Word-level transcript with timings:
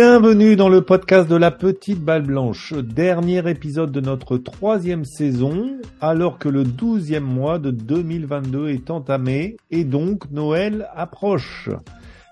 Bienvenue 0.00 0.54
dans 0.54 0.68
le 0.68 0.82
podcast 0.82 1.28
de 1.28 1.34
la 1.34 1.50
petite 1.50 1.98
balle 1.98 2.22
blanche, 2.22 2.72
dernier 2.72 3.50
épisode 3.50 3.90
de 3.90 4.00
notre 4.00 4.38
troisième 4.38 5.04
saison, 5.04 5.72
alors 6.00 6.38
que 6.38 6.48
le 6.48 6.62
douzième 6.62 7.24
mois 7.24 7.58
de 7.58 7.72
2022 7.72 8.68
est 8.68 8.90
entamé 8.90 9.56
et 9.72 9.82
donc 9.82 10.30
Noël 10.30 10.88
approche. 10.94 11.68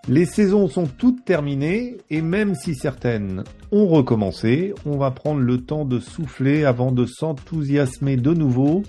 Les 0.06 0.26
saisons 0.26 0.68
sont 0.68 0.86
toutes 0.86 1.24
terminées 1.24 1.96
et 2.08 2.22
même 2.22 2.54
si 2.54 2.76
certaines 2.76 3.42
ont 3.72 3.88
recommencé, 3.88 4.72
on 4.84 4.96
va 4.96 5.10
prendre 5.10 5.40
le 5.40 5.58
temps 5.58 5.84
de 5.84 5.98
souffler 5.98 6.64
avant 6.64 6.92
de 6.92 7.04
s'enthousiasmer 7.04 8.16
de 8.16 8.32
nouveau 8.32 8.84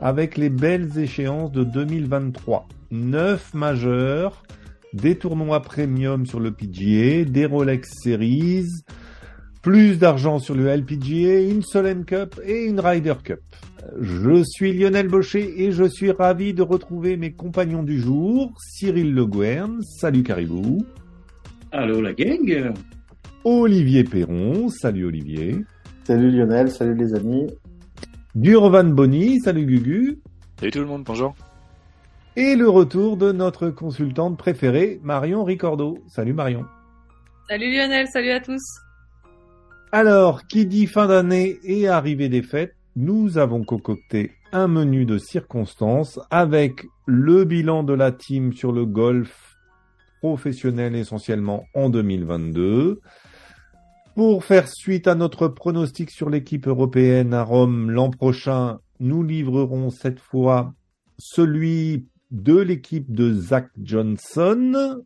avec 0.00 0.36
les 0.36 0.50
belles 0.50 0.98
échéances 0.98 1.52
de 1.52 1.62
2023. 1.62 2.66
Neuf 2.90 3.54
majeurs, 3.54 4.42
des 4.96 5.16
tournois 5.16 5.60
premium 5.60 6.24
sur 6.26 6.40
le 6.40 6.50
PGA, 6.52 7.24
des 7.24 7.44
Rolex 7.44 7.88
Series, 8.02 8.66
plus 9.62 9.98
d'argent 9.98 10.38
sur 10.38 10.54
le 10.54 10.66
LPGA, 10.68 11.42
une 11.42 11.62
Solheim 11.62 12.04
Cup 12.04 12.40
et 12.44 12.64
une 12.64 12.80
Ryder 12.80 13.14
Cup. 13.22 13.40
Je 14.00 14.42
suis 14.42 14.72
Lionel 14.72 15.08
Baucher 15.08 15.62
et 15.62 15.70
je 15.70 15.84
suis 15.84 16.10
ravi 16.10 16.54
de 16.54 16.62
retrouver 16.62 17.16
mes 17.16 17.32
compagnons 17.32 17.82
du 17.82 18.00
jour, 18.00 18.54
Cyril 18.58 19.14
Le 19.14 19.26
Guern, 19.26 19.82
salut 19.82 20.22
Caribou. 20.22 20.84
Allô 21.72 22.00
la 22.00 22.14
gang. 22.14 22.72
Olivier 23.44 24.02
Perron, 24.02 24.68
salut 24.70 25.04
Olivier. 25.04 25.64
Salut 26.04 26.30
Lionel, 26.30 26.70
salut 26.70 26.96
les 26.96 27.14
amis. 27.14 27.46
Durvan 28.34 28.84
Bonny, 28.84 29.40
salut 29.40 29.66
Gugu. 29.66 30.18
Salut 30.58 30.72
tout 30.72 30.80
le 30.80 30.86
monde, 30.86 31.04
bonjour. 31.04 31.34
Et 32.38 32.54
le 32.54 32.68
retour 32.68 33.16
de 33.16 33.32
notre 33.32 33.70
consultante 33.70 34.36
préférée, 34.36 35.00
Marion 35.02 35.42
Ricordo. 35.42 35.96
Salut 36.06 36.34
Marion. 36.34 36.66
Salut 37.48 37.74
Lionel, 37.74 38.08
salut 38.08 38.30
à 38.30 38.40
tous. 38.40 38.60
Alors, 39.90 40.46
qui 40.46 40.66
dit 40.66 40.86
fin 40.86 41.06
d'année 41.06 41.58
et 41.64 41.88
arrivée 41.88 42.28
des 42.28 42.42
fêtes, 42.42 42.76
nous 42.94 43.38
avons 43.38 43.64
concocté 43.64 44.32
un 44.52 44.68
menu 44.68 45.06
de 45.06 45.16
circonstances 45.16 46.20
avec 46.30 46.84
le 47.06 47.44
bilan 47.44 47.84
de 47.84 47.94
la 47.94 48.12
team 48.12 48.52
sur 48.52 48.70
le 48.70 48.84
golf 48.84 49.56
professionnel 50.20 50.94
essentiellement 50.94 51.64
en 51.72 51.88
2022. 51.88 53.00
Pour 54.14 54.44
faire 54.44 54.68
suite 54.68 55.08
à 55.08 55.14
notre 55.14 55.48
pronostic 55.48 56.10
sur 56.10 56.28
l'équipe 56.28 56.66
européenne 56.66 57.32
à 57.32 57.42
Rome 57.42 57.90
l'an 57.90 58.10
prochain, 58.10 58.78
nous 59.00 59.22
livrerons 59.22 59.88
cette 59.88 60.20
fois 60.20 60.74
celui 61.18 62.08
de 62.30 62.56
l'équipe 62.56 63.12
de 63.12 63.32
Zach 63.32 63.70
Johnson. 63.82 65.02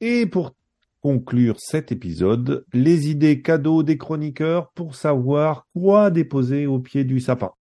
Et 0.00 0.26
pour 0.26 0.54
conclure 1.00 1.60
cet 1.60 1.92
épisode, 1.92 2.64
les 2.72 3.08
idées 3.08 3.42
cadeaux 3.42 3.82
des 3.82 3.98
chroniqueurs 3.98 4.70
pour 4.72 4.94
savoir 4.94 5.66
quoi 5.74 6.10
déposer 6.10 6.66
au 6.66 6.80
pied 6.80 7.04
du 7.04 7.20
sapin. 7.20 7.52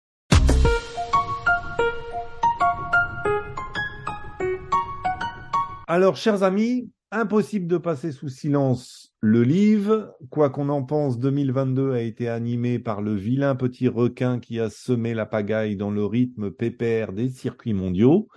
Alors, 5.87 6.17
chers 6.17 6.43
amis, 6.43 6.91
impossible 7.11 7.67
de 7.67 7.77
passer 7.77 8.11
sous 8.11 8.29
silence 8.29 9.13
le 9.21 9.43
livre. 9.43 10.15
Quoi 10.31 10.51
qu'on 10.51 10.69
en 10.69 10.83
pense, 10.83 11.19
2022 11.19 11.93
a 11.93 12.01
été 12.01 12.29
animé 12.29 12.79
par 12.79 13.03
le 13.03 13.15
vilain 13.15 13.55
petit 13.55 13.89
requin 13.89 14.41
qui 14.41 14.59
a 14.61 14.71
semé 14.71 15.15
la 15.15 15.27
pagaille 15.27 15.77
dans 15.77 15.91
le 15.91 16.05
rythme 16.05 16.51
pépère 16.51 17.13
des 17.13 17.29
circuits 17.29 17.75
mondiaux. 17.75 18.29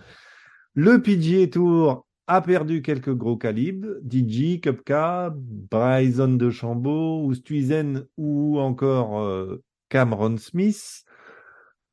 Le 0.80 1.02
PGA 1.02 1.48
Tour 1.48 2.06
a 2.28 2.40
perdu 2.40 2.84
quelques 2.84 3.12
gros 3.12 3.36
calibres, 3.36 3.96
DJ, 4.08 4.62
Kupka, 4.62 5.34
Bryson 5.36 6.34
de 6.36 6.52
Chambeau, 6.52 7.26
Oosthuizen 7.26 8.06
ou 8.16 8.60
encore 8.60 9.20
euh, 9.22 9.64
Cameron 9.90 10.38
Smith. 10.38 11.04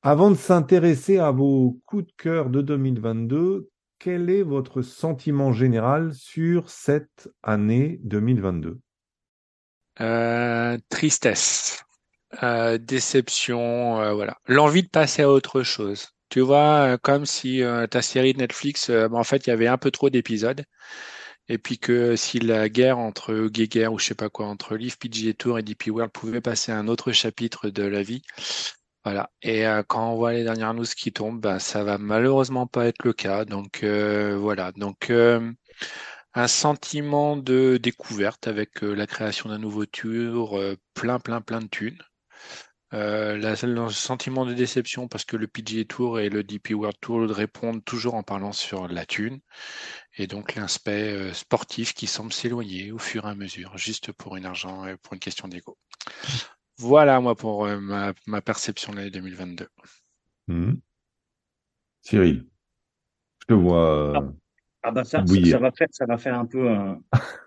Avant 0.02 0.30
de 0.30 0.36
s'intéresser 0.36 1.16
à 1.16 1.30
vos 1.30 1.80
coups 1.86 2.08
de 2.08 2.12
cœur 2.18 2.50
de 2.50 2.60
2022, 2.60 3.70
quel 3.98 4.28
est 4.28 4.42
votre 4.42 4.82
sentiment 4.82 5.54
général 5.54 6.12
sur 6.12 6.68
cette 6.68 7.30
année 7.42 8.00
2022 8.02 8.80
euh, 10.02 10.76
Tristesse, 10.90 11.82
euh, 12.42 12.76
déception. 12.76 14.14
L'envie 14.46 14.82
de 14.82 14.90
passer 14.90 15.22
à 15.22 15.30
autre 15.30 15.62
chose. 15.62 16.10
Tu 16.34 16.40
vois, 16.40 16.98
comme 16.98 17.26
si 17.26 17.62
ta 17.92 18.02
série 18.02 18.32
de 18.32 18.38
Netflix, 18.38 18.90
bah, 18.90 19.08
en 19.12 19.22
fait, 19.22 19.46
il 19.46 19.50
y 19.50 19.52
avait 19.52 19.68
un 19.68 19.78
peu 19.78 19.92
trop 19.92 20.10
d'épisodes. 20.10 20.64
Et 21.48 21.58
puis 21.58 21.78
que 21.78 22.16
si 22.16 22.40
la 22.40 22.68
guerre 22.68 22.98
entre 22.98 23.46
Geiger 23.52 23.86
ou 23.86 24.00
je 24.00 24.06
sais 24.06 24.16
pas 24.16 24.30
quoi, 24.30 24.46
entre 24.46 24.74
Live 24.74 24.98
PGA 24.98 25.32
Tour 25.34 25.60
et 25.60 25.62
DP 25.62 25.90
World 25.90 26.10
pouvait 26.10 26.40
passer 26.40 26.72
à 26.72 26.76
un 26.76 26.88
autre 26.88 27.12
chapitre 27.12 27.68
de 27.70 27.84
la 27.84 28.02
vie, 28.02 28.22
voilà. 29.04 29.30
Et 29.42 29.62
quand 29.86 30.10
on 30.10 30.16
voit 30.16 30.32
les 30.32 30.42
dernières 30.42 30.74
news 30.74 30.84
qui 30.96 31.12
tombent, 31.12 31.40
bah, 31.40 31.60
ça 31.60 31.84
va 31.84 31.98
malheureusement 31.98 32.66
pas 32.66 32.86
être 32.86 33.04
le 33.04 33.12
cas. 33.12 33.44
Donc 33.44 33.84
voilà. 33.84 34.72
Donc 34.72 35.12
un 35.12 36.48
sentiment 36.48 37.36
de 37.36 37.76
découverte 37.80 38.48
avec 38.48 38.82
la 38.82 39.06
création 39.06 39.50
d'un 39.50 39.58
nouveau 39.58 39.86
tour, 39.86 40.60
plein, 40.94 41.20
plein, 41.20 41.40
plein 41.40 41.60
de 41.60 41.68
thunes. 41.68 42.02
Euh, 42.94 43.36
le 43.36 43.88
sentiment 43.90 44.46
de 44.46 44.54
déception 44.54 45.08
parce 45.08 45.24
que 45.24 45.36
le 45.36 45.48
PGA 45.48 45.84
Tour 45.84 46.20
et 46.20 46.28
le 46.28 46.44
DP 46.44 46.74
World 46.74 46.96
Tour 47.00 47.28
répondent 47.28 47.84
toujours 47.84 48.14
en 48.14 48.22
parlant 48.22 48.52
sur 48.52 48.86
la 48.86 49.04
thune 49.04 49.40
et 50.16 50.28
donc 50.28 50.54
l'aspect 50.54 51.12
euh, 51.12 51.32
sportif 51.32 51.92
qui 51.92 52.06
semble 52.06 52.32
s'éloigner 52.32 52.92
au 52.92 52.98
fur 52.98 53.26
et 53.26 53.30
à 53.30 53.34
mesure, 53.34 53.76
juste 53.76 54.12
pour 54.12 54.36
une 54.36 54.46
argent, 54.46 54.86
et 54.86 54.96
pour 54.96 55.14
une 55.14 55.18
question 55.18 55.48
d'ego. 55.48 55.76
Voilà 56.78 57.20
moi 57.20 57.34
pour 57.34 57.66
euh, 57.66 57.80
ma, 57.80 58.40
perception 58.42 58.92
de 58.92 58.98
l'année 58.98 59.10
2022. 59.10 59.68
Mmh. 60.46 60.74
Cyril, 62.02 62.46
je 63.40 63.46
te 63.46 63.54
vois. 63.54 64.12
Ah, 64.16 64.32
ah 64.84 64.90
bah 64.92 65.04
ça, 65.04 65.24
ça, 65.26 65.58
va 65.58 65.72
faire, 65.72 65.88
ça 65.90 66.06
va 66.06 66.18
faire 66.18 66.38
un 66.38 66.46
peu 66.46 66.70
un, 66.70 67.00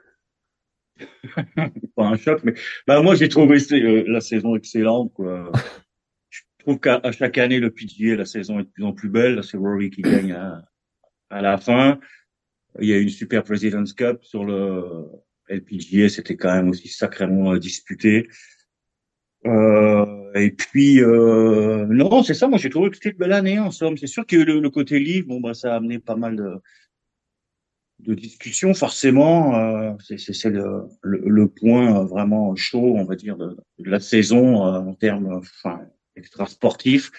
pas 1.96 2.06
un 2.06 2.18
choc, 2.18 2.42
mais 2.44 2.54
bah 2.86 3.02
moi 3.02 3.16
j'ai 3.16 3.30
trouvé 3.30 3.58
euh, 3.72 4.04
la 4.08 4.22
saison 4.22 4.56
excellente. 4.56 5.12
Je 6.30 6.42
trouve 6.60 6.80
qu'à 6.80 7.02
chaque 7.12 7.38
année 7.38 7.60
le 7.60 7.72
PGA, 7.72 8.16
la 8.16 8.26
saison 8.26 8.60
est 8.60 8.64
de 8.64 8.70
plus 8.70 8.84
en 8.84 8.94
plus 8.94 9.10
belle. 9.10 9.44
C'est 9.44 9.58
Rory 9.58 9.90
qui 9.90 10.02
gagne 10.02 10.34
à, 11.30 11.42
la 11.42 11.58
fin. 11.58 12.00
Il 12.80 12.88
y 12.88 12.94
a 12.94 12.98
une 12.98 13.10
super 13.10 13.44
President's 13.44 13.94
Cup 13.94 14.24
sur 14.24 14.44
le 14.44 15.06
LPGA, 15.50 16.10
c'était 16.10 16.36
quand 16.36 16.54
même 16.54 16.70
aussi 16.70 16.90
sacrément 16.90 17.54
euh, 17.54 17.60
disputé. 17.60 18.28
Euh, 19.46 20.34
et 20.36 20.52
puis 20.52 21.00
non, 21.02 22.24
c'est 22.24 22.34
ça. 22.34 22.48
Moi 22.48 22.58
j'ai 22.58 22.70
trouvé 22.70 22.90
que 22.90 22.96
c'était 22.96 23.12
une 23.12 23.18
belle 23.18 23.34
année 23.34 23.60
en 23.60 23.72
somme. 23.72 23.98
C'est 23.98 24.08
sûr 24.08 24.26
que 24.26 24.36
le, 24.36 24.60
le 24.60 24.70
côté 24.70 25.00
livre, 25.00 25.28
bon 25.28 25.40
bah 25.40 25.54
ça 25.54 25.74
a 25.74 25.78
amené 25.78 26.00
pas 26.00 26.16
mal 26.16 26.36
de 26.36 26.62
de 28.00 28.14
discussion, 28.14 28.74
forcément, 28.74 29.58
euh, 29.58 29.94
c'est 30.00 30.50
le, 30.50 30.88
le, 31.02 31.48
point 31.48 32.04
vraiment 32.06 32.56
chaud, 32.56 32.96
on 32.96 33.06
va 33.06 33.16
dire, 33.16 33.38
de, 33.38 33.58
la 33.80 34.00
saison 34.00 34.66
euh, 34.66 34.80
en 34.80 34.94
termes 34.94 35.34
enfin, 35.34 35.82
extra 36.16 36.46
sportifs. 36.46 37.12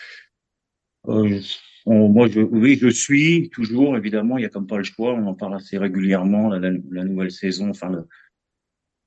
Euh, 1.09 1.41
moi, 1.87 2.29
je, 2.29 2.41
oui, 2.41 2.79
je 2.81 2.89
suis 2.89 3.51
toujours, 3.51 3.97
évidemment, 3.97 4.39
il 4.39 4.43
y 4.43 4.47
a 4.47 4.51
comme 4.51 4.67
pas 4.67 4.79
le 4.79 4.85
choix, 4.85 5.15
on 5.15 5.27
en 5.27 5.35
parle 5.35 5.55
assez 5.55 5.79
régulièrement, 5.79 6.49
la, 6.49 6.71
la, 6.91 7.05
nouvelle 7.05 7.31
saison, 7.31 7.71
enfin, 7.71 7.89
le, 7.91 8.07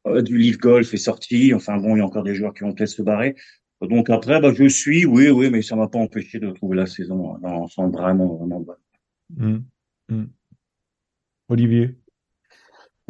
euh, 0.08 0.22
du 0.22 0.38
Leaf 0.38 0.58
Golf 0.58 0.94
est 0.94 0.98
sorti, 0.98 1.53
enfin 1.53 1.78
bon, 1.78 1.96
il 1.96 2.00
y 2.00 2.02
a 2.02 2.06
encore 2.06 2.24
des 2.24 2.36
joueurs 2.36 2.53
qui 2.53 2.64
vont 2.64 2.74
peut-être 2.74 2.90
se 2.90 3.03
barrer. 3.03 3.36
Donc 3.82 4.09
après, 4.09 4.40
bah, 4.40 4.53
je 4.53 4.68
suis, 4.68 5.06
oui, 5.06 5.30
oui, 5.30 5.50
mais 5.50 5.62
ça 5.62 5.76
m'a 5.76 5.88
pas 5.88 6.00
empêché 6.00 6.40
de 6.40 6.52
trouver 6.52 6.78
la 6.78 6.86
saison 6.86 7.38
dans 7.40 7.50
l'ensemble 7.50 7.94
vraiment, 7.97 8.35
vraiment 8.35 8.59
bonne. 8.59 8.76
Mmh. 9.38 9.59
Mmh. 10.09 10.26
Olivier 11.52 11.98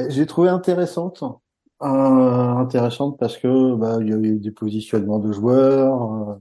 J'ai 0.10 0.26
trouvé 0.26 0.50
intéressante. 0.50 1.24
Euh, 1.84 1.86
intéressante 1.86 3.18
parce 3.20 3.38
que 3.38 3.76
bah, 3.76 4.00
il 4.02 4.10
y 4.10 4.14
a 4.14 4.18
eu 4.18 4.40
des 4.40 4.52
positionnements 4.52 5.20
de 5.20 5.32
joueurs. 5.32 6.30
Euh, 6.30 6.36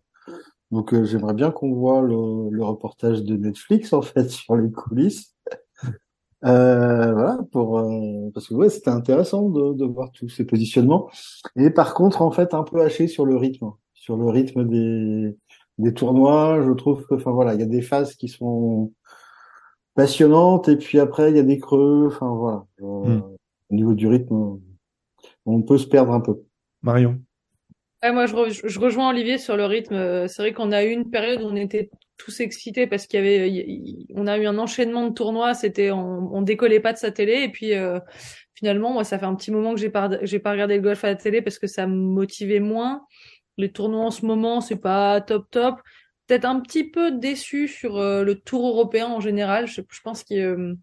donc 0.71 0.95
euh, 0.95 1.05
j'aimerais 1.05 1.35
bien 1.35 1.51
qu'on 1.51 1.75
voit 1.75 2.01
le, 2.01 2.63
reportage 2.63 3.23
de 3.23 3.37
Netflix 3.37 3.93
en 3.93 4.01
fait 4.01 4.31
sur 4.31 4.57
les 4.57 4.71
coulisses. 4.71 5.35
voilà 6.43 7.39
pour 7.53 7.83
parce 8.33 8.49
que 8.49 8.69
c'était 8.71 8.91
intéressant 8.91 9.51
de, 9.51 9.85
voir 9.85 10.11
tous 10.13 10.31
ces 10.31 10.47
positionnements 10.47 11.11
et 11.57 11.69
par 11.69 11.93
contre 11.93 12.23
en 12.23 12.31
fait 12.31 12.55
un 12.55 12.63
peu 12.63 12.81
haché 12.81 13.09
sur 13.09 13.27
le 13.27 13.37
rythme 13.37 13.73
sur 13.93 14.17
le 14.17 14.27
rythme 14.31 14.67
des 14.67 15.37
des 15.77 15.93
tournois 15.93 16.63
je 16.63 16.73
trouve 16.73 17.05
que 17.07 17.15
enfin 17.15 17.33
voilà 17.33 17.53
il 17.55 17.61
y 17.61 17.63
a 17.63 17.67
des 17.67 17.83
phases 17.83 18.15
qui 18.15 18.29
sont 18.29 18.93
passionnante 19.95 20.69
et 20.69 20.77
puis 20.77 20.99
après 20.99 21.31
il 21.31 21.37
y 21.37 21.41
a 21.41 21.45
des 21.45 21.59
creux 21.59 22.07
enfin 22.07 22.29
voilà 22.35 22.65
euh, 22.81 22.85
hmm. 22.85 23.23
au 23.71 23.75
niveau 23.75 23.95
du 23.95 24.07
rythme 24.07 24.61
on 25.47 25.63
peut 25.63 25.79
se 25.79 25.87
perdre 25.87 26.13
un 26.13 26.21
peu 26.21 26.43
Marion 26.83 27.21
moi 28.03 28.27
je, 28.27 28.35
je, 28.65 28.79
rejoins 28.79 29.11
Olivier 29.11 29.37
sur 29.37 29.57
le 29.57 29.65
rythme 29.65 30.29
c'est 30.29 30.43
vrai 30.43 30.53
qu'on 30.53 30.73
a 30.73 30.85
eu 30.85 30.91
une 30.91 31.11
période 31.11 31.43
où 31.43 31.47
on 31.47 31.57
était 31.57 31.91
tous 32.17 32.41
excités 32.41 32.87
parce 32.87 33.07
qu'il 33.07 33.19
y 33.19 33.23
avait 33.23 34.07
on 34.15 34.27
a 34.27 34.39
eu 34.39 34.47
un 34.47 34.59
enchaînement 34.59 35.09
de 35.09 35.13
tournois 35.13 35.55
c'était 35.55 35.91
on, 35.91 36.35
on 36.35 36.43
décollait 36.43 36.81
pas 36.81 36.93
de 36.93 36.99
sa 36.99 37.11
télé 37.11 37.43
et 37.43 37.49
puis 37.51 37.75
euh, 37.75 37.99
finalement, 38.61 38.93
moi, 38.93 39.05
ça 39.05 39.19
fait 39.19 39.25
un 39.25 39.35
petit 39.35 39.51
moment 39.51 39.75
que 39.75 39.81
j'ai 39.81 39.89
pas, 39.89 40.11
j'ai 40.23 40.39
pas 40.39 40.53
regardé 40.53 40.77
le 40.77 40.83
golf 40.83 41.03
à 41.03 41.09
la 41.09 41.17
télé 41.17 41.41
parce 41.41 41.59
que 41.59 41.67
ça 41.67 41.87
me 41.87 41.95
motivait 41.95 42.61
moins. 42.61 43.07
Les 43.57 43.73
tournois 43.73 44.05
en 44.05 44.11
ce 44.11 44.27
moment, 44.27 44.61
c'est 44.61 44.77
pas 44.77 45.21
top 45.23 45.51
top. 45.51 45.81
Un 46.31 46.61
petit 46.61 46.85
peu 46.85 47.13
déçu 47.13 47.69
sur 47.69 47.97
euh, 47.97 48.23
le 48.23 48.35
Tour 48.35 48.67
européen 48.67 49.09
en 49.09 49.21
général. 49.21 49.67
Je, 49.67 49.81
pense 50.03 50.25
que, 50.25 50.35
euh, 50.35 50.75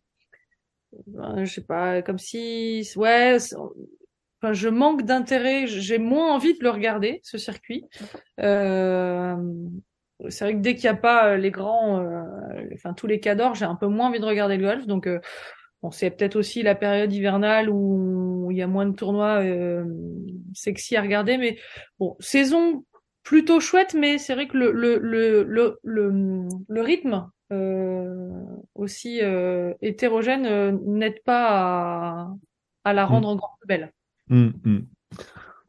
ben, 1.07 1.44
je 1.45 1.53
sais 1.53 1.63
pas, 1.63 2.01
comme 2.01 2.17
si, 2.17 2.89
ouais, 2.95 3.38
je 4.44 4.69
manque 4.69 5.03
d'intérêt. 5.03 5.67
J'ai 5.67 5.97
moins 5.97 6.33
envie 6.33 6.57
de 6.57 6.63
le 6.63 6.69
regarder 6.69 7.19
ce 7.23 7.38
circuit. 7.38 7.85
Euh, 8.39 9.35
c'est 10.29 10.45
vrai 10.45 10.53
que 10.53 10.59
dès 10.59 10.75
qu'il 10.75 10.89
n'y 10.89 10.95
a 10.97 10.99
pas 10.99 11.38
les 11.38 11.51
grands, 11.51 11.99
euh, 11.99 12.23
enfin 12.73 12.94
tous 12.94 13.07
les 13.07 13.19
cadors, 13.19 13.55
j'ai 13.55 13.65
un 13.65 13.75
peu 13.75 13.88
moins 13.88 14.07
envie 14.07 14.19
de 14.19 14.25
regarder 14.25 14.57
le 14.57 14.63
golf. 14.63 14.88
Donc 14.88 15.07
euh, 15.07 15.19
Bon, 15.83 15.91
c'est 15.91 16.09
peut-être 16.09 16.35
aussi 16.35 16.63
la 16.63 16.73
période 16.73 17.13
hivernale 17.13 17.69
où 17.69 18.49
il 18.49 18.57
y 18.57 18.63
a 18.63 18.67
moins 18.67 18.88
de 18.88 18.95
tournois 18.95 19.44
euh, 19.44 19.85
sexy 20.53 20.95
à 20.95 21.03
regarder, 21.03 21.38
mais 21.38 21.59
bon, 21.99 22.15
saison 22.19 22.83
plutôt 23.27 23.59
chouette, 23.59 23.94
mais 23.94 24.18
c'est 24.18 24.33
vrai 24.35 24.47
que 24.47 24.57
le 24.57 24.71
le 24.71 25.00
le 25.00 25.44
le 25.83 26.47
le, 26.69 26.81
rythme 26.81 27.29
euh, 27.51 28.31
aussi 28.74 29.19
euh, 29.21 29.74
hétérogène 29.81 30.45
euh, 30.45 30.71
n'aide 30.85 31.21
pas 31.25 31.47
à, 32.24 32.35
à 32.85 32.94
la 32.94 33.06
rendre 33.06 33.27
Mm. 33.27 33.31
encore 33.33 33.57
plus 33.59 33.68
belle. 33.68 33.94
Hum, 34.29 34.53
hum. 34.65 34.88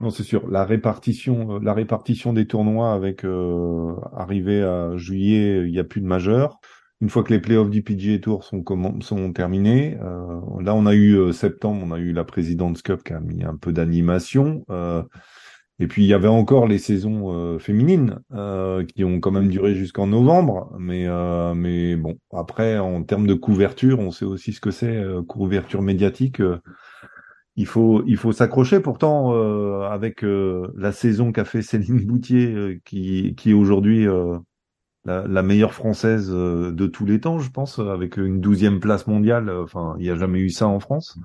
Non, 0.01 0.11
c'est 0.11 0.23
sûr. 0.23 0.49
La 0.49 0.65
répartition, 0.65 1.59
la 1.61 1.75
répartition 1.75 2.33
des 2.33 2.47
tournois 2.47 2.93
avec 2.95 3.25
euh, 3.25 3.95
arrivé 4.15 4.63
à 4.63 4.97
juillet, 4.97 5.65
il 5.67 5.73
n'y 5.73 5.79
a 5.81 5.85
plus 5.85 6.01
de 6.01 6.07
majeur. 6.07 6.61
Une 7.01 7.11
fois 7.11 7.23
que 7.25 7.33
les 7.33 7.41
playoffs 7.41 7.71
du 7.71 7.83
PGA 7.83 8.19
Tour 8.21 8.45
sont, 8.45 8.65
sont 9.01 9.33
terminés, 9.33 9.99
euh, 10.03 10.41
là 10.61 10.75
on 10.75 10.87
a 10.87 10.95
eu 10.95 11.15
euh, 11.17 11.33
septembre, 11.33 11.83
on 11.87 11.93
a 11.93 11.99
eu 11.99 12.13
la 12.13 12.25
President's 12.25 12.83
Cup 12.83 13.03
qui 13.05 13.13
a 13.13 13.21
mis 13.21 13.45
un 13.45 13.57
peu 13.57 13.73
d'animation. 13.73 14.65
Et 15.81 15.87
puis 15.87 16.05
il 16.05 16.09
y 16.09 16.15
avait 16.15 16.29
encore 16.29 16.67
les 16.67 16.79
saisons 16.79 17.33
euh, 17.35 17.59
féminines 17.59 18.21
euh, 18.35 18.85
qui 18.85 19.05
ont 19.05 19.21
quand 19.21 19.31
même 19.31 19.49
duré 19.49 19.75
jusqu'en 19.75 20.07
novembre. 20.09 20.73
Mais 20.79 21.07
euh, 21.09 21.55
mais 21.55 21.97
bon, 21.97 22.19
après 22.33 22.79
en 22.79 23.03
termes 23.05 23.27
de 23.27 23.35
couverture, 23.35 24.01
on 24.01 24.11
sait 24.11 24.25
aussi 24.25 24.53
ce 24.53 24.61
que 24.61 24.71
c'est 24.71 24.97
euh, 24.97 25.23
couverture 25.23 25.83
médiatique. 25.83 26.41
euh, 26.41 26.59
il 27.57 27.67
faut 27.67 28.03
il 28.07 28.17
faut 28.17 28.33
s'accrocher. 28.33 28.81
Pourtant, 28.81 29.35
euh, 29.35 29.83
avec 29.91 30.23
la 30.23 30.93
saison 30.93 31.33
qu'a 31.33 31.45
fait 31.45 31.63
Céline 31.63 32.05
Boutier, 32.07 32.81
qui 32.85 33.35
qui 33.37 33.51
est 33.51 33.55
aujourd'hui 33.55 34.07
la, 35.05 35.27
la 35.27 35.43
meilleure 35.43 35.75
française 35.75 36.29
de 36.31 36.87
tous 36.87 37.07
les 37.07 37.21
temps, 37.21 37.39
je 37.39 37.51
pense, 37.51 37.79
avec 37.79 38.17
une 38.17 38.41
douzième 38.41 38.81
place 38.81 39.07
mondiale. 39.07 39.51
Enfin, 39.51 39.95
il 39.99 40.03
n'y 40.03 40.11
a 40.11 40.17
jamais 40.17 40.41
eu 40.41 40.51
ça 40.51 40.69
en 40.69 40.81
France, 40.81 41.19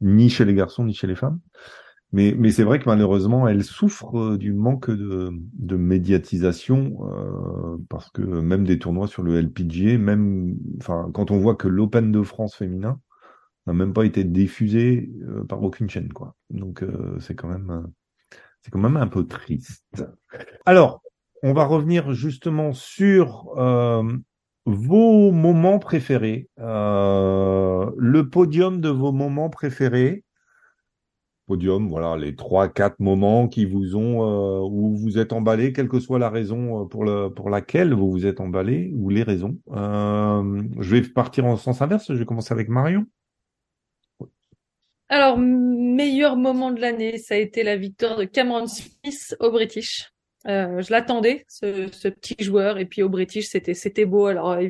ni 0.00 0.28
chez 0.30 0.44
les 0.44 0.54
garçons 0.54 0.84
ni 0.84 0.94
chez 0.94 1.06
les 1.06 1.14
femmes. 1.16 1.40
Mais 2.12 2.34
mais 2.36 2.50
c'est 2.50 2.64
vrai 2.64 2.80
que 2.80 2.86
malheureusement, 2.88 3.46
elle 3.46 3.62
souffre 3.64 4.18
euh, 4.18 4.38
du 4.38 4.52
manque 4.52 4.90
de 4.90 5.30
de 5.54 5.76
médiatisation 5.76 6.96
euh, 7.02 7.76
parce 7.88 8.10
que 8.10 8.22
même 8.22 8.64
des 8.64 8.78
tournois 8.78 9.06
sur 9.06 9.22
le 9.22 9.40
LPGA, 9.40 9.98
même 9.98 10.56
enfin 10.78 11.10
quand 11.14 11.30
on 11.30 11.38
voit 11.38 11.54
que 11.54 11.68
l'Open 11.68 12.10
de 12.12 12.22
France 12.22 12.56
féminin 12.56 13.00
n'a 13.66 13.72
même 13.72 13.92
pas 13.92 14.04
été 14.04 14.24
diffusé 14.24 15.10
euh, 15.28 15.44
par 15.44 15.62
aucune 15.62 15.88
chaîne, 15.88 16.12
quoi. 16.12 16.34
Donc 16.50 16.82
euh, 16.82 17.16
c'est 17.20 17.34
quand 17.34 17.48
même 17.48 17.70
euh, 17.70 17.86
c'est 18.62 18.70
quand 18.70 18.80
même 18.80 18.96
un 18.96 19.06
peu 19.06 19.26
triste. 19.26 20.04
Alors, 20.66 21.02
on 21.42 21.52
va 21.52 21.64
revenir 21.64 22.12
justement 22.12 22.72
sur 22.72 23.54
vos 24.66 25.32
moments 25.32 25.78
préférés, 25.78 26.50
le 26.58 28.22
podium 28.22 28.80
de 28.80 28.90
vos 28.90 29.12
moments 29.12 29.48
préférés. 29.48 30.24
Podium, 31.50 31.88
voilà, 31.88 32.16
les 32.16 32.36
trois, 32.36 32.68
quatre 32.68 33.00
moments 33.00 33.48
qui 33.48 33.64
vous 33.64 33.96
ont 33.96 34.22
euh, 34.22 34.60
où 34.60 34.94
vous 34.94 35.18
êtes 35.18 35.32
emballé, 35.32 35.72
quelle 35.72 35.88
que 35.88 35.98
soit 35.98 36.20
la 36.20 36.30
raison 36.30 36.82
euh, 36.82 36.84
pour 36.84 37.04
pour 37.34 37.50
laquelle 37.50 37.92
vous 37.92 38.08
vous 38.08 38.24
êtes 38.24 38.38
emballé 38.38 38.92
ou 38.94 39.10
les 39.10 39.24
raisons. 39.24 39.58
Euh, 39.72 40.62
je 40.78 40.94
vais 40.94 41.02
partir 41.02 41.46
en 41.46 41.56
sens 41.56 41.82
inverse. 41.82 42.06
Je 42.06 42.18
vais 42.18 42.24
commencer 42.24 42.54
avec 42.54 42.68
Marion. 42.68 43.04
Alors, 45.08 45.38
meilleur 45.38 46.36
moment 46.36 46.70
de 46.70 46.80
l'année, 46.80 47.18
ça 47.18 47.34
a 47.34 47.38
été 47.38 47.64
la 47.64 47.76
victoire 47.76 48.16
de 48.16 48.22
Cameron 48.22 48.68
Smith 48.68 49.34
au 49.40 49.50
British. 49.50 50.12
Euh, 50.48 50.80
je 50.80 50.90
l'attendais, 50.90 51.44
ce, 51.48 51.88
ce 51.92 52.08
petit 52.08 52.36
joueur, 52.42 52.78
et 52.78 52.86
puis 52.86 53.02
au 53.02 53.10
British, 53.10 53.48
c'était 53.48 53.74
c'était 53.74 54.06
beau. 54.06 54.26
Alors, 54.26 54.52
euh, 54.52 54.68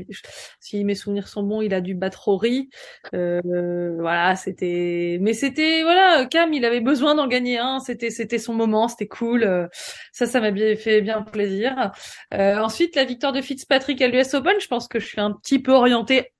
si 0.59 0.85
mes 0.85 0.97
souvenirs 0.97 1.29
sont 1.29 1.45
bons, 1.45 1.61
il 1.63 1.73
a 1.75 1.81
dû 1.81 1.95
battre 1.95 2.25
Rory. 2.29 2.71
Euh, 3.15 3.97
voilà, 4.01 4.35
c'était, 4.35 5.19
mais 5.21 5.33
c'était 5.33 5.83
voilà, 5.83 6.27
Cam, 6.27 6.53
il 6.53 6.65
avait 6.65 6.81
besoin 6.81 7.15
d'en 7.15 7.29
gagner 7.29 7.59
un. 7.59 7.79
C'était 7.79 8.11
c'était 8.11 8.39
son 8.39 8.55
moment, 8.55 8.89
c'était 8.89 9.07
cool. 9.07 9.45
Euh, 9.45 9.69
ça, 10.13 10.27
ça 10.27 10.41
m'a 10.41 10.51
bien 10.51 10.75
fait 10.75 11.03
bien 11.03 11.23
plaisir. 11.23 11.93
Euh, 12.35 12.59
ensuite, 12.59 12.97
la 12.97 13.05
victoire 13.05 13.33
de 13.33 13.41
Fitzpatrick 13.41 14.03
à 14.03 14.09
l'US 14.09 14.35
Open. 14.35 14.55
Je 14.61 14.67
pense 14.67 14.89
que 14.89 14.99
je 14.99 15.07
suis 15.07 15.21
un 15.21 15.33
petit 15.33 15.61
peu 15.61 15.73
orientée 15.73 16.33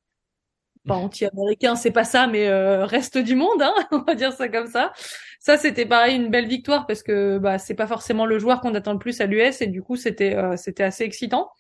pas 0.87 0.95
anti-américain, 0.97 1.77
c'est 1.77 1.91
pas 1.91 2.05
ça, 2.05 2.27
mais 2.27 2.49
euh, 2.49 2.85
reste 2.85 3.19
du 3.19 3.35
monde, 3.35 3.63
hein, 3.63 3.75
on 3.93 4.03
va 4.03 4.15
dire 4.15 4.33
ça 4.33 4.49
comme 4.49 4.67
ça. 4.67 4.93
Ça, 5.41 5.57
c'était 5.57 5.87
pareil, 5.87 6.17
une 6.17 6.29
belle 6.31 6.47
victoire 6.47 6.87
parce 6.87 7.03
que 7.03 7.39
bah 7.39 7.59
c'est 7.59 7.75
pas 7.75 7.87
forcément 7.87 8.27
le 8.27 8.39
joueur 8.39 8.61
qu'on 8.61 8.75
attend 8.75 8.93
le 8.93 8.99
plus 8.99 9.23
à 9.23 9.27
l'US 9.27 9.63
et 9.63 9.67
du 9.69 9.83
coup 9.83 9.97
c'était 9.97 10.37
euh, 10.37 10.57
c'était 10.57 10.83
assez 10.83 11.03
excitant. 11.03 11.51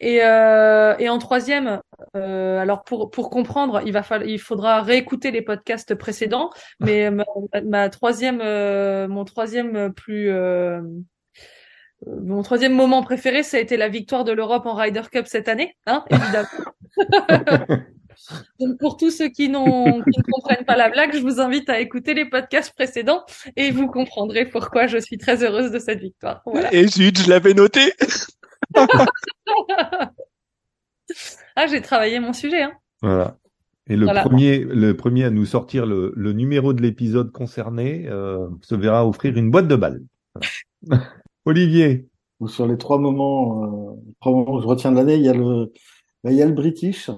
Et 0.00 0.22
euh, 0.22 0.94
et 0.98 1.08
en 1.08 1.18
troisième, 1.18 1.80
euh, 2.14 2.58
alors 2.60 2.84
pour 2.84 3.10
pour 3.10 3.30
comprendre, 3.30 3.80
il 3.86 3.92
va 3.92 4.02
falloir 4.02 4.28
il 4.28 4.38
faudra 4.38 4.82
réécouter 4.82 5.30
les 5.30 5.40
podcasts 5.40 5.94
précédents, 5.94 6.50
mais 6.80 7.10
ma, 7.10 7.24
ma 7.64 7.88
troisième 7.88 8.42
euh, 8.42 9.08
mon 9.08 9.24
troisième 9.24 9.94
plus 9.94 10.28
euh, 10.30 10.82
mon 12.06 12.42
troisième 12.42 12.74
moment 12.74 13.02
préféré, 13.02 13.42
ça 13.42 13.56
a 13.56 13.60
été 13.60 13.78
la 13.78 13.88
victoire 13.88 14.24
de 14.24 14.32
l'Europe 14.32 14.66
en 14.66 14.74
Ryder 14.74 15.02
Cup 15.10 15.26
cette 15.26 15.48
année, 15.48 15.74
hein, 15.86 16.04
évidemment. 16.10 16.48
Donc 18.60 18.78
pour 18.78 18.96
tous 18.96 19.10
ceux 19.10 19.28
qui, 19.28 19.48
n'ont, 19.48 19.84
qui 20.02 20.18
ne 20.18 20.32
comprennent 20.32 20.64
pas 20.64 20.76
la 20.76 20.88
blague, 20.90 21.14
je 21.14 21.20
vous 21.20 21.40
invite 21.40 21.68
à 21.68 21.80
écouter 21.80 22.14
les 22.14 22.24
podcasts 22.24 22.74
précédents 22.74 23.24
et 23.56 23.70
vous 23.70 23.88
comprendrez 23.88 24.46
pourquoi 24.46 24.86
je 24.86 24.98
suis 24.98 25.18
très 25.18 25.42
heureuse 25.44 25.70
de 25.70 25.78
cette 25.78 26.00
victoire. 26.00 26.42
Voilà. 26.46 26.72
Et 26.74 26.86
zut, 26.86 27.18
je 27.22 27.28
l'avais 27.30 27.54
noté. 27.54 27.92
ah, 31.56 31.66
j'ai 31.68 31.80
travaillé 31.80 32.20
mon 32.20 32.32
sujet. 32.32 32.62
Hein. 32.62 32.72
Voilà. 33.02 33.36
Et 33.88 33.96
le 33.96 34.04
Voilà. 34.04 34.22
premier, 34.22 34.58
le 34.58 34.96
premier 34.96 35.24
à 35.24 35.30
nous 35.30 35.46
sortir 35.46 35.86
le, 35.86 36.12
le 36.16 36.32
numéro 36.32 36.72
de 36.72 36.82
l'épisode 36.82 37.30
concerné 37.30 38.06
euh, 38.08 38.48
se 38.62 38.74
verra 38.74 39.06
offrir 39.06 39.36
une 39.36 39.50
boîte 39.50 39.68
de 39.68 39.76
balles. 39.76 40.02
Voilà. 40.82 41.04
Olivier. 41.44 42.08
Sur 42.48 42.66
les 42.66 42.76
trois 42.76 42.98
moments, 42.98 43.94
euh, 43.94 43.94
trois 44.20 44.32
moments 44.32 44.56
que 44.56 44.62
je 44.62 44.68
retiens 44.68 44.90
de 44.92 44.96
l'année, 44.96 45.14
il 45.14 45.22
y 45.22 45.28
a 45.28 45.32
le, 45.32 45.72
il 46.24 46.32
y 46.32 46.42
a 46.42 46.46
le 46.46 46.52
British 46.52 47.10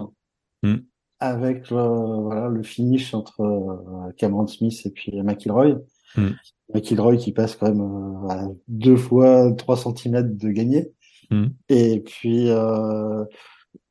Hmm. 0.64 0.78
Avec 1.20 1.70
le, 1.70 2.22
voilà 2.22 2.48
le 2.48 2.62
finish 2.62 3.14
entre 3.14 3.40
euh, 3.40 4.12
Cameron 4.16 4.46
Smith 4.46 4.80
et 4.84 4.90
puis 4.90 5.22
McIlroy. 5.22 5.80
Hmm. 6.16 6.30
McIlroy 6.74 7.16
qui 7.16 7.32
passe 7.32 7.56
quand 7.56 7.68
même 7.68 7.80
euh, 7.80 8.28
à 8.28 8.48
deux 8.68 8.96
fois 8.96 9.52
3 9.52 9.76
centimètres 9.76 10.36
de 10.36 10.48
gagner. 10.50 10.92
Hmm. 11.30 11.48
Et 11.68 12.00
puis 12.00 12.50
euh, 12.50 13.24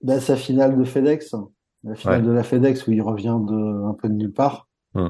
bah, 0.01 0.19
sa 0.19 0.35
finale 0.35 0.77
de 0.77 0.83
FedEx, 0.83 1.35
la 1.83 1.95
finale 1.95 2.21
Ouais. 2.21 2.27
de 2.27 2.31
la 2.31 2.43
FedEx 2.43 2.87
où 2.87 2.91
il 2.91 3.01
revient 3.01 3.37
de 3.47 3.85
un 3.85 3.93
peu 3.93 4.09
de 4.09 4.13
nulle 4.13 4.33
part. 4.33 4.67
Hmm. 4.93 5.09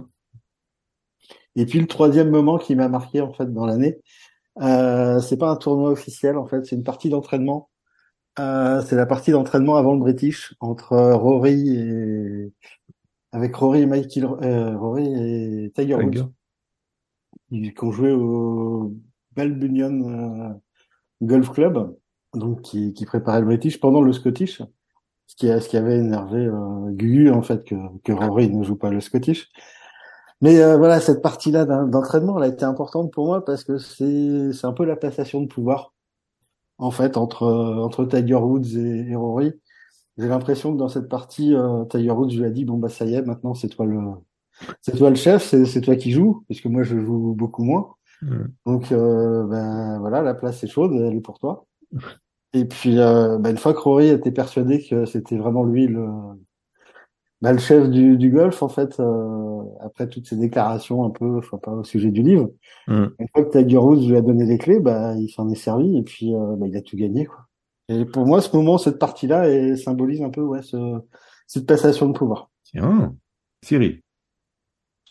Et 1.55 1.65
puis 1.65 1.79
le 1.79 1.87
troisième 1.87 2.29
moment 2.29 2.57
qui 2.57 2.75
m'a 2.75 2.87
marqué 2.87 3.21
en 3.21 3.33
fait 3.33 3.51
dans 3.51 3.65
l'année, 3.65 3.97
euh, 4.61 5.19
c'est 5.19 5.37
pas 5.37 5.49
un 5.49 5.55
tournoi 5.55 5.91
officiel 5.91 6.37
en 6.37 6.45
fait, 6.45 6.65
c'est 6.65 6.75
une 6.75 6.83
partie 6.83 7.09
d'entraînement. 7.09 7.69
Euh, 8.39 8.81
c'est 8.83 8.95
la 8.95 9.05
partie 9.07 9.31
d'entraînement 9.31 9.77
avant 9.77 9.93
le 9.93 9.99
British 9.99 10.53
entre 10.59 10.93
euh, 10.93 11.15
Rory 11.15 11.69
et 11.75 12.53
avec 13.31 13.55
Rory 13.55 13.81
et 13.81 13.85
Michael 13.87 14.25
euh, 14.43 14.77
Rory 14.77 15.05
et 15.65 15.71
Tiger 15.75 15.95
Woods. 15.95 16.31
Ils 17.51 17.73
ont 17.81 17.91
joué 17.91 18.11
au 18.11 18.93
Balbunion 19.35 20.09
euh, 20.09 20.53
Golf 21.21 21.51
Club 21.51 21.95
donc 22.33 22.61
qui, 22.61 22.93
qui 22.93 23.05
préparait 23.05 23.39
le 23.39 23.45
British 23.47 23.79
pendant 23.79 24.01
le 24.01 24.13
Scottish 24.13 24.61
ce 25.25 25.35
qui 25.35 25.49
a- 25.49 25.59
ce 25.59 25.67
qui 25.69 25.77
avait 25.77 25.97
énervé 25.97 26.45
euh, 26.45 26.91
Gugu 26.91 27.31
en 27.31 27.41
fait 27.41 27.63
que 27.63 27.75
que 28.03 28.11
Rory 28.13 28.49
ne 28.49 28.63
joue 28.63 28.75
pas 28.77 28.89
le 28.91 29.01
Scottish. 29.01 29.49
Mais 30.41 30.61
euh, 30.61 30.77
voilà 30.77 30.99
cette 31.01 31.21
partie-là 31.23 31.65
d'en- 31.65 31.87
d'entraînement 31.87 32.37
elle 32.37 32.43
a 32.51 32.53
été 32.53 32.65
importante 32.65 33.11
pour 33.11 33.25
moi 33.25 33.43
parce 33.43 33.63
que 33.63 33.77
c'est 33.79 34.53
c'est 34.53 34.67
un 34.67 34.73
peu 34.73 34.85
la 34.85 34.95
passation 34.95 35.41
de 35.41 35.47
pouvoir 35.47 35.93
en 36.77 36.91
fait 36.91 37.17
entre 37.17 37.43
euh, 37.43 37.83
entre 37.83 38.05
Tiger 38.05 38.35
Woods 38.35 38.77
et, 38.77 39.09
et 39.11 39.15
Rory. 39.15 39.53
J'ai 40.17 40.27
l'impression 40.27 40.73
que 40.73 40.79
dans 40.79 40.89
cette 40.89 41.09
partie, 41.09 41.53
euh, 41.53 41.85
Tiger 41.85 42.11
Woods 42.11 42.31
lui 42.31 42.45
a 42.45 42.49
dit 42.49 42.65
bon 42.65 42.77
bah 42.77 42.89
ça 42.89 43.05
y 43.05 43.13
est, 43.15 43.21
maintenant 43.21 43.53
c'est 43.53 43.69
toi 43.69 43.85
le 43.85 43.99
c'est 44.81 44.97
toi 44.97 45.09
le 45.09 45.15
chef, 45.15 45.43
c'est 45.43 45.65
c'est 45.65 45.81
toi 45.81 45.95
qui 45.95 46.11
joues, 46.11 46.43
puisque 46.47 46.65
moi 46.65 46.83
je 46.83 46.99
joue 46.99 47.35
beaucoup 47.35 47.63
moins. 47.63 47.95
Mm. 48.21 48.45
Donc 48.65 48.91
euh, 48.91 49.45
ben 49.45 49.99
voilà, 49.99 50.21
la 50.21 50.33
place 50.33 50.63
est 50.63 50.67
chaude, 50.67 50.93
elle 50.93 51.15
est 51.15 51.21
pour 51.21 51.39
toi. 51.39 51.65
Et 52.53 52.65
puis 52.65 52.97
euh, 52.97 53.37
ben, 53.37 53.51
une 53.51 53.57
fois 53.57 53.73
que 53.73 53.79
Rory 53.79 54.07
était 54.07 54.31
persuadé 54.31 54.83
que 54.83 55.05
c'était 55.05 55.37
vraiment 55.37 55.63
lui 55.63 55.87
le 55.87 56.07
bah, 57.41 57.53
le 57.53 57.59
chef 57.59 57.89
du, 57.89 58.17
du 58.17 58.29
golf, 58.31 58.63
en 58.63 58.69
fait, 58.69 58.99
euh, 58.99 59.61
après 59.81 60.09
toutes 60.09 60.27
ces 60.27 60.35
déclarations 60.35 61.03
un 61.03 61.09
peu, 61.11 61.37
enfin 61.37 61.57
pas 61.57 61.71
au 61.71 61.83
sujet 61.83 62.11
du 62.11 62.23
livre, 62.23 62.49
Mm. 62.87 63.07
une 63.19 63.27
fois 63.33 63.43
que 63.43 63.57
Tiger 63.57 63.77
Woods 63.77 64.07
lui 64.07 64.15
a 64.15 64.21
donné 64.21 64.45
les 64.45 64.57
clés, 64.57 64.79
bah 64.79 65.13
il 65.17 65.29
s'en 65.29 65.49
est 65.49 65.55
servi 65.55 65.97
et 65.97 66.03
puis 66.03 66.33
euh, 66.33 66.55
bah, 66.57 66.67
il 66.67 66.75
a 66.75 66.81
tout 66.81 66.95
gagné 66.95 67.25
quoi. 67.25 67.45
Et 67.89 68.05
pour 68.05 68.25
moi, 68.25 68.41
ce 68.41 68.53
moment, 68.55 68.77
cette 68.77 68.99
partie-là, 68.99 69.47
elle 69.47 69.77
symbolise 69.77 70.21
un 70.21 70.29
peu 70.29 70.41
ouais 70.41 70.61
ce, 70.61 70.99
cette 71.47 71.65
passation 71.65 72.07
de 72.07 72.17
pouvoir. 72.17 72.49
Tiens, 72.63 73.13
Cyril. 73.63 74.01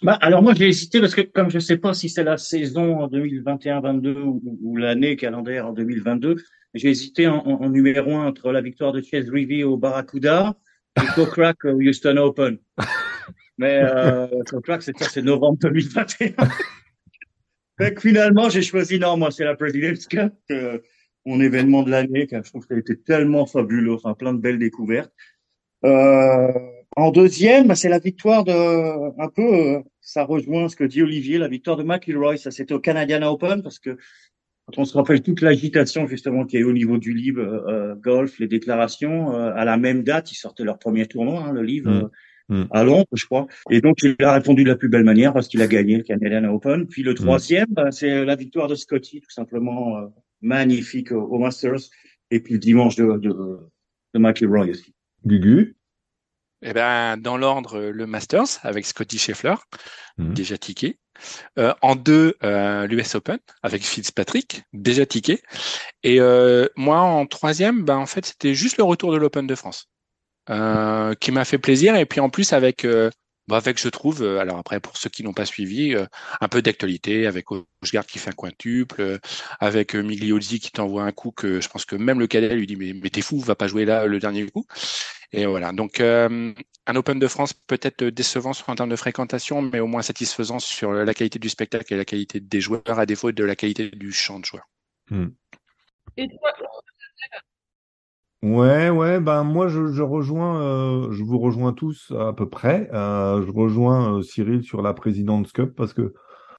Bah, 0.03 0.19
alors 0.21 0.43
moi 0.43 0.53
j'ai 0.55 0.69
hésité 0.69 1.01
parce 1.01 1.15
que 1.15 1.23
comme 1.23 1.51
je 1.51 1.59
sais 1.59 1.79
pas 1.79 1.95
si 1.95 2.11
c'est 2.11 2.25
la 2.25 2.37
saison 2.37 3.01
en 3.01 3.09
2021-22 3.09 4.23
ou, 4.23 4.43
ou 4.63 4.77
l'année 4.77 5.17
calendaire 5.17 5.67
en 5.67 5.73
2022, 5.73 6.37
j'ai 6.75 6.91
hésité 6.91 7.29
en, 7.29 7.39
en, 7.39 7.63
en, 7.63 7.69
numéro 7.71 8.15
un 8.15 8.27
entre 8.27 8.53
la 8.53 8.61
victoire 8.61 8.93
de 8.93 9.01
Chase 9.01 9.31
Reavie 9.31 9.65
au 9.65 9.79
Barracuda 9.79 10.55
et 10.97 11.07
Kokrak 11.15 11.65
au 11.65 11.81
Houston 11.81 12.17
Open. 12.17 12.59
Mais 13.59 13.81
euh, 13.83 14.27
Kokrak 14.49 14.83
c'est 14.83 14.97
ça, 14.99 15.09
c'est 15.09 15.23
novembre 15.23 15.59
2021. 15.61 16.35
Donc 17.79 18.01
finalement 18.01 18.49
j'ai 18.49 18.63
choisi 18.63 18.99
non 18.99 19.17
moi 19.17 19.31
c'est 19.31 19.45
la 19.45 19.55
President's 19.55 20.07
Cup, 20.07 20.33
euh, 20.51 20.79
mon 21.25 21.41
événement 21.41 21.83
de 21.83 21.91
l'année, 21.91 22.27
car 22.27 22.43
je 22.45 22.51
trouve 22.51 22.67
qu'elle 22.67 22.79
était 22.79 22.97
tellement 22.97 23.47
fabuleux, 23.47 23.95
enfin 23.95 24.15
plein 24.15 24.33
de 24.33 24.39
belles 24.39 24.59
découvertes. 24.59 25.13
Euh, 25.85 26.53
en 26.97 27.11
deuxième, 27.11 27.69
bah, 27.69 27.75
c'est 27.75 27.91
la 27.91 27.99
victoire 27.99 28.45
de, 28.45 28.53
un 29.21 29.29
peu, 29.29 29.43
euh, 29.43 29.81
ça 30.01 30.25
rejoint 30.25 30.69
ce 30.69 30.77
que 30.77 30.85
dit 30.85 31.03
Olivier, 31.03 31.37
la 31.37 31.49
victoire 31.49 31.77
de 31.77 31.83
McIlroy. 31.83 32.39
Ça, 32.39 32.51
c'était 32.51 32.73
au 32.73 32.81
Canadian 32.81 33.23
Open 33.23 33.63
parce 33.63 33.79
que 33.79 33.99
quand 34.67 34.83
on 34.83 34.85
se 34.85 34.97
rappelle 34.97 35.23
toute 35.23 35.41
l'agitation 35.43 36.07
justement 36.07 36.45
qui 36.45 36.57
est 36.57 36.65
au 36.65 36.73
niveau 36.73 36.99
du 36.99 37.13
livre 37.13 37.43
euh, 37.43 37.95
golf, 37.95 38.39
les 38.39 38.49
déclarations, 38.49 39.35
euh, 39.35 39.53
à 39.55 39.65
la 39.65 39.77
même 39.77 40.03
date, 40.03 40.33
ils 40.33 40.37
sortaient 40.37 40.65
leur 40.65 40.79
premier 40.79 41.07
tournoi, 41.07 41.45
hein, 41.45 41.53
le 41.53 41.63
livre. 41.63 42.11
Mmh. 42.49 42.67
à 42.71 42.85
Londres, 42.85 43.09
je 43.13 43.25
crois. 43.25 43.49
Et 43.71 43.81
donc, 43.81 44.05
il 44.05 44.15
a 44.21 44.33
répondu 44.33 44.63
de 44.63 44.69
la 44.69 44.77
plus 44.77 44.89
belle 44.89 45.03
manière 45.03 45.33
parce 45.33 45.49
qu'il 45.49 45.61
a 45.63 45.67
gagné 45.67 45.97
le 45.97 46.05
Canadian 46.05 46.45
Open. 46.45 46.87
Puis 46.87 47.03
le 47.03 47.15
troisième, 47.15 47.67
bah, 47.71 47.91
c'est 47.91 48.25
la 48.25 48.37
victoire 48.37 48.69
de 48.69 48.77
Scotty, 48.77 49.21
tout 49.21 49.31
simplement 49.31 49.99
euh, 49.99 50.07
magnifique 50.43 51.11
au, 51.11 51.23
au, 51.23 51.39
Masters. 51.39 51.91
Et 52.31 52.39
puis 52.39 52.55
le 52.55 52.61
dimanche 52.61 52.95
de, 52.95 53.19
de, 53.19 53.31
de 54.15 54.19
McIlroy 54.21 54.69
aussi. 54.69 54.95
Gugu 55.25 55.76
eh 56.63 56.73
ben, 56.73 57.17
dans 57.17 57.37
l'ordre, 57.37 57.79
le 57.81 58.07
Masters 58.07 58.59
avec 58.63 58.87
Scotty 58.87 59.19
Scheffler, 59.19 59.55
Mhm. 60.19 60.35
déjà 60.35 60.59
tiqué. 60.59 60.99
Euh, 61.59 61.75
en 61.83 61.97
deux, 61.97 62.37
euh, 62.45 62.87
l'US 62.87 63.15
Open 63.15 63.39
avec 63.63 63.83
Fitzpatrick, 63.85 64.63
déjà 64.73 65.07
tiqué. 65.07 65.41
Et 66.03 66.21
euh, 66.21 66.69
moi, 66.77 67.01
en 67.01 67.27
troisième, 67.27 67.85
ben, 67.85 67.97
en 67.97 68.07
fait, 68.07 68.27
c'était 68.27 68.55
juste 68.55 68.77
le 68.79 68.85
retour 68.85 69.13
de 69.13 69.17
l'Open 69.19 69.47
de 69.47 69.55
France 69.55 69.89
euh, 70.51 71.15
qui 71.15 71.33
m'a 71.33 71.45
fait 71.45 71.59
plaisir. 71.59 71.97
Et 71.97 72.07
puis 72.07 72.21
en 72.21 72.31
plus, 72.31 72.53
avec, 72.53 72.85
euh, 72.85 73.11
bah, 73.49 73.57
avec 73.59 73.81
je 73.81 73.89
trouve, 73.89 74.23
euh, 74.23 74.39
alors 74.41 74.59
après, 74.59 74.81
pour 74.81 74.97
ceux 74.97 75.09
qui 75.11 75.23
n'ont 75.25 75.33
pas 75.35 75.47
suivi, 75.47 75.95
euh, 75.95 76.07
un 76.41 76.49
peu 76.49 76.63
d'actualité 76.63 77.27
avec 77.27 77.47
Osgard 77.83 78.07
qui 78.07 78.19
fait 78.19 78.31
un 78.31 78.33
quintuple, 78.33 79.01
euh, 79.01 79.19
avec 79.61 79.95
Migliozzi 79.95 80.61
qui 80.61 80.71
t'envoie 80.73 81.05
un 81.05 81.13
coup 81.13 81.31
que 81.33 81.61
je 81.61 81.69
pense 81.69 81.85
que 81.85 81.97
même 81.97 82.21
le 82.21 82.27
cadet 82.27 82.55
lui 82.55 82.67
dit 82.67 82.77
mais, 82.77 82.93
mais 82.95 83.11
t'es 83.11 83.23
fou, 83.23 83.39
va 83.41 83.55
pas 83.55 83.69
jouer 83.69 83.85
là 83.85 84.07
le 84.07 84.19
dernier 84.19 84.47
coup. 84.51 84.67
Et 85.33 85.47
voilà. 85.47 85.73
Donc 85.73 86.01
euh, 86.01 86.53
un 86.87 86.97
Open 86.97 87.19
de 87.19 87.27
France 87.29 87.53
peut-être 87.53 88.05
décevant 88.05 88.53
en 88.67 88.75
termes 88.75 88.91
de 88.91 88.97
fréquentation, 88.97 89.63
mais 89.63 89.81
au 89.81 89.87
moins 89.87 90.03
satisfaisant 90.03 90.59
sur 90.59 90.93
la 90.93 91.15
qualité 91.15 91.39
du 91.39 91.49
spectacle 91.49 91.93
et 91.93 91.97
la 91.97 92.05
qualité 92.05 92.41
des 92.41 92.61
joueurs, 92.61 92.83
à 92.87 93.07
défaut 93.07 93.33
de 93.33 93.45
la 93.45 93.57
qualité 93.57 93.91
du 93.91 94.13
champ 94.13 94.39
de 94.39 94.45
joueurs. 94.45 94.69
Hmm. 95.11 95.29
Et 96.17 96.29
toi, 96.29 96.51
Ouais, 98.43 98.91
ouais, 98.91 99.19
ben 99.19 99.43
moi 99.45 99.67
je, 99.67 99.89
je 99.89 100.03
rejoins, 100.03 100.61
euh, 100.63 101.11
je 101.11 101.25
vous 101.25 101.39
rejoins 101.39 101.73
tous 101.73 102.13
à 102.17 102.33
peu 102.33 102.49
près. 102.49 102.89
Euh, 102.93 103.43
je 103.45 103.51
rejoins 103.51 104.19
euh, 104.19 104.23
Cyril 104.23 104.63
sur 104.63 104.83
la 104.83 104.95
President's 104.95 105.53
Cup 105.53 105.75
parce 105.75 105.93
que 105.95 106.15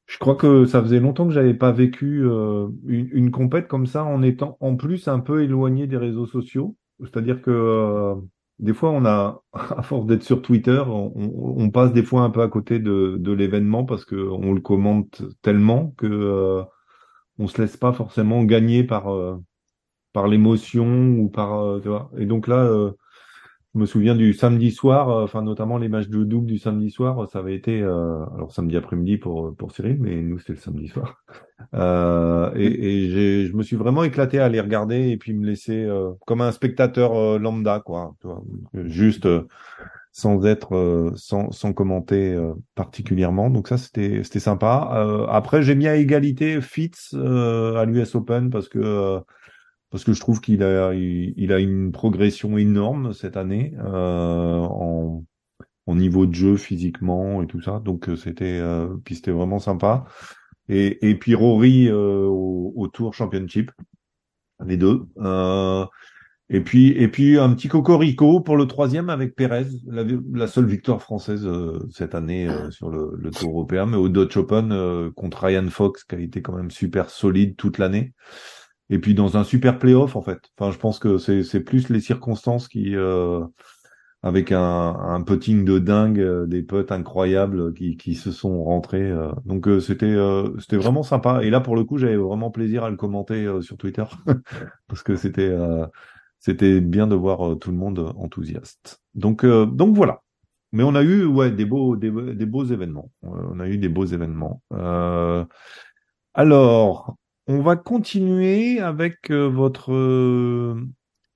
je 0.05 0.17
crois 0.17 0.35
que 0.35 0.65
ça 0.65 0.81
faisait 0.81 0.99
longtemps 0.99 1.27
que 1.27 1.33
j'avais 1.33 1.53
pas 1.53 1.71
vécu 1.71 2.23
euh, 2.25 2.67
une, 2.87 3.09
une 3.13 3.31
compète 3.31 3.67
comme 3.67 3.85
ça 3.85 4.03
en 4.03 4.21
étant 4.23 4.57
en 4.59 4.75
plus 4.75 5.07
un 5.07 5.19
peu 5.19 5.43
éloigné 5.43 5.87
des 5.87 5.97
réseaux 5.97 6.25
sociaux. 6.25 6.75
C'est-à-dire 6.99 7.41
que 7.41 7.51
euh, 7.51 8.15
des 8.59 8.73
fois 8.73 8.91
on 8.91 9.05
a, 9.05 9.41
à 9.53 9.81
force 9.83 10.05
d'être 10.07 10.23
sur 10.23 10.41
Twitter, 10.41 10.83
on, 10.87 11.69
passe 11.71 11.93
des 11.93 12.03
fois 12.03 12.21
un 12.21 12.29
peu 12.29 12.41
à 12.41 12.47
côté 12.47 12.79
de, 12.79 13.17
de 13.19 13.31
l'événement 13.31 13.85
parce 13.85 14.05
que 14.05 14.15
on 14.15 14.53
le 14.53 14.61
commente 14.61 15.21
tellement 15.41 15.91
que 15.97 16.07
euh, 16.07 16.63
on 17.39 17.47
se 17.47 17.61
laisse 17.61 17.77
pas 17.77 17.93
forcément 17.93 18.43
gagner 18.43 18.83
par 18.83 19.13
euh, 19.13 19.37
par 20.13 20.27
l'émotion 20.27 21.09
ou 21.19 21.29
par 21.29 21.59
euh, 21.59 21.79
tu 21.81 21.89
vois. 21.89 22.11
Et 22.17 22.25
donc 22.25 22.47
là, 22.47 22.57
euh, 22.57 22.91
je 23.77 23.81
me 23.81 23.85
souviens 23.85 24.15
du 24.15 24.33
samedi 24.33 24.71
soir, 24.71 25.09
euh, 25.09 25.23
enfin 25.23 25.43
notamment 25.43 25.77
les 25.77 25.87
matchs 25.87 26.07
de 26.07 26.23
double 26.23 26.47
du 26.47 26.57
samedi 26.57 26.89
soir, 26.89 27.29
ça 27.31 27.37
avait 27.39 27.53
été 27.53 27.79
euh, 27.79 28.25
alors 28.35 28.51
samedi 28.51 28.75
après-midi 28.75 29.17
pour 29.17 29.55
pour 29.55 29.71
Cyril, 29.71 29.97
mais 29.99 30.15
nous 30.15 30.39
c'était 30.39 30.53
le 30.53 30.59
samedi 30.59 30.87
soir. 30.87 31.21
Euh, 31.73 32.51
et 32.55 32.65
et 32.65 33.47
je 33.47 33.53
me 33.55 33.63
suis 33.63 33.75
vraiment 33.75 34.03
éclaté 34.03 34.39
à 34.39 34.47
les 34.47 34.61
regarder 34.61 35.09
et 35.09 35.17
puis 35.17 35.33
me 35.33 35.45
laisser 35.45 35.83
euh, 35.83 36.11
comme 36.27 36.39
un 36.41 36.51
spectateur 36.51 37.15
euh, 37.15 37.39
lambda 37.39 37.81
quoi, 37.83 38.15
tu 38.21 38.27
vois, 38.27 38.43
juste 38.85 39.25
euh, 39.25 39.47
sans 40.11 40.45
être 40.45 40.75
euh, 40.75 41.11
sans 41.15 41.51
sans 41.51 41.73
commenter 41.73 42.33
euh, 42.33 42.53
particulièrement. 42.75 43.49
Donc 43.49 43.67
ça 43.67 43.77
c'était 43.77 44.23
c'était 44.23 44.39
sympa. 44.39 44.91
Euh, 44.93 45.25
après 45.27 45.63
j'ai 45.63 45.73
mis 45.75 45.87
à 45.87 45.95
égalité 45.95 46.61
Fitz 46.61 47.15
euh, 47.15 47.75
à 47.75 47.85
l'US 47.85 48.13
Open 48.15 48.51
parce 48.51 48.69
que 48.69 48.79
euh, 48.79 49.19
parce 49.89 50.03
que 50.03 50.13
je 50.13 50.19
trouve 50.19 50.41
qu'il 50.41 50.63
a 50.63 50.93
il, 50.93 51.53
a 51.53 51.59
une 51.59 51.91
progression 51.91 52.57
énorme 52.57 53.13
cette 53.13 53.37
année 53.37 53.73
euh, 53.79 54.59
en 54.59 55.23
en 55.85 55.95
niveau 55.95 56.25
de 56.25 56.33
jeu 56.35 56.57
physiquement 56.57 57.41
et 57.41 57.47
tout 57.47 57.61
ça. 57.61 57.79
Donc 57.83 58.09
euh, 58.09 58.17
c'était 58.17 58.59
euh, 58.59 58.87
puis 59.05 59.15
c'était 59.15 59.31
vraiment 59.31 59.59
sympa. 59.59 60.03
Et 60.67 61.09
et 61.09 61.15
puis 61.15 61.35
Rory 61.35 61.87
euh, 61.87 62.25
au, 62.25 62.73
au 62.75 62.87
Tour 62.89 63.13
Championship, 63.13 63.71
les 64.65 64.75
deux. 64.75 65.05
Euh, 65.19 65.85
et 66.49 66.59
puis 66.61 66.89
et 66.89 67.07
puis 67.07 67.39
un 67.39 67.53
petit 67.53 67.69
cocorico 67.69 68.41
pour 68.41 68.57
le 68.57 68.67
troisième 68.67 69.09
avec 69.09 69.35
Pérez, 69.35 69.67
la, 69.85 70.03
la 70.33 70.47
seule 70.47 70.65
victoire 70.65 71.01
française 71.01 71.45
euh, 71.45 71.79
cette 71.89 72.15
année 72.15 72.49
sur 72.71 72.89
le, 72.89 73.11
le 73.17 73.31
Tour 73.31 73.51
européen, 73.51 73.85
mais 73.85 73.97
au 73.97 74.09
Dutch 74.09 74.35
Open 74.35 75.11
contre 75.15 75.45
Ryan 75.45 75.69
Fox 75.69 76.03
qui 76.03 76.15
a 76.15 76.19
été 76.19 76.41
quand 76.41 76.55
même 76.55 76.71
super 76.71 77.09
solide 77.09 77.55
toute 77.55 77.77
l'année. 77.77 78.13
Et 78.89 78.99
puis 78.99 79.13
dans 79.13 79.37
un 79.37 79.43
super 79.43 79.79
playoff 79.79 80.15
en 80.15 80.21
fait. 80.21 80.39
Enfin, 80.57 80.71
je 80.71 80.77
pense 80.77 80.99
que 80.99 81.17
c'est 81.17 81.59
plus 81.61 81.89
les 81.89 81.99
circonstances 82.01 82.67
qui 82.67 82.95
euh, 82.95 83.43
avec 84.23 84.51
un, 84.51 84.59
un 84.61 85.21
putting 85.21 85.63
de 85.65 85.79
dingue, 85.79 86.19
euh, 86.19 86.47
des 86.47 86.63
putts 86.63 86.91
incroyables 86.91 87.73
qui, 87.73 87.97
qui 87.97 88.15
se 88.15 88.31
sont 88.31 88.63
rentrés. 88.63 89.09
euh. 89.09 89.31
Donc 89.45 89.67
euh, 89.67 89.79
c'était 89.79 90.05
euh, 90.07 90.49
c'était 90.59 90.77
vraiment 90.77 91.03
sympa. 91.03 91.43
Et 91.43 91.49
là 91.49 91.61
pour 91.61 91.75
le 91.75 91.83
coup, 91.83 91.97
j'avais 91.97 92.17
vraiment 92.17 92.51
plaisir 92.51 92.83
à 92.83 92.89
le 92.89 92.97
commenter 92.97 93.47
sur 93.61 93.77
Twitter 93.77 94.03
parce 94.87 95.03
que 95.03 95.15
c'était 95.15 95.55
c'était 96.39 96.81
bien 96.81 97.07
de 97.07 97.15
voir 97.15 97.57
tout 97.59 97.71
le 97.71 97.77
monde 97.77 98.13
enthousiaste. 98.17 99.01
Donc 99.15 99.45
donc 99.45 99.95
voilà. 99.95 100.21
Mais 100.73 100.83
on 100.83 100.95
a 100.95 101.03
eu 101.03 101.25
ouais 101.25 101.51
des 101.51 101.65
beaux 101.65 101.95
des, 101.95 102.11
des 102.11 102.45
beaux 102.45 102.65
événements. 102.65 103.11
On 103.23 103.59
a 103.59 103.67
eu 103.67 103.77
des 103.77 103.89
beaux 103.89 104.05
événements. 104.05 104.61
Alors 106.33 107.15
on 107.47 107.61
va 107.61 107.75
continuer 107.75 108.79
avec 108.79 109.31
euh, 109.31 109.47
votre 109.47 109.93
euh, 109.93 110.75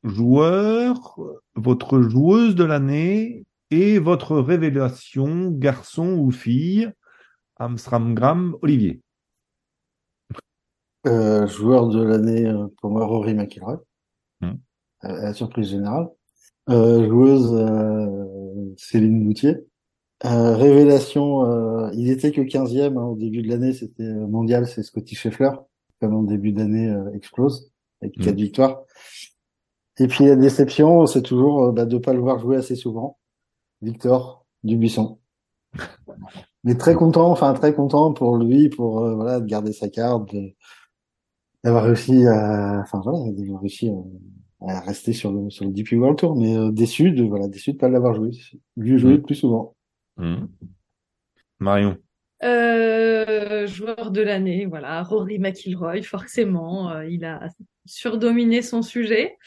joueur, 0.04 1.20
votre 1.56 2.02
joueuse 2.02 2.56
de 2.56 2.64
l'année 2.64 3.46
et 3.70 4.00
votre 4.00 4.38
révélation, 4.38 5.50
garçon 5.52 6.18
ou 6.18 6.32
fille. 6.32 6.92
Amstramgram, 7.58 8.58
Olivier. 8.62 9.02
Euh, 11.08 11.48
joueur 11.48 11.88
de 11.88 12.02
l'année 12.02 12.48
euh, 12.48 12.68
pour 12.82 12.92
moi 12.92 13.06
Rory 13.06 13.34
McIlroy, 13.34 13.82
Hmm. 14.42 14.56
à 15.02 15.14
la 15.14 15.34
surprise 15.34 15.70
générale. 15.70 16.10
Euh, 16.70 17.08
joueuse 17.08 17.54
euh, 17.54 18.74
Céline 18.78 19.24
Boutier. 19.24 19.58
Euh, 20.26 20.56
révélation, 20.56 21.46
euh, 21.46 21.92
il 21.94 22.10
était 22.10 22.32
que 22.32 22.42
15e 22.42 22.98
hein, 22.98 23.04
au 23.04 23.16
début 23.16 23.44
de 23.44 23.50
l'année, 23.50 23.74
c'était 23.74 24.04
mondial, 24.04 24.68
c'est 24.68 24.84
Scotty 24.84 25.16
Scheffler, 25.16 25.52
comme 26.02 26.14
en 26.16 26.24
début 26.24 26.52
d'année 26.52 26.90
euh, 26.90 27.14
explose 27.14 27.72
avec 28.02 28.18
quatre 28.18 28.36
victoires. 28.36 28.82
Et 30.00 30.08
puis 30.08 30.26
la 30.26 30.36
déception, 30.36 31.06
c'est 31.06 31.22
toujours 31.22 31.66
euh, 31.66 31.72
bah, 31.72 31.86
de 31.86 31.98
pas 31.98 32.14
le 32.14 32.20
voir 32.20 32.40
jouer 32.40 32.58
assez 32.58 32.76
souvent. 32.76 33.18
Victor 33.82 34.46
Dubuisson. 34.64 35.20
Mais 36.64 36.76
très 36.76 36.94
content, 36.96 37.32
enfin 37.32 37.54
très 37.54 37.74
content 37.74 38.14
pour 38.14 38.38
lui, 38.38 38.70
pour 38.70 39.00
euh, 39.00 39.16
voilà 39.16 39.40
de 39.40 39.46
garder 39.46 39.72
sa 39.74 39.90
carte, 39.90 40.36
d'avoir 41.64 41.84
réussi 41.86 42.26
à, 42.28 42.82
enfin 42.82 43.00
voilà, 43.04 43.20
d'avoir 43.32 43.62
réussi 43.62 43.90
à, 43.90 44.74
à 44.76 44.80
rester 44.82 45.14
sur 45.14 45.32
le 45.32 45.50
sur 45.50 45.66
le 45.66 45.72
DP 45.72 45.94
World 45.94 46.18
Tour, 46.20 46.36
mais 46.36 46.56
euh, 46.56 46.72
déçu 46.72 47.12
de 47.12 47.24
voilà 47.24 47.48
déçu 47.48 47.74
de 47.74 47.78
pas 47.78 47.90
l'avoir 47.90 48.14
joué, 48.14 48.32
lui 48.78 48.98
jouer 49.00 49.18
Mm. 49.18 49.22
plus 49.24 49.36
souvent. 49.36 49.76
Hmm. 50.18 50.46
Marion. 51.60 51.98
Euh, 52.44 53.68
joueur 53.68 54.12
de 54.12 54.22
l'année, 54.22 54.66
voilà, 54.66 55.04
Rory 55.04 55.38
McIlroy, 55.38 56.02
forcément, 56.02 56.92
euh, 56.92 57.06
il 57.06 57.24
a 57.24 57.50
surdominé 57.86 58.62
son 58.62 58.82
sujet. 58.82 59.38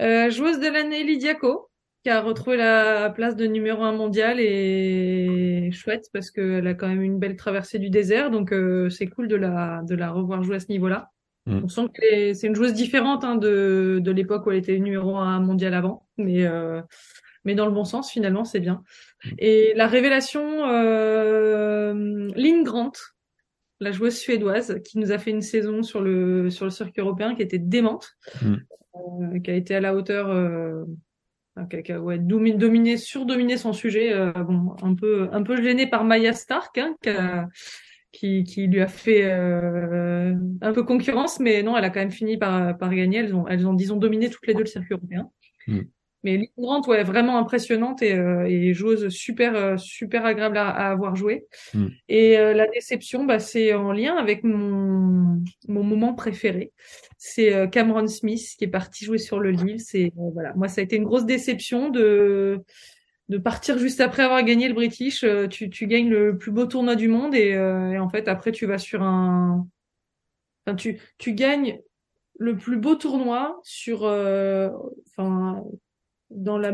Euh, 0.00 0.30
joueuse 0.30 0.58
de 0.58 0.68
l'année, 0.68 1.04
Lydia 1.04 1.34
Ko, 1.34 1.68
qui 2.02 2.10
a 2.10 2.22
retrouvé 2.22 2.56
la 2.56 3.10
place 3.10 3.36
de 3.36 3.46
numéro 3.46 3.82
un 3.82 3.92
mondial 3.92 4.40
et 4.40 5.70
chouette 5.72 6.06
parce 6.12 6.30
qu'elle 6.30 6.66
a 6.66 6.74
quand 6.74 6.88
même 6.88 7.02
une 7.02 7.18
belle 7.18 7.36
traversée 7.36 7.78
du 7.78 7.90
désert, 7.90 8.30
donc 8.30 8.52
euh, 8.52 8.88
c'est 8.88 9.08
cool 9.08 9.28
de 9.28 9.36
la, 9.36 9.82
de 9.86 9.94
la 9.94 10.10
revoir 10.10 10.42
jouer 10.42 10.56
à 10.56 10.60
ce 10.60 10.68
niveau-là. 10.68 11.10
Mm. 11.46 11.60
On 11.64 11.68
sent 11.68 11.86
que 11.92 12.32
c'est 12.32 12.46
une 12.46 12.54
joueuse 12.54 12.72
différente 12.72 13.24
hein, 13.24 13.34
de, 13.34 14.00
de 14.02 14.10
l'époque 14.10 14.46
où 14.46 14.52
elle 14.52 14.58
était 14.58 14.78
numéro 14.78 15.16
un 15.16 15.40
mondial 15.40 15.74
avant, 15.74 16.06
mais, 16.16 16.46
euh, 16.46 16.80
mais 17.48 17.54
dans 17.54 17.64
le 17.66 17.72
bon 17.72 17.84
sens 17.84 18.10
finalement, 18.12 18.44
c'est 18.44 18.60
bien. 18.60 18.82
Et 19.38 19.72
la 19.74 19.86
révélation, 19.86 20.44
euh, 20.68 22.28
Lynn 22.36 22.62
Grant, 22.62 22.92
la 23.80 23.90
joueuse 23.90 24.16
suédoise, 24.18 24.80
qui 24.84 24.98
nous 24.98 25.12
a 25.12 25.18
fait 25.18 25.30
une 25.30 25.40
saison 25.40 25.82
sur 25.82 26.00
le, 26.02 26.50
sur 26.50 26.66
le 26.66 26.70
circuit 26.70 27.00
européen 27.00 27.34
qui 27.34 27.40
était 27.42 27.58
démente, 27.58 28.06
Mm. 28.42 28.54
euh, 28.96 29.38
qui 29.40 29.50
a 29.50 29.54
été 29.54 29.74
à 29.74 29.80
la 29.80 29.94
hauteur, 29.94 30.28
euh, 30.30 30.84
qui 31.82 31.90
a, 31.92 32.00
ouais, 32.00 32.18
dominé, 32.18 32.58
dominé, 32.58 32.96
surdominé 32.98 33.56
son 33.56 33.72
sujet, 33.72 34.12
euh, 34.12 34.32
bon, 34.32 34.76
un 34.82 34.94
peu, 34.94 35.28
un 35.32 35.42
peu 35.42 35.56
gêné 35.62 35.86
par 35.88 36.04
Maya 36.04 36.32
Stark, 36.34 36.76
hein, 36.78 36.94
qui, 37.02 37.08
a- 37.10 37.48
qui, 38.12 38.42
qui 38.44 38.66
lui 38.66 38.80
a 38.80 38.88
fait 38.88 39.22
euh, 39.24 40.34
un 40.60 40.72
peu 40.72 40.82
concurrence, 40.82 41.40
mais 41.40 41.62
non, 41.62 41.76
elle 41.76 41.84
a 41.84 41.90
quand 41.90 42.00
même 42.00 42.10
fini 42.10 42.36
par, 42.36 42.76
par 42.78 42.94
gagner. 42.94 43.18
Elles 43.18 43.34
ont, 43.34 43.46
elles 43.48 43.66
ont, 43.66 43.74
disons, 43.74 43.96
dominé 43.96 44.28
toutes 44.30 44.46
les 44.46 44.54
deux 44.54 44.64
le 44.68 44.72
circuit 44.76 44.94
européen. 44.94 45.30
Mm. 45.66 45.80
Mais 46.24 46.36
Lynn 46.36 46.46
Grant, 46.58 46.82
ouais, 46.88 47.04
vraiment 47.04 47.38
impressionnante 47.38 48.02
et, 48.02 48.14
euh, 48.14 48.44
et 48.48 48.74
joueuse 48.74 49.08
super, 49.08 49.54
euh, 49.54 49.76
super 49.76 50.24
agréable 50.26 50.58
à, 50.58 50.68
à 50.68 50.90
avoir 50.90 51.14
joué. 51.14 51.46
Mm. 51.74 51.86
Et 52.08 52.38
euh, 52.38 52.54
la 52.54 52.66
déception, 52.66 53.24
bah, 53.24 53.38
c'est 53.38 53.72
en 53.74 53.92
lien 53.92 54.16
avec 54.16 54.42
mon, 54.42 55.40
mon 55.68 55.82
moment 55.84 56.14
préféré. 56.14 56.72
C'est 57.18 57.54
euh, 57.54 57.66
Cameron 57.68 58.06
Smith 58.08 58.54
qui 58.58 58.64
est 58.64 58.68
parti 58.68 59.04
jouer 59.04 59.18
sur 59.18 59.38
le 59.38 59.50
Lille. 59.50 59.80
C'est 59.80 60.06
euh, 60.06 60.30
voilà, 60.32 60.52
moi 60.54 60.68
ça 60.68 60.80
a 60.80 60.84
été 60.84 60.96
une 60.96 61.04
grosse 61.04 61.26
déception 61.26 61.88
de 61.90 62.60
de 63.28 63.36
partir 63.36 63.76
juste 63.78 64.00
après 64.00 64.22
avoir 64.22 64.42
gagné 64.42 64.68
le 64.68 64.74
British. 64.74 65.22
Euh, 65.22 65.46
tu 65.48 65.70
tu 65.70 65.86
gagnes 65.86 66.08
le 66.08 66.38
plus 66.38 66.50
beau 66.50 66.66
tournoi 66.66 66.96
du 66.96 67.08
monde 67.08 67.34
et, 67.34 67.54
euh, 67.54 67.92
et 67.92 67.98
en 67.98 68.08
fait 68.08 68.26
après 68.26 68.52
tu 68.52 68.66
vas 68.66 68.78
sur 68.78 69.02
un, 69.02 69.66
enfin 70.66 70.74
tu 70.76 70.98
tu 71.18 71.32
gagnes 71.34 71.78
le 72.38 72.56
plus 72.56 72.76
beau 72.76 72.94
tournoi 72.94 73.60
sur, 73.64 74.04
euh, 74.04 74.70
enfin 75.10 75.64
dans 76.30 76.58
la 76.58 76.72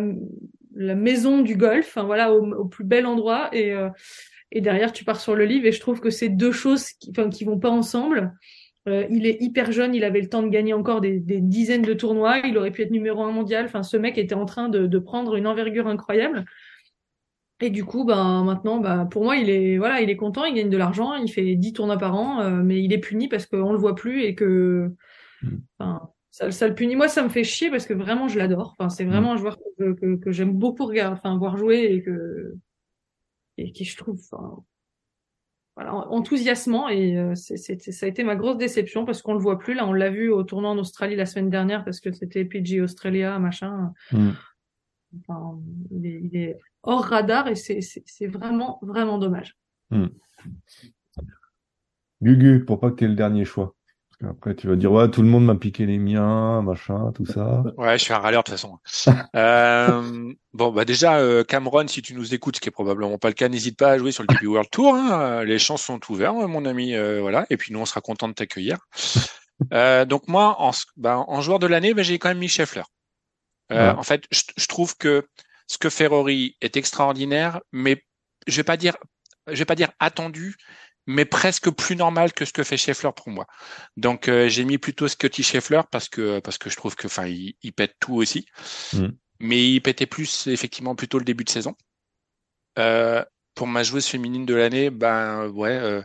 la 0.77 0.95
maison 0.97 1.41
du 1.43 1.57
golf, 1.57 1.87
enfin 1.87 2.03
voilà 2.05 2.33
au, 2.35 2.45
au 2.53 2.65
plus 2.65 2.85
bel 2.85 3.07
endroit 3.07 3.49
et 3.53 3.73
euh, 3.73 3.91
et 4.51 4.61
derrière 4.61 4.93
tu 4.93 5.05
pars 5.05 5.21
sur 5.21 5.37
le 5.37 5.45
livre 5.45 5.67
et 5.67 5.73
je 5.73 5.81
trouve 5.81 6.01
que 6.01 6.11
c'est 6.11 6.29
deux 6.29 6.53
choses 6.53 6.89
qui 6.93 7.11
enfin 7.11 7.31
qui 7.31 7.45
vont 7.45 7.59
pas 7.59 7.71
ensemble. 7.71 8.35
Euh, 8.87 9.07
il 9.11 9.27
est 9.27 9.41
hyper 9.41 9.73
jeune, 9.73 9.95
il 9.95 10.05
avait 10.05 10.21
le 10.21 10.29
temps 10.29 10.43
de 10.43 10.49
gagner 10.49 10.75
encore 10.75 11.01
des, 11.01 11.19
des 11.19 11.41
dizaines 11.41 11.83
de 11.83 11.95
tournois, 11.95 12.39
il 12.45 12.59
aurait 12.59 12.71
pu 12.71 12.83
être 12.83 12.91
numéro 12.91 13.23
un 13.23 13.33
mondial. 13.33 13.65
Enfin, 13.65 13.83
ce 13.83 13.97
mec 13.97 14.19
était 14.19 14.35
en 14.35 14.45
train 14.45 14.69
de, 14.69 14.87
de 14.87 14.99
prendre 14.99 15.37
une 15.37 15.47
envergure 15.47 15.87
incroyable. 15.87 16.45
Et 17.61 17.71
du 17.71 17.85
coup, 17.85 18.05
ben 18.05 18.45
maintenant, 18.45 18.79
ben, 18.81 19.07
pour 19.07 19.25
moi, 19.25 19.37
il 19.37 19.49
est 19.49 19.79
voilà, 19.79 20.03
il 20.03 20.11
est 20.11 20.17
content, 20.17 20.45
il 20.45 20.55
gagne 20.55 20.69
de 20.69 20.77
l'argent, 20.77 21.15
il 21.15 21.31
fait 21.31 21.55
10 21.55 21.73
tournois 21.73 21.97
par 21.97 22.15
an, 22.15 22.43
euh, 22.43 22.63
mais 22.63 22.83
il 22.83 22.93
est 22.93 22.99
puni 22.99 23.29
parce 23.29 23.47
qu'on 23.47 23.73
le 23.73 23.79
voit 23.79 23.95
plus 23.95 24.23
et 24.23 24.35
que, 24.35 24.93
Mm. 25.45 25.59
enfin, 25.79 26.11
ça, 26.35 26.51
ça 26.51 26.67
le 26.67 26.75
punit. 26.75 26.97
Moi, 26.97 27.07
ça 27.07 27.23
me 27.23 27.29
fait 27.29 27.45
chier 27.45 27.71
parce 27.71 27.87
que 27.87 27.95
vraiment, 27.95 28.27
je 28.27 28.41
l'adore. 28.41 28.75
Enfin, 28.77 28.89
c'est 28.89 29.05
vraiment 29.05 29.35
un 29.35 29.37
joueur 29.37 29.57
que, 29.79 29.93
que, 29.93 30.17
que 30.17 30.33
j'aime 30.33 30.53
beaucoup 30.53 30.85
regarder, 30.85 31.17
enfin, 31.17 31.39
voir 31.39 31.57
jouer 31.57 31.85
et 31.85 32.03
que 32.03 32.57
et 33.57 33.71
qui 33.71 33.85
je 33.85 33.97
trouve, 33.97 34.21
enfin, 34.33 34.65
voilà, 35.77 35.95
enthousiasmant 35.95 36.89
et 36.89 37.17
euh, 37.17 37.37
c'est, 37.37 37.57
c'est, 37.57 37.79
ça 37.79 38.07
a 38.07 38.09
été 38.09 38.25
ma 38.25 38.35
grosse 38.35 38.57
déception 38.57 39.05
parce 39.05 39.23
qu'on 39.23 39.35
le 39.35 39.39
voit 39.39 39.61
plus 39.61 39.75
là 39.75 39.87
on 39.87 39.93
l'a 39.93 40.11
vu 40.11 40.29
au 40.29 40.43
tournoi 40.43 40.71
en 40.71 40.79
Australie 40.79 41.15
la 41.15 41.27
semaine 41.27 41.51
dernière 41.51 41.85
parce 41.85 42.01
que 42.01 42.11
c'était 42.11 42.45
PG 42.45 42.81
Australia 42.81 43.39
machin 43.39 43.93
Mm. 44.11 44.31
enfin, 45.21 45.61
il, 45.93 46.07
est, 46.07 46.21
il 46.21 46.37
est 46.37 46.59
hors 46.83 47.05
radar 47.05 47.47
et 47.47 47.55
c'est, 47.55 47.81
c'est, 47.81 48.27
vraiment 48.27 48.81
vraiment 48.83 49.19
dommage 49.19 49.57
Gugu, 52.23 52.65
pour 52.65 52.81
pas 52.81 52.91
que 52.91 52.97
tu 52.97 53.05
aies 53.05 53.09
le 53.09 53.15
dernier 53.15 53.45
choix. 53.45 53.74
Parce 54.21 54.33
qu'après, 54.33 54.55
tu 54.55 54.69
vas 54.69 54.77
dire, 54.77 54.93
ouais, 54.93 55.11
tout 55.11 55.23
le 55.23 55.29
monde 55.29 55.45
m'a 55.45 55.55
piqué 55.55 55.87
les 55.87 55.99
miens, 55.99 56.63
machin, 56.63 57.13
tout 57.15 57.27
ça. 57.27 57.65
Ouais, 57.77 57.99
je 57.99 58.05
suis 58.05 58.13
un 58.13 58.19
râleur 58.19 58.43
de 58.45 58.51
toute 58.51 58.59
façon. 58.59 58.79
euh, 59.37 60.33
bon, 60.53 60.71
bah 60.73 60.85
déjà, 60.85 61.19
euh, 61.19 61.43
Cameron, 61.43 61.89
si 61.89 62.03
tu 62.03 62.15
nous 62.15 62.35
écoutes, 62.35 62.57
ce 62.57 62.61
qui 62.61 62.69
est 62.69 62.73
probablement 62.73 63.19
pas 63.19 63.29
le 63.29 63.35
cas, 63.35 63.49
n'hésite 63.49 63.77
pas 63.79 63.91
à 63.91 63.99
jouer 63.99 64.13
sur 64.13 64.23
le 64.23 64.29
DP 64.29 64.47
World 64.47 64.71
Tour. 64.71 64.95
Hein. 64.95 65.45
Les 65.45 65.59
chances 65.59 65.83
sont 65.83 66.01
ouvertes, 66.11 66.37
mon 66.37 66.65
ami. 66.65 66.95
euh, 66.95 67.21
voilà. 67.21 67.47
Et 67.51 67.57
puis 67.57 67.73
nous, 67.73 67.81
on 67.81 67.87
sera 67.87 68.01
content 68.01 68.29
de 68.29 68.35
t'accueillir. 68.35 68.79
Euh, 69.73 70.05
donc 70.05 70.27
moi, 70.27 70.57
en, 70.59 70.73
bah, 70.97 71.25
en 71.29 71.41
joueur 71.41 71.61
de 71.61 71.69
l'année, 71.69 71.95
bah, 71.95 72.03
j'ai 72.03 72.19
quand 72.19 72.29
même 72.29 72.39
mis 72.39 72.49
Scheffler. 72.49 72.83
Euh, 73.71 73.93
Ouais. 73.93 73.99
En 73.99 74.03
fait, 74.03 74.25
je, 74.33 74.43
je 74.57 74.67
trouve 74.67 74.97
que 74.97 75.29
ce 75.69 75.79
que 75.79 76.07
Rory 76.09 76.57
est 76.61 76.77
extraordinaire, 76.77 77.61
mais 77.71 78.03
je 78.49 78.57
vais 78.57 78.65
pas 78.65 78.77
dire, 78.77 78.97
je 79.47 79.55
vais 79.57 79.65
pas 79.65 79.77
dire 79.77 79.93
attendu, 80.01 80.57
mais 81.07 81.25
presque 81.25 81.71
plus 81.71 81.97
normal 81.97 82.33
que 82.33 82.45
ce 82.45 82.53
que 82.53 82.65
fait 82.65 82.77
Scheffler 82.77 83.11
pour 83.15 83.29
moi. 83.31 83.47
Donc 83.97 84.29
euh, 84.29 84.49
j'ai 84.49 84.65
mis 84.65 84.79
plutôt 84.79 85.09
Scotty 85.09 85.43
Scheffler 85.43 85.83
parce 85.91 86.09
que 86.09 86.41
parce 86.41 86.59
que 86.59 86.71
je 86.71 86.77
trouve 86.77 86.97
que 86.97 87.07
enfin 87.07 87.27
il, 87.27 87.55
il 87.63 87.73
pète 87.73 87.97
tout 88.01 88.15
aussi, 88.15 88.47
Mm. 88.93 89.09
mais 89.41 89.71
il 89.73 89.81
pétait 89.81 90.07
plus 90.07 90.47
effectivement 90.49 90.95
plutôt 90.95 91.19
le 91.19 91.25
début 91.25 91.45
de 91.45 91.51
saison. 91.51 91.75
Euh, 92.79 93.25
pour 93.55 93.67
ma 93.69 93.83
joueuse 93.83 94.07
féminine 94.07 94.47
de 94.47 94.55
l'année, 94.55 94.91
ben 94.91 95.49
ouais. 95.49 95.71
euh, 95.71 96.03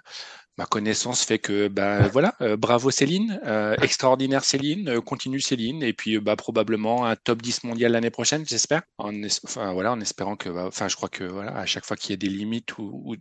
Ma 0.57 0.65
connaissance 0.65 1.23
fait 1.23 1.39
que 1.39 1.69
ben 1.69 2.07
voilà, 2.13 2.35
bravo 2.57 2.91
Céline, 2.91 3.39
extraordinaire 3.81 4.43
Céline, 4.43 4.99
continue 5.01 5.39
Céline, 5.39 5.81
et 5.83 5.93
puis 5.93 6.19
bah 6.19 6.35
probablement 6.35 7.05
un 7.05 7.15
top 7.15 7.41
10 7.41 7.63
mondial 7.63 7.93
l'année 7.93 8.09
prochaine, 8.09 8.45
j'espère. 8.45 8.81
En 8.97 9.13
enfin 9.45 9.71
voilà, 9.71 9.93
en 9.93 10.01
espérant 10.01 10.35
que, 10.35 10.49
bah, 10.49 10.65
enfin 10.67 10.89
je 10.89 10.97
crois 10.97 11.07
que 11.07 11.23
voilà, 11.23 11.55
à 11.55 11.65
chaque 11.65 11.85
fois 11.85 11.95
qu'il 11.95 12.09
y 12.11 12.13
a 12.13 12.17
des 12.17 12.27
limites 12.27 12.77
ou 12.77 13.15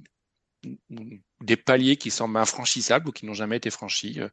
des 1.40 1.56
paliers 1.56 1.96
qui 1.96 2.10
semblent 2.10 2.36
infranchissables 2.36 3.08
ou 3.08 3.12
qui 3.12 3.26
n'ont 3.26 3.34
jamais 3.34 3.56
été 3.56 3.70
franchis, 3.70 4.20
euh, 4.20 4.28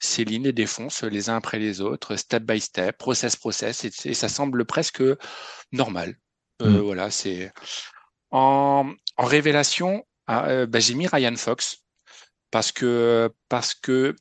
Céline 0.00 0.44
les 0.44 0.52
défonce 0.52 1.04
les 1.04 1.30
uns 1.30 1.36
après 1.36 1.58
les 1.58 1.80
autres, 1.80 2.16
step 2.16 2.42
by 2.42 2.60
step, 2.60 2.98
process 2.98 3.36
process, 3.36 3.84
et, 3.84 3.90
et 4.04 4.14
ça 4.14 4.28
semble 4.28 4.64
presque 4.64 5.02
normal. 5.72 6.16
Euh, 6.62 6.68
Mm. 6.68 6.76
Voilà, 6.78 7.10
c'est 7.10 7.52
en, 8.30 8.92
en 9.16 9.24
révélation, 9.24 10.06
ah, 10.26 10.48
euh, 10.48 10.66
bah, 10.66 10.80
j'ai 10.80 10.94
mis 10.94 11.06
Ryan 11.06 11.36
Fox 11.36 11.78
parce 12.50 12.72
que 12.72 13.30
parce 13.48 13.74
que 13.74 14.14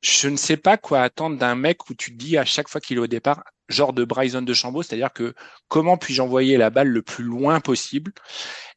je 0.00 0.28
ne 0.28 0.36
sais 0.36 0.56
pas 0.56 0.76
quoi 0.76 1.02
attendre 1.02 1.38
d'un 1.38 1.54
mec 1.54 1.90
où 1.90 1.94
tu 1.94 2.12
te 2.12 2.16
dis 2.16 2.38
à 2.38 2.44
chaque 2.44 2.68
fois 2.68 2.80
qu'il 2.80 2.96
est 2.98 3.00
au 3.00 3.06
départ, 3.06 3.42
genre 3.68 3.92
de 3.92 4.04
Bryson 4.04 4.42
de 4.42 4.54
Chambaud, 4.54 4.82
c'est-à-dire 4.82 5.12
que 5.12 5.34
comment 5.68 5.96
puis-je 5.96 6.22
envoyer 6.22 6.56
la 6.56 6.70
balle 6.70 6.88
le 6.88 7.02
plus 7.02 7.24
loin 7.24 7.60
possible? 7.60 8.12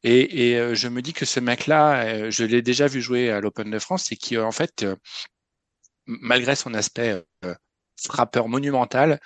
Et, 0.04 0.56
euh, 0.56 0.74
je 0.74 0.88
me 0.88 1.02
dis 1.02 1.12
que 1.12 1.24
ce 1.24 1.40
mec-là, 1.40 2.04
euh, 2.04 2.30
je 2.30 2.44
l'ai 2.44 2.62
déjà 2.62 2.86
vu 2.86 3.00
jouer 3.00 3.30
à 3.30 3.40
l'Open 3.40 3.70
de 3.70 3.78
France, 3.78 4.12
et 4.12 4.16
qui 4.16 4.38
en 4.38 4.52
fait, 4.52 4.82
euh, 4.82 4.96
malgré 6.06 6.56
son 6.56 6.74
aspect 6.74 7.24
frappeur 8.02 8.48
monumental, 8.48 9.20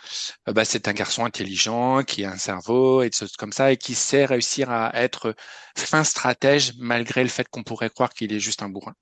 bah, 0.46 0.64
c'est 0.64 0.88
un 0.88 0.92
garçon 0.92 1.24
intelligent 1.24 2.02
qui 2.02 2.24
a 2.24 2.32
un 2.32 2.36
cerveau 2.36 3.02
et 3.02 3.10
choses 3.10 3.36
comme 3.36 3.52
ça 3.52 3.72
et 3.72 3.76
qui 3.78 3.94
sait 3.94 4.26
réussir 4.26 4.70
à 4.70 4.94
être 4.94 5.34
fin 5.76 6.04
stratège 6.04 6.74
malgré 6.78 7.22
le 7.22 7.30
fait 7.30 7.48
qu'on 7.48 7.62
pourrait 7.62 7.90
croire 7.90 8.12
qu'il 8.12 8.32
est 8.34 8.40
juste 8.40 8.62
un 8.62 8.68
bourrin. 8.68 8.94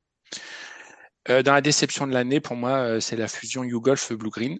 Euh, 1.28 1.42
dans 1.42 1.52
la 1.54 1.60
déception 1.60 2.06
de 2.06 2.12
l'année, 2.12 2.40
pour 2.40 2.56
moi, 2.56 2.78
euh, 2.78 3.00
c'est 3.00 3.16
la 3.16 3.28
fusion 3.28 3.64
YouGolf 3.64 4.12
Blue 4.12 4.30
Green. 4.30 4.58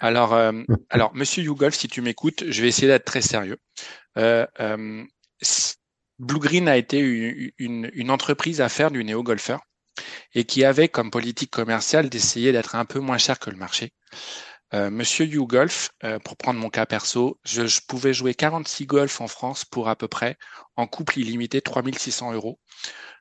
Alors, 0.00 0.34
euh, 0.34 0.52
alors, 0.90 1.14
Monsieur 1.14 1.42
YouGolf, 1.42 1.74
si 1.74 1.88
tu 1.88 2.00
m'écoutes, 2.00 2.44
je 2.48 2.62
vais 2.62 2.68
essayer 2.68 2.88
d'être 2.88 3.04
très 3.04 3.22
sérieux. 3.22 3.58
Euh, 4.18 4.46
euh, 4.60 5.04
Blue 6.18 6.40
Green 6.40 6.68
a 6.68 6.76
été 6.76 6.98
une, 6.98 7.50
une, 7.58 7.90
une 7.92 8.10
entreprise 8.10 8.60
à 8.60 8.68
faire 8.68 8.90
du 8.90 9.04
néo-golfeur 9.04 9.60
et 10.34 10.44
qui 10.44 10.64
avait 10.64 10.88
comme 10.88 11.10
politique 11.10 11.50
commerciale 11.50 12.08
d'essayer 12.08 12.52
d'être 12.52 12.74
un 12.74 12.84
peu 12.84 12.98
moins 12.98 13.18
cher 13.18 13.38
que 13.38 13.50
le 13.50 13.56
marché. 13.56 13.92
Euh, 14.72 14.90
Monsieur 14.90 15.24
YouGolf, 15.24 15.90
euh, 16.02 16.18
pour 16.18 16.36
prendre 16.36 16.58
mon 16.58 16.70
cas 16.70 16.86
perso, 16.86 17.38
je, 17.44 17.66
je 17.66 17.80
pouvais 17.86 18.12
jouer 18.12 18.34
46 18.34 18.86
golf 18.86 19.20
en 19.20 19.28
France 19.28 19.64
pour 19.64 19.88
à 19.88 19.94
peu 19.94 20.08
près, 20.08 20.36
en 20.76 20.86
couple 20.86 21.20
illimité, 21.20 21.60
3600 21.60 22.32
euros. 22.32 22.58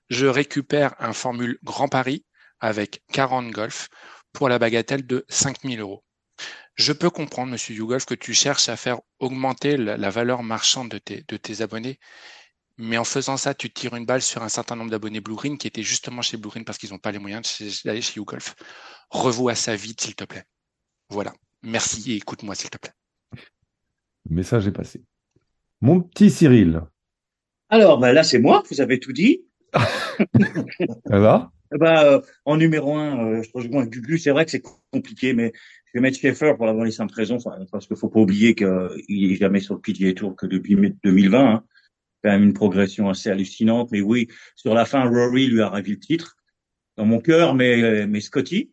Je 0.10 0.26
récupère 0.26 0.96
un 1.00 1.14
formule 1.14 1.60
Grand 1.64 1.88
Paris 1.88 2.26
avec 2.64 3.04
40 3.12 3.52
golf 3.52 3.90
pour 4.32 4.48
la 4.48 4.58
bagatelle 4.58 5.06
de 5.06 5.26
5000 5.28 5.82
euros. 5.82 6.04
Je 6.76 6.94
peux 6.94 7.10
comprendre, 7.10 7.52
monsieur 7.52 7.76
YouGolf, 7.76 8.06
que 8.06 8.16
tu 8.16 8.34
cherches 8.34 8.70
à 8.70 8.78
faire 8.78 9.00
augmenter 9.20 9.78
la, 9.78 9.98
la 9.98 10.10
valeur 10.10 10.42
marchande 10.44 10.90
de 10.90 10.98
tes, 10.98 11.24
de 11.28 11.38
tes 11.38 11.62
abonnés, 11.62 12.00
mais 12.78 12.98
en 12.98 13.04
faisant 13.04 13.38
ça, 13.38 13.54
tu 13.54 13.72
tires 13.72 13.96
une 13.96 14.06
balle 14.06 14.22
sur 14.22 14.42
un 14.42 14.50
certain 14.50 14.78
nombre 14.78 14.90
d'abonnés 14.90 15.20
Blue 15.20 15.36
Green 15.36 15.58
qui 15.58 15.68
étaient 15.68 15.84
justement 15.84 16.22
chez 16.22 16.38
Blue 16.38 16.50
Green 16.50 16.64
parce 16.66 16.78
qu'ils 16.78 16.90
n'ont 16.92 16.98
pas 16.98 17.12
les 17.12 17.20
moyens 17.20 17.62
d'aller 17.84 18.02
chez 18.02 18.16
YouGolf. 18.16 18.56
Revois 19.10 19.56
ça 19.56 19.76
vite, 19.76 20.02
s'il 20.02 20.16
te 20.16 20.24
plaît. 20.24 20.46
Voilà. 21.10 21.34
Merci 21.62 22.14
et 22.14 22.16
écoute-moi, 22.16 22.56
s'il 22.56 22.70
te 22.70 22.78
plaît. 22.78 22.94
Le 24.30 24.36
message 24.36 24.66
est 24.68 24.72
passé. 24.72 25.04
Mon 25.82 26.02
petit 26.02 26.32
Cyril, 26.32 26.82
Alors, 27.70 28.00
ben 28.00 28.14
là, 28.14 28.24
c'est 28.24 28.40
moi, 28.40 28.64
vous 28.72 28.80
avez 28.80 29.00
tout 29.00 29.12
dit. 29.12 29.46
ça 29.74 31.20
va? 31.20 31.53
Ben, 31.80 32.04
euh, 32.04 32.22
en 32.46 32.58
numéro 32.58 32.96
un, 32.96 33.26
euh, 33.26 33.44
je 33.44 33.50
rejoins 33.54 33.86
Gugu. 33.86 34.18
C'est 34.18 34.32
vrai 34.32 34.46
que 34.46 34.52
c'est 34.52 34.64
compliqué, 34.92 35.34
mais 35.34 35.52
je 35.86 35.92
vais 35.94 36.02
mettre 36.02 36.18
Schaeffer 36.18 36.54
pour 36.56 36.66
la 36.66 36.74
bonne 36.74 36.88
et 36.88 36.92
simple 36.92 37.14
parce 37.72 37.88
qu'il 37.88 37.98
faut 37.98 38.10
pas 38.10 38.20
oublier 38.20 38.56
qu'il 38.56 39.32
est 39.32 39.36
jamais 39.36 39.60
sur 39.60 39.76
le 39.76 39.82
PGA 39.82 40.14
Tour 40.14 40.36
que 40.36 40.46
depuis 40.46 40.76
2020. 41.04 41.40
Hein. 41.40 41.64
Quand 42.24 42.32
même 42.32 42.44
une 42.44 42.54
progression 42.54 43.10
assez 43.10 43.30
hallucinante. 43.30 43.90
Mais 43.92 44.02
oui, 44.02 44.28
sur 44.56 44.74
la 44.74 44.86
fin, 44.86 45.04
Rory 45.10 45.48
lui 45.48 45.62
a 45.62 45.70
ravi 45.70 45.92
le 45.92 46.00
titre 46.00 46.38
dans 46.98 47.06
mon 47.06 47.20
cœur, 47.20 47.54
mais 47.56 48.06
mais 48.08 48.22
Scotty. 48.22 48.70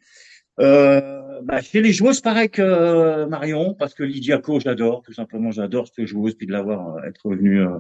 Euh, 0.61 1.21
bah, 1.43 1.61
chez 1.63 1.81
les 1.81 1.93
joueuses, 1.93 2.21
pareil 2.21 2.51
que 2.51 2.63
euh, 2.63 3.27
Marion, 3.27 3.75
parce 3.75 3.95
que 3.95 4.03
Lydia 4.03 4.39
Co, 4.39 4.61
j'adore, 4.61 5.03
tout 5.03 5.13
simplement, 5.13 5.51
j'adore 5.51 5.89
cette 5.89 6.07
joueuse, 6.07 6.35
puis 6.35 6.47
de 6.47 6.53
l'avoir 6.53 6.97
euh, 6.97 7.03
être 7.05 7.21
revenue 7.25 7.63
euh, 7.63 7.79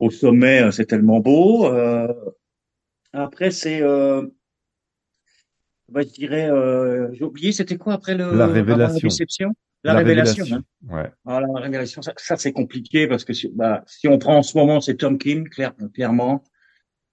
au 0.00 0.10
sommet, 0.10 0.70
c'est 0.72 0.86
tellement 0.86 1.20
beau. 1.20 1.70
Après, 3.12 3.50
c'est 3.50 3.82
bah, 5.92 6.00
je 6.02 6.12
dirais, 6.12 6.50
euh, 6.50 7.12
j'ai 7.12 7.24
oublié, 7.24 7.52
c'était 7.52 7.76
quoi 7.76 7.92
après 7.92 8.14
le 8.14 8.34
la 8.34 8.46
révélation. 8.46 8.94
La, 8.94 9.02
déception? 9.02 9.54
La, 9.84 9.94
révélation. 9.94 10.46
Hein. 10.50 10.62
Ouais. 10.88 11.10
Ah, 11.26 11.40
la 11.40 11.60
révélation, 11.60 12.00
ça, 12.00 12.14
ça 12.16 12.36
c'est 12.38 12.52
compliqué 12.52 13.06
parce 13.06 13.24
que 13.24 13.34
si, 13.34 13.48
bah, 13.54 13.84
si 13.86 14.08
on 14.08 14.18
prend 14.18 14.38
en 14.38 14.42
ce 14.42 14.56
moment, 14.56 14.80
c'est 14.80 14.96
Tom 14.96 15.18
Kim, 15.18 15.48
clair, 15.48 15.74
clairement. 15.92 16.44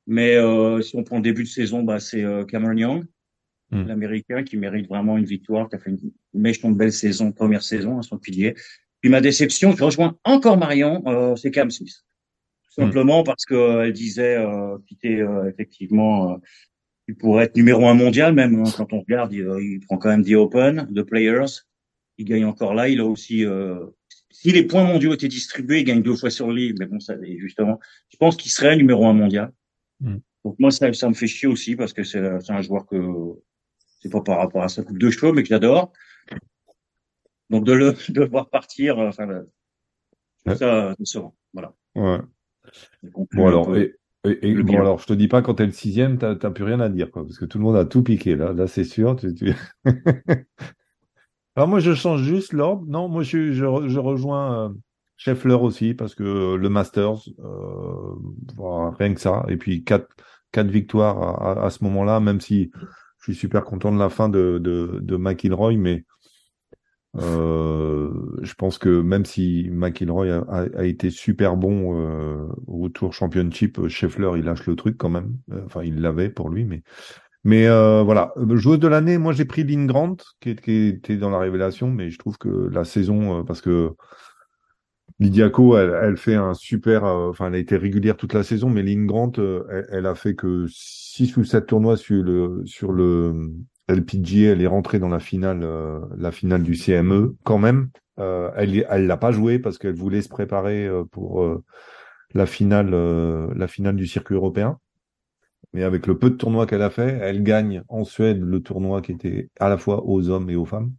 Mais 0.07 0.35
euh, 0.35 0.81
si 0.81 0.95
on 0.95 1.03
prend 1.03 1.17
le 1.17 1.21
début 1.23 1.43
de 1.43 1.49
saison, 1.49 1.83
bah, 1.83 1.99
c'est 1.99 2.23
euh, 2.23 2.45
Cameron 2.45 2.77
Young, 2.77 3.05
hmm. 3.71 3.85
l'Américain, 3.85 4.43
qui 4.43 4.55
mérite 4.55 4.87
vraiment 4.87 5.17
une 5.17 5.25
victoire, 5.25 5.67
qui 5.67 5.75
a 5.75 5.79
fait 5.79 5.89
une 5.89 6.11
méchante 6.33 6.77
belle 6.77 6.93
saison, 6.93 7.33
première 7.33 7.63
saison 7.63 7.99
à 7.99 8.01
son 8.01 8.17
pilier. 8.17 8.55
Puis 9.01 9.09
ma 9.09 9.19
déception, 9.19 9.75
je 9.75 9.83
rejoins 9.83 10.17
encore 10.23 10.57
Marion, 10.57 11.03
euh, 11.07 11.35
c'est 11.35 11.51
Cam 11.51 11.69
Smith. 11.69 12.05
Tout 12.75 12.81
simplement 12.81 13.23
parce 13.23 13.45
que 13.45 13.83
elle 13.85 13.93
disait 13.93 14.37
euh, 14.37 14.77
quitter 14.87 15.25
effectivement 15.47 16.39
il 17.09 17.15
pourrait 17.15 17.45
être 17.45 17.55
numéro 17.55 17.87
un 17.87 17.95
mondial 17.95 18.33
même 18.33 18.63
hein, 18.63 18.71
quand 18.77 18.93
on 18.93 18.99
regarde 18.99 19.33
il, 19.33 19.79
prend 19.87 19.97
quand 19.97 20.09
même 20.09 20.21
des 20.21 20.35
Open 20.35 20.87
de 20.91 21.01
Players. 21.01 21.63
Il 22.19 22.25
gagne 22.25 22.45
encore 22.45 22.75
là. 22.75 22.87
Il 22.87 22.99
a 22.99 23.05
aussi 23.05 23.43
euh, 23.45 23.83
si 24.29 24.51
les 24.51 24.63
points 24.63 24.83
mondiaux 24.83 25.13
étaient 25.13 25.27
distribués 25.27 25.79
il 25.79 25.85
gagne 25.85 26.03
deux 26.03 26.15
fois 26.15 26.29
sur 26.29 26.47
le 26.47 26.55
livre 26.55 26.77
mais 26.79 26.85
bon 26.85 26.99
ça 26.99 27.15
justement 27.37 27.79
je 28.09 28.17
pense 28.17 28.37
qu'il 28.37 28.51
serait 28.51 28.77
numéro 28.77 29.07
un 29.07 29.13
mondial. 29.13 29.51
Mm. 30.01 30.17
donc 30.45 30.55
moi 30.59 30.69
ça, 30.69 30.93
ça 30.93 31.09
me 31.09 31.15
fait 31.15 31.27
chier 31.27 31.47
aussi 31.47 31.75
parce 31.75 31.93
que 31.93 32.03
c'est 32.03 32.19
un 32.19 32.61
joueur 32.61 32.85
que 32.85 32.95
c'est 34.01 34.11
pas 34.11 34.21
par 34.21 34.37
rapport 34.37 34.61
à 34.61 34.69
sa 34.69 34.83
coupe 34.83 34.99
de 34.99 35.09
cheveux 35.09 35.31
mais 35.31 35.41
que 35.41 35.49
j'adore. 35.49 35.91
Donc 37.49 37.65
de 37.65 37.73
le 37.73 37.95
de 38.09 38.23
voir 38.23 38.51
partir 38.51 38.99
enfin 38.99 39.27
ouais. 40.45 40.55
ça 40.55 40.93
décevant. 40.99 41.35
Voilà. 41.53 41.73
Ouais. 41.95 42.19
Bon 43.03 43.47
alors 43.47 43.69
et, 44.25 44.53
bon, 44.53 44.75
alors, 44.75 44.99
je 44.99 45.05
te 45.05 45.13
dis 45.13 45.29
pas 45.29 45.41
quand 45.41 45.55
t'es 45.55 45.65
le 45.65 45.71
sixième, 45.71 46.17
t'as 46.17 46.35
plus 46.35 46.65
rien 46.65 46.81
à 46.81 46.89
dire, 46.89 47.09
quoi, 47.09 47.23
parce 47.23 47.37
que 47.37 47.45
tout 47.45 47.57
le 47.57 47.63
monde 47.63 47.77
a 47.77 47.85
tout 47.85 48.03
piqué, 48.03 48.35
là. 48.35 48.51
Là, 48.51 48.67
c'est 48.67 48.83
sûr. 48.83 49.15
Tu, 49.15 49.33
tu... 49.33 49.53
alors, 51.55 51.69
moi, 51.69 51.79
je 51.79 51.93
change 51.93 52.23
juste 52.23 52.51
l'ordre. 52.51 52.83
Non, 52.87 53.07
moi, 53.07 53.23
je, 53.23 53.53
je, 53.53 53.87
je 53.87 53.99
rejoins 53.99 54.65
euh, 54.65 54.73
Scheffler 55.15 55.53
aussi, 55.53 55.93
parce 55.93 56.15
que 56.15 56.55
le 56.55 56.69
Masters, 56.69 57.29
euh, 57.39 58.15
voilà, 58.57 58.93
rien 58.99 59.13
que 59.13 59.21
ça. 59.21 59.45
Et 59.47 59.55
puis, 59.55 59.85
quatre, 59.85 60.09
quatre 60.51 60.69
victoires 60.69 61.41
à, 61.41 61.63
à, 61.65 61.69
ce 61.69 61.81
moment-là, 61.85 62.19
même 62.19 62.41
si 62.41 62.71
je 63.19 63.31
suis 63.31 63.35
super 63.35 63.63
content 63.63 63.93
de 63.93 63.99
la 63.99 64.09
fin 64.09 64.27
de, 64.27 64.59
de, 64.61 64.99
de 65.01 65.15
McIlroy, 65.15 65.77
mais 65.77 66.03
euh, 67.17 68.11
je 68.43 68.53
pense 68.53 68.77
que 68.77 69.01
même 69.01 69.25
si 69.25 69.67
McIlroy 69.71 70.29
a, 70.29 70.67
a, 70.75 70.83
été 70.83 71.09
super 71.09 71.57
bon 71.57 71.99
euh, 71.99 72.47
au 72.67 72.89
Tour 72.89 73.13
Championship, 73.13 73.87
Scheffler 73.87 74.31
il 74.37 74.43
lâche 74.45 74.65
le 74.67 74.75
truc 74.75 74.97
quand 74.97 75.09
même. 75.09 75.37
Euh, 75.51 75.63
enfin, 75.65 75.83
il 75.83 76.01
l'avait 76.01 76.29
pour 76.29 76.49
lui, 76.49 76.65
mais 76.65 76.83
mais 77.43 77.67
euh, 77.67 78.03
voilà. 78.03 78.33
Joueuse 78.51 78.79
de 78.79 78.87
l'année, 78.87 79.17
moi 79.17 79.33
j'ai 79.33 79.45
pris 79.45 79.63
Lynn 79.63 79.87
Grant 79.87 80.17
qui, 80.39 80.55
qui, 80.55 80.87
était 80.87 81.17
dans 81.17 81.29
la 81.31 81.39
révélation, 81.39 81.89
mais 81.89 82.09
je 82.11 82.19
trouve 82.19 82.37
que 82.37 82.49
la 82.49 82.85
saison, 82.85 83.43
parce 83.45 83.61
que 83.61 83.91
Lydiaco, 85.19 85.77
elle, 85.77 85.97
elle, 86.01 86.17
fait 86.17 86.35
un 86.35 86.53
super, 86.53 87.03
enfin 87.03 87.47
elle 87.47 87.55
a 87.55 87.57
été 87.57 87.75
régulière 87.77 88.17
toute 88.17 88.33
la 88.33 88.43
saison, 88.43 88.69
mais 88.69 88.83
Lynn 88.83 89.07
Grant, 89.07 89.31
elle, 89.37 89.87
elle, 89.91 90.05
a 90.05 90.15
fait 90.15 90.35
que 90.35 90.65
6 90.69 91.37
ou 91.37 91.43
7 91.43 91.65
tournois 91.65 91.97
sur 91.97 92.23
le 92.23 92.61
sur 92.65 92.91
le 92.91 93.51
LPGA, 93.89 94.51
elle 94.51 94.61
est 94.61 94.67
rentrée 94.67 94.99
dans 94.99 95.09
la 95.09 95.19
finale, 95.19 95.61
euh, 95.63 95.99
la 96.17 96.31
finale 96.31 96.63
du 96.63 96.75
CME 96.75 97.35
quand 97.43 97.57
même. 97.57 97.89
Euh, 98.19 98.51
elle, 98.55 98.85
elle 98.89 99.07
l'a 99.07 99.17
pas 99.17 99.31
joué 99.31 99.59
parce 99.59 99.77
qu'elle 99.77 99.95
voulait 99.95 100.21
se 100.21 100.29
préparer 100.29 100.85
euh, 100.85 101.03
pour 101.05 101.43
la 102.33 102.45
finale, 102.45 102.91
la 103.55 103.67
finale 103.67 103.95
du 103.95 104.05
circuit 104.05 104.35
européen. 104.35 104.79
Mais 105.73 105.83
avec 105.83 106.07
le 106.07 106.17
peu 106.17 106.29
de 106.29 106.35
tournois 106.35 106.65
qu'elle 106.65 106.81
a 106.81 106.89
fait, 106.89 107.19
elle 107.21 107.43
gagne 107.43 107.83
en 107.89 108.03
Suède 108.03 108.41
le 108.41 108.59
tournoi 108.61 109.01
qui 109.01 109.11
était 109.11 109.49
à 109.59 109.69
la 109.69 109.77
fois 109.77 110.03
aux 110.05 110.29
hommes 110.29 110.49
et 110.49 110.55
aux 110.55 110.65
femmes, 110.65 110.93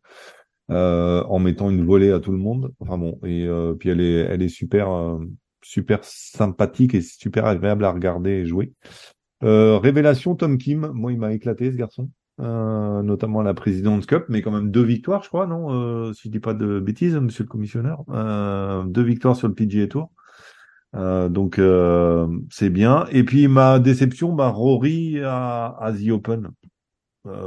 en 0.69 1.39
mettant 1.39 1.71
une 1.71 1.85
volée 1.85 2.13
à 2.13 2.21
tout 2.21 2.33
le 2.33 2.39
monde. 2.39 2.73
Enfin 2.81 2.99
bon, 2.99 3.19
et 3.25 3.49
puis 3.79 3.91
elle 3.91 4.01
est, 4.01 4.21
elle 4.21 4.43
est 4.43 4.49
super, 4.49 5.19
super 5.63 6.01
sympathique 6.03 6.95
et 6.95 7.01
super 7.01 7.47
agréable 7.47 7.85
à 7.85 7.93
regarder 7.93 8.31
et 8.31 8.47
jouer. 8.47 8.73
révélation 9.43 10.35
Tom 10.35 10.59
Kim, 10.59 10.91
moi 10.95 11.13
il 11.13 11.19
m'a 11.19 11.33
éclaté 11.33 11.71
ce 11.71 11.77
garçon. 11.77 12.09
Euh, 12.41 13.03
notamment 13.03 13.43
la 13.43 13.53
présidente 13.53 14.07
Cup, 14.07 14.25
mais 14.29 14.41
quand 14.41 14.51
même 14.51 14.71
deux 14.71 14.83
victoires, 14.83 15.23
je 15.23 15.29
crois, 15.29 15.47
non 15.47 15.75
euh, 15.75 16.13
Si 16.15 16.29
je 16.29 16.31
dis 16.31 16.41
pas 16.41 16.55
de 16.55 16.81
bêtises, 16.81 17.15
monsieur 17.17 17.45
le 17.45 17.49
commissionneur. 17.49 18.03
Euh, 18.09 18.83
deux 18.85 19.03
victoires 19.03 19.37
sur 19.37 19.49
le 19.49 19.55
PGA 19.55 19.87
Tour. 19.89 20.11
Euh, 20.97 21.29
donc 21.29 21.59
euh, 21.59 22.27
c'est 22.51 22.71
bien. 22.71 23.05
Et 23.11 23.25
puis 23.25 23.47
ma 23.47 23.79
déception, 23.79 24.33
bah, 24.33 24.49
Rory 24.49 25.21
à, 25.23 25.77
à 25.79 25.93
The 25.93 26.11
Open. 26.11 26.49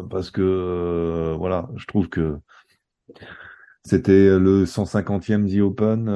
parce 0.09 0.29
que 0.29 1.35
voilà, 1.39 1.69
je 1.75 1.85
trouve 1.87 2.07
que 2.09 2.37
c'était 3.85 4.39
le 4.39 4.65
150e 4.65 5.53
The 5.53 5.61
Open 5.61 6.07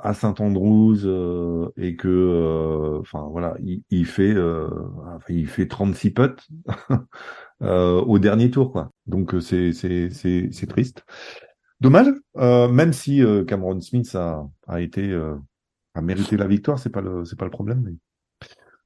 à 0.00 0.14
Saint 0.14 0.34
Andrews 0.38 1.72
et 1.76 1.96
que 1.96 2.98
enfin 3.00 3.26
voilà, 3.30 3.56
il, 3.64 3.82
il 3.90 4.06
fait 4.06 4.34
il 5.28 5.46
fait 5.48 5.66
36 5.66 6.10
putts. 6.10 6.48
Euh, 7.62 8.02
au 8.02 8.18
dernier 8.18 8.50
tour, 8.50 8.70
quoi. 8.70 8.90
Donc 9.06 9.34
euh, 9.34 9.40
c'est 9.40 9.72
c'est 9.72 10.10
c'est 10.10 10.50
c'est 10.52 10.66
triste. 10.66 11.04
Dommage, 11.80 12.08
euh, 12.36 12.68
même 12.68 12.92
si 12.92 13.22
Cameron 13.46 13.80
Smith 13.80 14.14
a 14.14 14.46
a 14.66 14.80
été 14.80 15.14
a 15.94 16.02
mérité 16.02 16.36
la 16.36 16.46
victoire, 16.46 16.78
c'est 16.78 16.90
pas 16.90 17.00
le 17.00 17.24
c'est 17.24 17.38
pas 17.38 17.44
le 17.46 17.50
problème. 17.50 17.82
Mais 17.84 17.94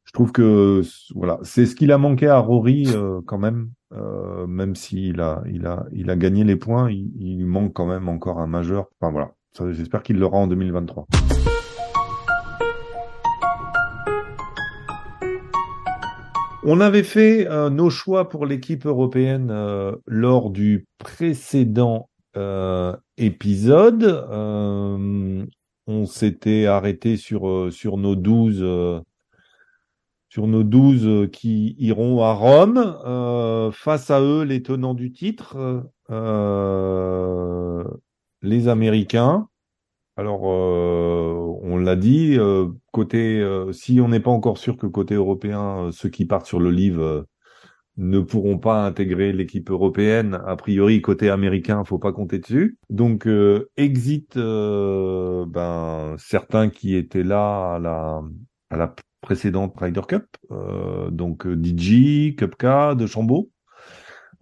je 0.04 0.12
trouve 0.12 0.32
que 0.32 0.82
voilà, 1.14 1.38
c'est 1.42 1.66
ce 1.66 1.74
qu'il 1.74 1.92
a 1.92 1.98
manqué 1.98 2.28
à 2.28 2.38
Rory 2.38 2.86
quand 3.26 3.38
même, 3.38 3.70
même 3.92 4.74
s'il 4.74 5.20
a 5.20 5.42
il 5.52 5.66
a 5.66 5.86
il 5.92 6.10
a 6.10 6.16
gagné 6.16 6.44
les 6.44 6.56
points, 6.56 6.90
il, 6.90 7.10
il 7.18 7.46
manque 7.46 7.72
quand 7.72 7.86
même 7.86 8.08
encore 8.08 8.38
un 8.38 8.46
majeur. 8.46 8.88
Enfin 9.00 9.12
voilà, 9.12 9.32
j'espère 9.72 10.02
qu'il 10.02 10.18
l'aura 10.18 10.38
en 10.38 10.46
2023. 10.46 11.06
On 16.62 16.80
avait 16.80 17.04
fait 17.04 17.48
euh, 17.48 17.70
nos 17.70 17.88
choix 17.88 18.28
pour 18.28 18.44
l'équipe 18.44 18.84
européenne 18.84 19.48
euh, 19.50 19.96
lors 20.06 20.50
du 20.50 20.86
précédent 20.98 22.10
euh, 22.36 22.94
épisode. 23.16 24.26
on 25.86 26.06
s'était 26.06 26.66
arrêté 26.66 27.16
sur, 27.16 27.72
sur 27.72 27.96
nos 27.96 28.14
12 28.14 29.02
sur 30.30 30.46
nos 30.46 30.62
12 30.62 31.28
qui 31.30 31.76
iront 31.78 32.22
à 32.22 32.32
Rome. 32.32 33.72
face 33.72 34.10
à 34.10 34.22
eux, 34.22 34.44
les 34.44 34.62
tenants 34.62 34.94
du 34.94 35.12
titre, 35.12 35.84
les 38.42 38.68
Américains. 38.68 39.50
Alors, 40.20 40.50
euh, 40.52 41.58
on 41.62 41.78
l'a 41.78 41.96
dit, 41.96 42.36
euh, 42.38 42.68
côté, 42.92 43.40
euh, 43.40 43.72
si 43.72 44.00
on 44.02 44.08
n'est 44.08 44.20
pas 44.20 44.30
encore 44.30 44.58
sûr 44.58 44.76
que 44.76 44.86
côté 44.86 45.14
européen, 45.14 45.88
ceux 45.92 46.10
qui 46.10 46.26
partent 46.26 46.44
sur 46.44 46.60
le 46.60 46.70
livre 46.70 47.26
ne 47.96 48.20
pourront 48.20 48.58
pas 48.58 48.84
intégrer 48.84 49.32
l'équipe 49.32 49.70
européenne, 49.70 50.40
a 50.46 50.56
priori 50.56 51.00
côté 51.02 51.30
américain, 51.30 51.84
faut 51.84 51.98
pas 51.98 52.12
compter 52.12 52.38
dessus. 52.38 52.78
Donc, 52.90 53.28
exit 53.78 54.36
ben, 54.36 56.14
certains 56.18 56.68
qui 56.70 56.96
étaient 56.96 57.24
là 57.24 57.74
à 57.76 57.78
la, 57.78 58.22
à 58.70 58.76
la 58.76 58.94
précédente 59.20 59.74
Ryder 59.78 60.02
Cup, 60.08 60.24
donc 61.10 61.46
DJ, 61.46 62.34
Cupca, 62.36 62.94
de 62.94 63.06
Chambaud. 63.06 63.50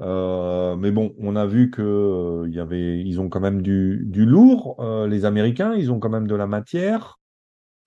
Euh, 0.01 0.77
mais 0.77 0.91
bon, 0.93 1.15
on 1.19 1.35
a 1.37 1.47
vu 1.47 1.71
que 1.71 1.83
euh, 1.83 2.49
y 2.49 2.61
avait, 2.61 3.01
ils 3.01 3.21
ont 3.21 3.29
quand 3.29 3.41
même 3.41 3.63
du, 3.63 4.05
du 4.07 4.25
lourd, 4.27 4.77
euh, 4.79 5.09
les 5.09 5.25
Américains, 5.25 5.75
ils 5.75 5.91
ont 5.91 5.99
quand 5.99 6.11
même 6.11 6.29
de 6.29 6.35
la 6.35 6.47
matière. 6.47 7.19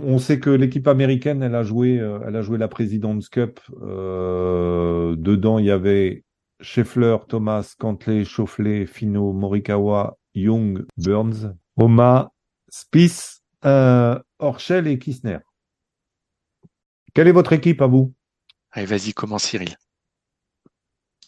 On 0.03 0.17
sait 0.17 0.39
que 0.39 0.49
l'équipe 0.49 0.87
américaine, 0.87 1.43
elle 1.43 1.55
a 1.55 1.63
joué, 1.63 1.95
elle 1.95 2.35
a 2.35 2.41
joué 2.41 2.57
la 2.57 2.67
President's 2.67 3.29
Cup. 3.29 3.59
dedans, 3.69 5.59
il 5.59 5.65
y 5.65 5.71
avait 5.71 6.23
Scheffler, 6.59 7.17
Thomas, 7.27 7.75
Cantley, 7.77 8.25
Chaufflet, 8.25 8.87
Fino, 8.87 9.31
Morikawa, 9.31 10.17
Young, 10.33 10.85
Burns, 10.97 11.53
Oma, 11.77 12.31
Spieth, 12.69 13.43
Orchel 14.39 14.87
et 14.87 14.97
Kissner. 14.97 15.37
Quelle 17.13 17.27
est 17.27 17.33
votre 17.33 17.53
équipe 17.53 17.81
à 17.81 17.87
vous? 17.87 18.13
Allez, 18.71 18.85
vas-y, 18.85 19.13
commence 19.13 19.43
Cyril. 19.43 19.75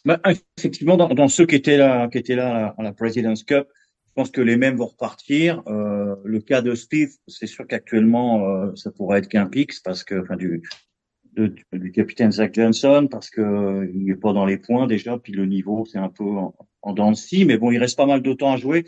Bah, 0.06 0.19
effectivement, 0.58 0.98
dans, 0.98 1.10
dans, 1.10 1.28
ceux 1.28 1.46
qui 1.46 1.56
étaient 1.56 1.78
là, 1.78 2.08
qui 2.10 2.17
étaient 2.17 2.36
là 2.36 2.74
à 2.78 2.84
la 2.84 2.93
President's 2.93 3.43
Cup, 3.43 3.67
je 4.08 4.12
pense 4.15 4.32
que 4.32 4.41
les 4.41 4.58
mêmes 4.58 4.76
vont 4.76 4.88
repartir. 4.88 5.63
Euh, 5.67 6.15
le 6.24 6.39
cas 6.39 6.62
de 6.62 6.76
Steve, 6.76 7.10
c'est 7.28 7.48
sûr 7.48 7.65
qu'actuellement, 7.67 8.48
euh, 8.48 8.76
ça 8.76 8.91
pourrait 8.91 9.19
être 9.19 9.28
qu'un 9.30 9.48
pix 9.48 9.80
parce 9.80 10.04
que, 10.04 10.22
enfin, 10.22 10.36
du, 10.36 10.62
de- 11.36 11.56
du 11.74 11.91
capitaine 11.91 12.32
Zach 12.32 12.54
Johnson 12.54 13.08
parce 13.10 13.30
que 13.30 13.41
euh, 13.41 13.91
il 13.93 14.10
est 14.10 14.15
pas 14.15 14.34
dans 14.34 14.46
les 14.46 14.58
points 14.58 14.88
déjà, 14.88 15.17
puis 15.17 15.34
le 15.34 15.46
niveau 15.46 15.86
c'est 15.86 15.98
un 15.98 16.10
peu 16.10 16.26
en, 16.26 16.54
en 16.82 16.93
dents 16.93 17.12
de 17.12 17.15
scie, 17.15 17.46
mais 17.46 17.58
bon, 17.58 17.72
il 17.72 17.78
reste 17.78 17.98
pas 17.98 18.06
mal 18.06 18.22
de 18.22 18.34
temps 18.34 18.54
à 18.54 18.58
jouer. 18.58 18.86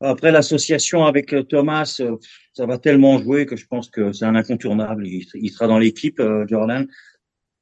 Après 0.00 0.30
l'association 0.30 1.04
avec 1.06 1.32
euh, 1.32 1.42
Thomas, 1.42 1.96
euh, 2.00 2.16
ça 2.52 2.66
va 2.66 2.78
tellement 2.78 3.18
jouer 3.18 3.46
que 3.46 3.56
je 3.56 3.66
pense 3.66 3.90
que 3.90 4.12
c'est 4.12 4.24
un 4.24 4.36
incontournable. 4.36 5.06
Il, 5.06 5.50
sera 5.50 5.66
dans 5.66 5.78
l'équipe, 5.78 6.20
euh, 6.20 6.46
Jordan. 6.46 6.86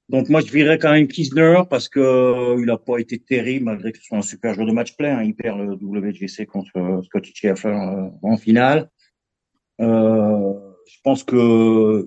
Donc 0.09 0.29
moi 0.29 0.41
je 0.41 0.53
virais 0.53 0.79
quand 0.79 0.93
même 0.93 1.09
Kisner 1.09 1.63
parce 1.69 1.89
que 1.89 2.61
il 2.63 2.71
a 2.71 2.77
pas 2.77 2.99
été 2.99 3.19
terrible 3.19 3.65
malgré 3.65 3.91
que 3.91 3.99
ce 3.99 4.05
soit 4.05 4.19
un 4.19 4.23
super 4.23 4.55
joueur 4.55 4.69
de 4.69 4.73
match 4.73 4.97
play. 4.97 5.11
hein. 5.11 5.23
Il 5.23 5.35
perd 5.35 5.59
le 5.59 5.73
WGC 5.73 6.47
contre 6.47 6.77
euh, 6.77 7.03
Scotty 7.03 7.33
Scheffler 7.35 7.77
en 8.23 8.37
finale. 8.37 8.91
Je 9.79 11.01
pense 11.03 11.25
que 11.25 12.07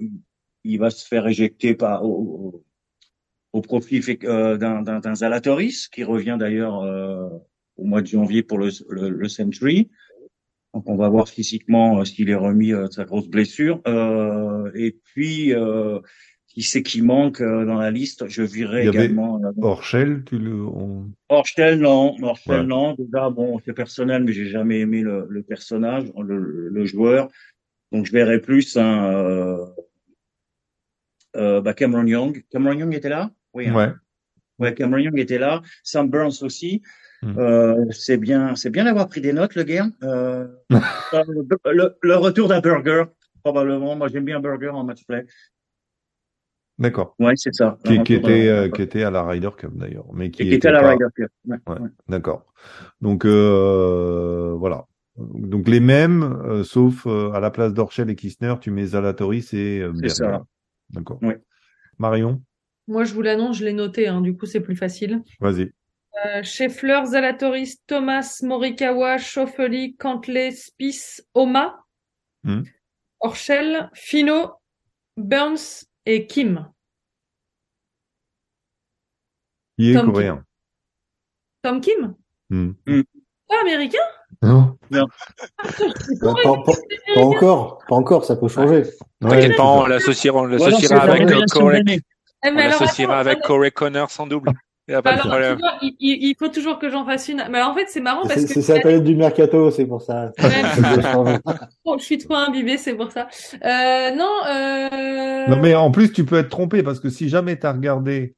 il 0.63 0.77
va 0.77 0.91
se 0.91 1.05
faire 1.05 1.27
éjecter 1.27 1.73
par 1.73 2.05
au, 2.05 2.63
profit 3.63 3.99
d'un 4.21 5.15
Zalatoris 5.15 5.89
qui 5.89 6.03
revient 6.03 6.37
d'ailleurs 6.39 6.81
au 7.75 7.83
mois 7.83 8.01
de 8.01 8.07
janvier 8.07 8.43
pour 8.43 8.59
le 8.59 9.27
Century. 9.27 9.89
Donc 10.73 10.87
on 10.89 10.95
va 10.95 11.09
voir 11.09 11.27
physiquement 11.27 11.99
euh, 11.99 12.05
s'il 12.05 12.29
est 12.29 12.35
remis 12.35 12.73
euh, 12.73 12.87
de 12.87 12.91
sa 12.93 13.05
grosse 13.05 13.27
blessure. 13.27 13.81
Euh, 13.87 14.71
et 14.75 14.91
puis 15.03 15.53
euh, 15.53 15.99
qui 16.47 16.61
c'est 16.63 16.83
qui 16.83 17.01
manque 17.01 17.41
euh, 17.41 17.65
dans 17.65 17.77
la 17.77 17.91
liste 17.91 18.27
Je 18.27 18.41
virais 18.43 18.87
également 18.87 19.39
euh, 19.43 19.51
Orchel, 19.61 20.23
tu 20.25 20.37
le, 20.39 20.63
on- 20.65 21.09
Orchel, 21.29 21.79
non. 21.79 22.15
Orchel, 22.21 22.61
Ouais. 22.61 22.65
non. 22.65 22.95
Déjà, 22.97 23.29
bon, 23.29 23.59
c'est 23.65 23.73
personnel, 23.73 24.23
mais 24.23 24.31
j'ai 24.33 24.47
jamais 24.47 24.79
aimé 24.79 25.01
le, 25.01 25.27
le 25.29 25.43
personnage, 25.43 26.05
le, 26.17 26.69
le 26.69 26.85
joueur. 26.85 27.29
Donc, 27.91 28.05
je 28.05 28.11
verrais 28.11 28.39
plus 28.39 28.77
un 28.77 29.13
euh, 29.13 29.65
euh, 31.35 31.61
bah, 31.61 31.73
Cameron 31.73 32.05
Young. 32.05 32.43
Cameron 32.51 32.73
Young 32.73 32.93
était 32.93 33.09
là? 33.09 33.31
Oui. 33.53 33.67
hein. 33.67 33.75
ouais. 33.75 33.91
Ouais, 34.59 34.73
Cameron 34.73 34.97
Young 34.99 35.17
était 35.19 35.37
là. 35.39 35.61
Sam 35.83 36.09
Burns 36.09 36.41
aussi. 36.43 36.81
Hmm. 37.21 37.37
Euh, 37.37 37.85
c'est 37.91 38.17
bien, 38.17 38.55
c'est 38.55 38.69
bien 38.69 38.85
d'avoir 38.85 39.07
pris 39.09 39.19
des 39.21 39.33
notes, 39.33 39.55
le 39.55 39.63
gars. 39.63 39.87
Euh, 40.03 40.47
le, 40.71 41.95
le 42.01 42.15
retour 42.15 42.47
d'un 42.47 42.61
burger, 42.61 43.03
probablement. 43.43 43.95
Moi, 43.95 44.07
j'aime 44.07 44.25
bien 44.25 44.39
burger 44.39 44.69
en 44.69 44.83
match 44.83 45.05
play. 45.05 45.25
D'accord. 46.77 47.15
Ouais, 47.19 47.33
c'est 47.35 47.53
ça. 47.53 47.77
Qui, 47.83 48.01
qui 48.03 48.13
était, 48.13 48.47
euh, 48.47 48.69
qui 48.69 48.81
était 48.81 49.03
à 49.03 49.11
la 49.11 49.23
Ryder 49.23 49.49
Cup 49.57 49.71
d'ailleurs, 49.75 50.05
mais 50.13 50.31
qui 50.31 50.43
et 50.43 50.45
qui 50.45 50.47
était 50.53 50.55
était 50.55 50.67
à 50.69 50.71
la 50.71 50.81
pas- 50.81 50.89
Ryder 50.91 51.05
Cup. 51.13 51.29
Ouais, 51.45 51.57
Ouais. 51.67 51.79
ouais. 51.81 51.89
D'accord. 52.07 52.45
Donc 53.01 53.25
euh, 53.25 54.53
voilà. 54.57 54.85
Donc 55.17 55.67
les 55.67 55.81
mêmes, 55.81 56.23
euh, 56.23 56.63
sauf 56.63 57.05
euh, 57.05 57.31
à 57.33 57.41
la 57.41 57.51
place 57.51 57.73
d'Orchel 57.73 58.09
et 58.09 58.15
Kistner, 58.15 58.55
tu 58.61 58.71
mets 58.71 58.85
Zalatoris 58.85 59.53
et 59.53 59.81
euh, 59.81 59.91
C'est 60.01 60.07
ça. 60.09 60.43
D'accord. 60.91 61.19
Oui. 61.21 61.33
Marion, 61.97 62.41
Moi, 62.87 63.03
je 63.03 63.13
vous 63.13 63.21
l'annonce, 63.21 63.57
je 63.57 63.65
l'ai 63.65 63.73
noté, 63.73 64.07
hein, 64.07 64.21
du 64.21 64.37
coup, 64.37 64.45
c'est 64.45 64.61
plus 64.61 64.77
facile. 64.77 65.21
vas-y. 65.41 65.71
Euh, 66.25 66.43
Scheffler, 66.43 67.01
Zalatoris, 67.05 67.77
Thomas, 67.87 68.39
Morikawa, 68.43 69.17
Schauffele, 69.17 69.95
Cantley, 69.97 70.51
Spieth, 70.51 71.21
Oma, 71.33 71.83
Hmm. 72.43 72.63
Orchel, 73.19 73.89
Fino, 73.93 74.53
Burns 75.17 75.85
et 76.05 76.25
Kim. 76.25 76.67
Qui 79.77 79.91
est 79.91 79.93
Tom 79.95 80.11
coréen 80.11 80.43
Tom 81.61 81.81
Kim? 81.81 82.15
Hmm. 82.49 82.71
Pas 83.47 83.61
américain? 83.61 83.97
Non. 84.41 84.77
Bah, 84.89 85.05
pas, 86.21 86.33
pas- 86.63 86.73
pas 87.15 87.21
encore, 87.21 87.79
pas 87.87 87.95
encore, 87.95 88.23
ça 88.25 88.35
peut 88.35 88.47
changer. 88.47 88.83
Ouais, 89.21 89.55
pas, 89.55 89.63
on 89.63 89.85
l'associera, 89.85 90.39
on 90.39 90.45
avec 90.45 91.29
euh, 91.29 91.45
Corey. 91.51 91.83
Eh, 91.87 92.01
on 92.45 92.51
l'associera 92.53 93.19
attends, 93.19 93.29
avec 93.29 93.41
Corey 93.41 93.71
Connor 93.71 94.09
sans 94.09 94.27
double. 94.27 94.51
Y 94.89 94.93
a 94.95 95.01
pas 95.03 95.11
de 95.11 95.19
alors, 95.21 95.27
problème. 95.27 95.59
vois, 95.59 95.73
il, 95.81 95.95
il- 95.99 96.23
il 96.29 96.35
faut 96.37 96.47
toujours 96.49 96.79
que 96.79 96.89
j'en 96.89 97.05
fasse 97.05 97.27
une. 97.29 97.37
Mais 97.49 97.59
alors, 97.59 97.69
en 97.71 97.75
fait, 97.75 97.85
c'est 97.89 98.01
marrant 98.01 98.23
parce 98.23 98.41
que 98.41 98.47
c'est 98.47 98.61
sa 98.61 98.79
période 98.79 99.03
du 99.03 99.15
mercato, 99.15 99.69
c'est 99.71 99.85
pour 99.85 100.01
ça. 100.01 100.31
Je 100.39 102.03
suis 102.03 102.17
trop 102.17 102.35
imbibée, 102.35 102.77
c'est 102.77 102.95
pour 102.95 103.11
ça. 103.11 103.27
Euh, 103.63 104.11
non, 104.15 104.31
euh... 104.47 105.47
Non, 105.47 105.61
mais 105.61 105.75
en 105.75 105.91
plus, 105.91 106.11
tu 106.11 106.25
peux 106.25 106.37
être 106.37 106.49
trompé 106.49 106.81
parce 106.83 106.99
que 106.99 107.09
si 107.09 107.29
jamais 107.29 107.59
tu 107.59 107.65
as 107.67 107.73
regardé 107.73 108.35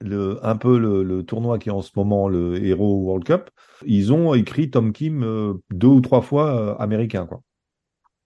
le, 0.00 0.38
un 0.44 0.56
peu 0.56 0.78
le, 0.78 1.02
le 1.02 1.24
tournoi 1.24 1.58
qui 1.58 1.68
est 1.70 1.72
en 1.72 1.82
ce 1.82 1.90
moment 1.96 2.28
le 2.28 2.64
Hero 2.64 2.96
World 3.02 3.24
Cup, 3.24 3.50
ils 3.84 4.12
ont 4.12 4.34
écrit 4.34 4.70
Tom 4.70 4.92
Kim 4.92 5.22
euh, 5.24 5.54
deux 5.70 5.88
ou 5.88 6.00
trois 6.00 6.22
fois 6.22 6.54
euh, 6.60 6.74
américain, 6.82 7.26
quoi. 7.26 7.40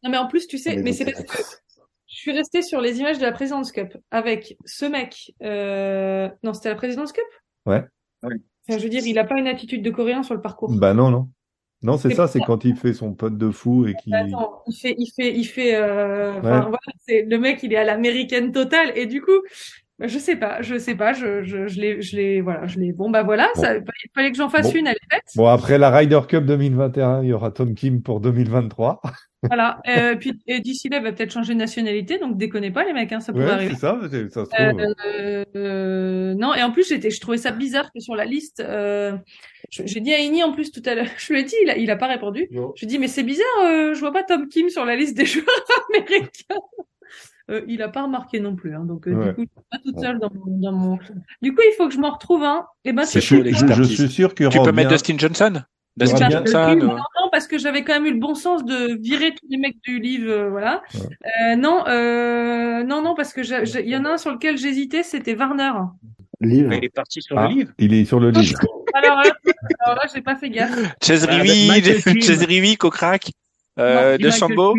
non, 0.02 0.10
mais 0.10 0.18
en 0.18 0.26
plus, 0.26 0.46
tu 0.46 0.58
sais, 0.58 0.76
mais 0.76 0.92
c'est 0.92 1.04
parce 1.04 1.22
que 1.22 1.42
je 2.20 2.24
suis 2.24 2.32
restée 2.32 2.60
sur 2.60 2.82
les 2.82 3.00
images 3.00 3.16
de 3.16 3.22
la 3.22 3.32
President's 3.32 3.72
Cup 3.72 3.96
avec 4.10 4.58
ce 4.66 4.84
mec. 4.84 5.32
Euh... 5.42 6.28
Non, 6.42 6.52
c'était 6.52 6.68
la 6.68 6.74
President's 6.74 7.12
Cup? 7.12 7.24
Ouais. 7.64 7.82
Ouais. 8.22 8.34
Enfin, 8.68 8.78
je 8.78 8.82
veux 8.82 8.90
dire, 8.90 9.02
il 9.06 9.18
a 9.18 9.24
pas 9.24 9.38
une 9.38 9.46
attitude 9.46 9.82
de 9.82 9.90
coréen 9.90 10.22
sur 10.22 10.34
le 10.34 10.42
parcours. 10.42 10.70
Bah 10.70 10.92
non, 10.92 11.10
non. 11.10 11.30
Non, 11.80 11.96
c'est 11.96 12.12
ça, 12.12 12.28
c'est 12.28 12.40
quand 12.40 12.66
il 12.66 12.76
fait 12.76 12.92
son 12.92 13.14
pote 13.14 13.38
de 13.38 13.50
fou 13.50 13.86
et 13.86 13.94
qui. 13.94 14.14
Attends, 14.14 14.62
il 14.66 14.76
fait, 14.76 14.94
il 14.98 15.10
fait, 15.10 15.34
il 15.34 15.44
fait, 15.46 15.74
euh, 15.76 16.32
enfin, 16.32 16.42
Ouais. 16.42 16.60
voilà, 16.60 16.78
c'est, 16.98 17.22
le 17.22 17.38
mec, 17.38 17.62
il 17.62 17.72
est 17.72 17.76
à 17.76 17.84
l'américaine 17.84 18.52
totale, 18.52 18.92
et 18.96 19.06
du 19.06 19.22
coup, 19.22 19.40
je 20.08 20.18
sais 20.18 20.36
pas, 20.36 20.62
je 20.62 20.78
sais 20.78 20.94
pas, 20.94 21.12
je, 21.12 21.42
je, 21.42 21.66
je 21.68 21.80
l'ai, 21.80 22.00
je 22.02 22.16
l'ai, 22.16 22.40
voilà, 22.40 22.66
je 22.66 22.78
l'ai, 22.78 22.92
bon, 22.92 23.10
bah 23.10 23.22
voilà, 23.22 23.48
Bon. 23.54 23.62
ça, 23.62 23.76
il 23.76 23.82
fallait 24.14 24.30
que 24.30 24.36
j'en 24.36 24.48
fasse 24.48 24.72
Bon. 24.72 24.78
une, 24.78 24.86
elle 24.86 24.94
est 24.96 25.14
faite. 25.14 25.24
Bon, 25.36 25.46
après 25.46 25.78
la 25.78 25.90
Ryder 25.90 26.20
Cup 26.28 26.44
2021, 26.46 27.22
il 27.22 27.28
y 27.28 27.32
aura 27.32 27.50
Tom 27.50 27.74
Kim 27.74 28.02
pour 28.02 28.20
2023. 28.20 29.00
Voilà, 29.42 29.80
euh, 29.88 30.16
puis, 30.20 30.38
et 30.46 30.60
d'ici 30.60 30.88
là, 30.88 31.00
va 31.00 31.12
peut-être 31.12 31.32
changer 31.32 31.54
de 31.54 31.58
nationalité, 31.58 32.18
donc 32.18 32.36
déconnez 32.36 32.70
pas, 32.70 32.84
les 32.84 32.92
mecs, 32.92 33.12
hein, 33.12 33.20
ça 33.20 33.32
pourrait 33.32 33.46
Ouais, 33.46 33.50
arriver. 33.52 33.74
c'est 33.74 33.80
ça, 33.80 33.98
c'est- 34.10 34.28
ça 34.30 34.44
se 34.44 34.50
trouve. 34.50 34.80
Euh, 35.18 35.44
euh, 35.56 36.34
non, 36.34 36.54
et 36.54 36.62
en 36.62 36.70
plus, 36.72 36.88
j'étais, 36.88 37.10
je 37.10 37.20
trouvais 37.20 37.38
ça 37.38 37.50
bizarre 37.52 37.90
que 37.92 38.00
sur 38.00 38.14
la 38.16 38.24
liste, 38.24 38.60
euh, 38.60 39.16
j'ai 39.70 40.00
dit 40.00 40.12
à 40.12 40.18
Ini 40.18 40.42
en 40.42 40.52
plus 40.52 40.70
tout 40.72 40.82
à 40.86 40.94
l'heure, 40.94 41.06
je 41.18 41.32
lui 41.32 41.40
ai 41.40 41.44
dit, 41.44 41.54
il 41.64 41.70
a, 41.70 41.76
il 41.78 41.90
a 41.90 41.96
pas 41.96 42.06
répondu. 42.06 42.48
Non. 42.50 42.72
Je 42.76 42.80
lui 42.80 42.86
ai 42.86 42.88
dit, 42.88 42.98
mais 42.98 43.08
c'est 43.08 43.22
bizarre, 43.22 43.46
euh, 43.64 43.94
je 43.94 44.00
vois 44.00 44.12
pas 44.12 44.22
Tom 44.24 44.48
Kim 44.48 44.68
sur 44.68 44.84
la 44.84 44.96
liste 44.96 45.16
des 45.16 45.26
joueurs 45.26 45.46
américains. 45.94 46.56
Euh, 47.50 47.62
il 47.66 47.82
a 47.82 47.88
pas 47.88 48.02
remarqué 48.04 48.38
non 48.40 48.54
plus, 48.54 48.74
hein, 48.74 48.84
donc 48.84 49.08
euh, 49.08 49.12
Ouais. 49.14 49.26
du 49.28 49.34
coup, 49.34 49.42
je 49.42 49.60
suis 49.60 49.68
pas 49.70 49.78
toute 49.84 49.98
seule 49.98 50.18
dans 50.20 50.30
mon, 50.32 50.56
dans 50.58 50.72
mon. 50.72 50.98
Du 51.42 51.52
coup, 51.54 51.62
il 51.68 51.74
faut 51.76 51.88
que 51.88 51.94
je 51.94 51.98
m'en 51.98 52.10
retrouve 52.12 52.44
un. 52.44 52.66
Et 52.84 52.92
ben, 52.92 53.04
C'est 53.04 53.20
tu 53.20 53.26
chaud, 53.26 53.42
je, 53.44 53.82
suis 53.82 54.08
sûr 54.08 54.30
y 54.38 54.48
Tu 54.48 54.60
peux 54.62 54.72
mettre 54.72 54.90
Dustin 54.90 55.18
Johnson? 55.18 55.62
Dustin 55.96 56.28
bien- 56.28 56.44
Johnson? 56.44 56.76
non, 56.76 56.92
ou- 56.94 56.96
non, 56.96 57.28
parce 57.32 57.48
que 57.48 57.58
j'avais 57.58 57.82
quand 57.82 57.94
même 57.94 58.06
eu 58.06 58.12
le 58.12 58.20
bon 58.20 58.34
sens 58.36 58.64
de 58.64 58.96
virer 59.02 59.32
tous 59.34 59.46
les 59.50 59.56
mecs 59.58 59.76
du 59.82 59.98
livre, 59.98 60.30
euh, 60.30 60.48
voilà. 60.50 60.82
Euh, 61.42 61.56
non, 61.56 61.84
euh, 61.88 62.84
non, 62.84 63.02
non, 63.02 63.14
parce 63.14 63.32
que 63.32 63.40
il 63.80 63.88
y 63.88 63.96
en 63.96 64.04
a 64.04 64.10
un 64.10 64.16
sur 64.16 64.30
lequel 64.30 64.56
j'hésitais, 64.56 65.02
c'était 65.02 65.34
Warner. 65.36 65.72
Livre. 66.40 66.72
Il 66.72 66.84
est 66.84 66.94
parti 66.94 67.20
sur 67.20 67.36
Ah, 67.36 67.48
le 67.48 67.54
livre. 67.54 67.72
il 67.78 67.92
est 67.92 68.04
sur 68.04 68.20
le 68.20 68.30
livre. 68.30 68.58
Alors 68.94 69.16
là, 69.22 69.30
alors 69.84 69.96
là, 69.96 70.02
j'ai 70.12 70.20
pas 70.22 70.34
fait 70.36 70.50
gaffe. 70.50 70.76
Chase 71.02 71.24
Avec 71.24 71.42
Rivi, 71.42 71.68
Michael 71.68 72.02
Kim. 72.02 72.20
Chase 72.22 72.42
Rivi, 72.44 72.76
Kokrak, 72.76 73.30
euh, 73.78 74.16
Non, 74.18 74.24
de 74.24 74.30
Chambeau. 74.30 74.74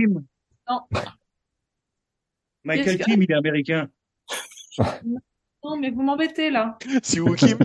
Non. 0.69 0.79
Michael 2.63 2.97
que- 2.97 3.04
Kim, 3.04 3.21
il 3.21 3.32
est 3.32 3.36
américain. 3.36 3.89
Non, 5.63 5.78
mais 5.78 5.91
vous 5.91 6.02
m'embêtez 6.02 6.50
là. 6.50 6.76
Siwoo 7.04 7.36
Kim. 7.36 7.60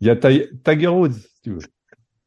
Il 0.00 0.06
y 0.06 0.10
a 0.10 0.16
Ti- 0.16 0.48
Tiger 0.62 0.88
Woods, 0.88 1.12
si 1.14 1.40
tu 1.42 1.50
veux. 1.52 1.60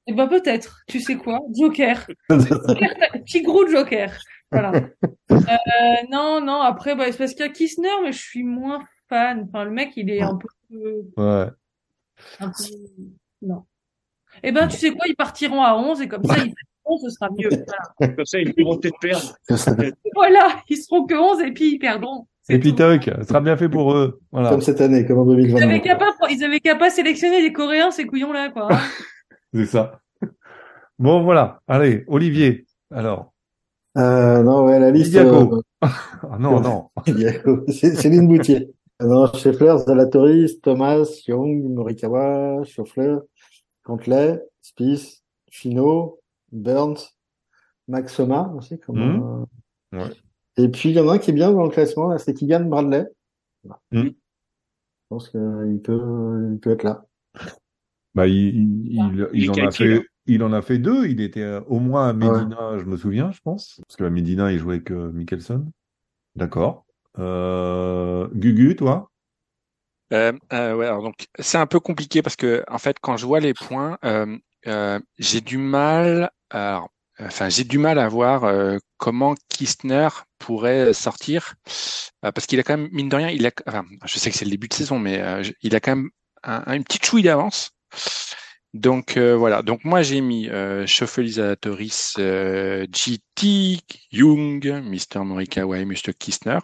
Eh 0.08 0.14
ben 0.14 0.28
peut-être. 0.28 0.80
Tu 0.88 1.00
sais 1.00 1.16
quoi? 1.16 1.42
Joker. 1.56 2.08
Petit 2.30 3.44
gros 3.44 3.68
Joker. 3.68 4.12
Voilà. 4.52 4.72
Euh, 5.32 5.38
non, 6.12 6.42
non. 6.42 6.62
Après, 6.62 6.96
bah, 6.96 7.06
c'est 7.12 7.20
parce 7.20 7.34
qu'il 7.34 7.46
y 7.46 7.50
a 7.50 7.52
Kissner, 7.52 7.90
mais 8.04 8.12
je 8.12 8.18
suis 8.18 8.44
moins 8.44 8.84
fan. 9.10 9.46
Enfin, 9.48 9.64
le 9.66 9.70
mec, 9.72 9.92
il 9.96 10.10
est 10.10 10.22
un 10.24 10.38
peu, 10.38 10.48
Ouais. 11.18 11.46
un 12.40 12.48
peu... 12.50 12.64
non. 13.44 13.66
Eh 14.42 14.52
ben, 14.52 14.68
tu 14.68 14.78
sais 14.78 14.90
quoi? 14.92 15.06
Ils 15.08 15.16
partiront 15.16 15.62
à 15.62 15.76
11 15.76 16.02
et 16.02 16.08
comme 16.08 16.24
ça, 16.24 16.38
ils 16.40 16.54
11, 16.86 17.02
ce 17.04 17.10
sera 17.10 17.30
mieux. 17.32 17.50
Voilà. 17.50 18.14
Comme 18.16 18.26
ça, 18.26 18.40
ils 18.40 18.54
pourront 18.54 18.78
peut-être 18.78 19.00
perdre. 19.00 19.34
Voilà. 20.16 20.48
Ils 20.70 20.78
seront 20.78 21.06
que 21.06 21.16
11 21.16 21.42
et 21.42 21.52
puis 21.52 21.74
ils 21.74 21.80
perdront. 21.80 22.28
Et 22.50 22.60
puis 22.60 22.74
toc, 22.76 23.04
ce 23.20 23.24
sera 23.28 23.40
bien 23.40 23.56
fait 23.56 23.70
pour 23.70 23.94
eux. 23.94 24.20
Voilà. 24.32 24.50
Comme 24.50 24.62
cette 24.62 24.82
année, 24.82 25.06
comme 25.06 25.20
en 25.20 25.32
Ils 25.32 25.38
2022. 25.54 25.64
avaient 25.64 25.82
qu'à 25.82 25.96
pas, 25.96 26.12
ils 26.30 26.44
avaient 26.44 26.60
qu'à 26.60 26.76
pas 26.76 26.90
sélectionner 26.90 27.42
les 27.42 27.54
Coréens, 27.54 27.92
ces 27.92 28.06
couillons-là, 28.06 28.50
quoi. 28.50 28.68
C'est 29.54 29.66
ça. 29.68 30.00
Bon, 31.00 31.24
voilà. 31.24 31.62
Allez, 31.68 32.04
Olivier. 32.08 32.66
Alors. 32.92 33.32
Euh, 33.98 34.42
non, 34.44 34.66
ouais, 34.66 34.80
la 34.80 34.92
liste. 34.92 35.12
Diaco. 35.12 35.56
euh, 35.56 35.62
Ah, 36.24 36.38
non, 36.40 36.60
non. 36.62 36.90
Diaco. 37.06 37.64
C'est 37.68 37.96
Céline 37.96 38.28
Boutier. 38.28 38.70
Non, 39.02 39.28
Scheffler, 39.34 39.76
Zalatoris, 39.80 40.62
Thomas, 40.62 41.08
Young, 41.28 41.64
Morikawa, 41.74 42.64
Schauffler, 42.66 43.18
Cantley, 43.84 44.40
Spieth, 44.62 45.22
Fino, 45.50 46.20
Burns, 46.52 46.98
Max 47.88 48.14
Soma 48.14 48.54
aussi. 48.56 48.80
Comme, 48.80 49.46
euh, 49.94 49.98
Ouais. 49.98 50.10
Et 50.58 50.70
puis, 50.70 50.90
il 50.90 50.96
y 50.96 51.00
en 51.00 51.10
a 51.10 51.14
un 51.14 51.18
qui 51.18 51.32
est 51.32 51.34
bien 51.34 51.52
dans 51.52 51.64
le 51.64 51.70
classement, 51.70 52.08
là, 52.08 52.18
c'est 52.18 52.34
Keegan 52.34 52.66
Bradley. 52.66 53.08
Mhm. 53.92 54.06
Je 54.06 54.12
pense 55.10 55.30
qu'il 55.30 55.80
peut, 55.84 56.50
il 56.54 56.60
peut 56.60 56.72
être 56.72 56.84
là. 56.84 57.06
Bah, 58.16 58.28
il, 58.28 58.88
il, 58.88 58.96
il, 58.96 59.30
il 59.34 59.52
en 59.52 59.68
a 59.68 59.72
fait, 59.72 60.06
il 60.26 60.44
en 60.44 60.54
a 60.54 60.62
fait 60.62 60.78
deux. 60.78 61.08
Il 61.08 61.22
était 61.22 61.42
euh, 61.42 61.62
au 61.68 61.80
moins 61.80 62.10
à 62.10 62.14
Medina, 62.14 62.78
je 62.78 62.86
me 62.86 62.98
souviens, 62.98 63.32
je 63.32 63.42
pense. 63.42 63.82
Parce 63.88 63.98
que 63.98 64.04
à 64.04 64.10
Medina, 64.10 64.52
il 64.52 64.60
jouait 64.60 64.76
avec 64.76 64.92
euh, 64.92 65.12
Mickelson. 65.12 65.66
D'accord. 66.36 66.86
Euh, 67.20 68.28
Gugu, 68.34 68.76
toi? 68.76 69.12
Euh, 70.14 70.34
euh, 70.52 70.76
ouais, 70.76 70.88
alors 70.88 71.04
donc 71.04 71.28
c'est 71.40 71.58
un 71.58 71.68
peu 71.68 71.80
compliqué 71.80 72.22
parce 72.22 72.36
que 72.36 72.66
en 72.68 72.78
fait 72.78 72.98
quand 73.00 73.16
je 73.16 73.26
vois 73.26 73.40
les 73.40 73.54
points, 73.54 73.98
euh, 74.04 74.38
euh, 74.68 75.00
j'ai 75.18 75.40
du 75.40 75.58
mal, 75.58 76.32
alors, 76.52 76.90
enfin 77.20 77.50
j'ai 77.50 77.64
du 77.64 77.78
mal 77.78 78.00
à 78.00 78.08
voir 78.08 78.44
euh, 78.46 78.78
comment 78.98 79.36
Kistner 79.50 80.08
pourrait 80.40 80.94
sortir 80.94 81.56
euh, 82.26 82.32
parce 82.32 82.48
qu'il 82.48 82.60
a 82.60 82.64
quand 82.64 82.78
même 82.78 82.90
mine 82.92 83.10
de 83.10 83.16
rien, 83.16 83.30
il 83.30 83.46
a, 83.48 83.52
enfin, 83.68 83.86
je 84.06 84.20
sais 84.20 84.32
que 84.32 84.38
c'est 84.38 84.46
le 84.46 84.52
début 84.52 84.68
de 84.68 84.74
saison, 84.74 85.00
mais 85.00 85.20
euh, 85.22 85.44
il 85.62 85.76
a 85.76 85.80
quand 85.80 85.96
même 85.96 86.10
un, 86.44 86.64
un- 86.68 86.74
une 86.76 86.84
petite 86.84 87.06
chouille 87.06 87.24
d'avance. 87.24 87.72
Donc 88.74 89.18
voilà, 89.18 89.62
donc 89.64 89.84
moi 89.84 90.02
j'ai 90.02 90.22
mis 90.22 90.48
euh, 90.50 90.86
euh, 92.20 92.86
GT, 92.94 93.80
Young, 94.12 94.66
Mr. 94.84 95.24
Morikawa 95.26 95.80
et 95.80 95.86
Mr. 95.86 96.14
Kistner. 96.14 96.60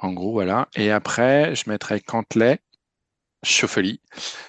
En 0.00 0.12
gros, 0.12 0.32
voilà. 0.32 0.68
Et 0.76 0.90
après, 0.90 1.54
je 1.56 1.70
mettrais 1.70 2.00
Cantley, 2.00 2.60
Schauffele, 3.44 3.98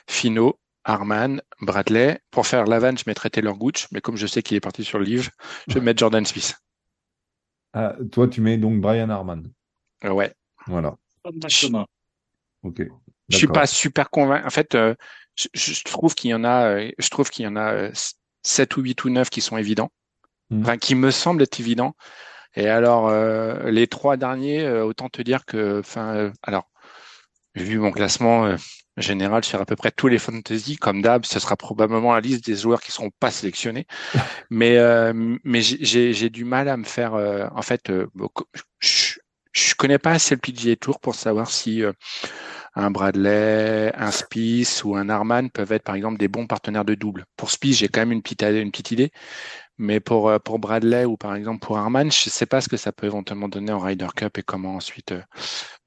Fino, 0.09 0.59
Harman, 0.83 1.41
Bradley. 1.61 2.19
Pour 2.31 2.47
faire 2.47 2.65
l'avant, 2.65 2.95
je 2.95 3.03
mettrais 3.07 3.29
Taylor 3.29 3.57
Gooch, 3.57 3.87
mais 3.91 4.01
comme 4.01 4.17
je 4.17 4.27
sais 4.27 4.41
qu'il 4.41 4.57
est 4.57 4.61
parti 4.61 4.83
sur 4.83 4.99
le 4.99 5.05
livre, 5.05 5.29
je 5.67 5.75
vais 5.75 5.81
mettre 5.81 5.99
Jordan 5.99 6.25
Smith. 6.25 6.55
Ah, 7.73 7.95
Toi, 8.11 8.27
tu 8.27 8.41
mets 8.41 8.57
donc 8.57 8.81
Brian 8.81 9.09
Harman. 9.09 9.43
Euh, 10.05 10.11
ouais. 10.11 10.33
Voilà. 10.67 10.95
Exactement. 11.25 11.87
Ok. 12.63 12.83
Je 13.29 13.37
suis 13.37 13.47
pas 13.47 13.65
super 13.65 14.09
convaincu. 14.09 14.45
En 14.45 14.49
fait, 14.49 14.75
euh, 14.75 14.93
je, 15.35 15.47
je 15.53 15.83
trouve 15.83 16.13
qu'il 16.13 16.29
y 16.29 16.33
en 16.33 16.43
a, 16.43 16.65
euh, 16.75 16.91
je 16.97 17.09
trouve 17.09 17.29
qu'il 17.29 17.45
y 17.45 17.47
en 17.47 17.55
a 17.55 17.73
euh, 17.73 17.91
7 18.43 18.77
ou 18.77 18.81
8 18.81 19.03
ou 19.05 19.09
9 19.09 19.29
qui 19.29 19.41
sont 19.41 19.57
évidents. 19.57 19.91
Mhm. 20.49 20.61
Enfin, 20.61 20.77
qui 20.77 20.95
me 20.95 21.11
semblent 21.11 21.41
être 21.41 21.59
évidents. 21.59 21.95
Et 22.55 22.67
alors, 22.67 23.07
euh, 23.07 23.71
les 23.71 23.87
trois 23.87 24.17
derniers, 24.17 24.63
euh, 24.63 24.85
autant 24.85 25.09
te 25.09 25.21
dire 25.21 25.45
que, 25.45 25.79
enfin, 25.79 26.15
euh, 26.15 26.31
alors, 26.43 26.69
vu 27.55 27.79
mon 27.79 27.91
classement 27.91 28.45
euh, 28.45 28.57
général 28.97 29.43
sur 29.43 29.59
à 29.61 29.65
peu 29.65 29.75
près 29.75 29.91
tous 29.91 30.07
les 30.07 30.19
fantasy, 30.19 30.77
comme 30.77 31.01
d'hab, 31.01 31.25
ce 31.25 31.39
sera 31.39 31.57
probablement 31.57 32.13
la 32.13 32.21
liste 32.21 32.45
des 32.45 32.55
joueurs 32.55 32.81
qui 32.81 32.91
seront 32.91 33.11
pas 33.19 33.31
sélectionnés. 33.31 33.87
mais 34.49 34.77
euh, 34.77 35.13
mais 35.43 35.61
j'ai- 35.61 36.29
du 36.29 36.45
mal 36.45 36.69
à 36.69 36.77
me 36.77 36.83
faire, 36.85 37.15
euh, 37.15 37.47
en 37.55 37.61
fait, 37.61 37.89
euh, 37.89 38.07
je, 38.79 39.15
je 39.53 39.75
connais 39.75 39.99
pas 39.99 40.11
assez 40.11 40.35
le 40.35 40.41
PGA 40.41 40.75
Tour 40.75 40.99
pour 40.99 41.15
savoir 41.15 41.49
si 41.51 41.83
euh, 41.83 41.93
un 42.75 42.91
Bradley, 42.91 43.91
un 43.95 44.11
Spieth 44.11 44.81
ou 44.85 44.95
un 44.95 45.09
Harman 45.09 45.49
peuvent 45.49 45.71
être 45.71 45.83
par 45.83 45.95
exemple 45.95 46.17
des 46.17 46.27
bons 46.27 46.47
partenaires 46.47 46.85
de 46.85 46.95
double. 46.95 47.25
Pour 47.37 47.51
Spieth, 47.51 47.75
j'ai 47.77 47.87
quand 47.87 48.01
même 48.01 48.11
une 48.11 48.21
petite 48.21 48.43
une 48.43 48.71
petite 48.71 48.91
idée, 48.91 49.11
mais 49.77 49.99
pour 49.99 50.29
euh, 50.29 50.39
pour 50.39 50.59
Bradley 50.59 51.05
ou 51.05 51.17
par 51.17 51.35
exemple 51.35 51.59
pour 51.65 51.77
Harman, 51.77 52.11
je 52.11 52.29
sais 52.29 52.45
pas 52.45 52.61
ce 52.61 52.69
que 52.69 52.77
ça 52.77 52.91
peut 52.91 53.07
éventuellement 53.07 53.47
donner 53.47 53.71
en 53.71 53.79
Ryder 53.79 54.07
Cup 54.15 54.37
et 54.37 54.43
comment 54.43 54.75
ensuite 54.75 55.13
euh, 55.13 55.21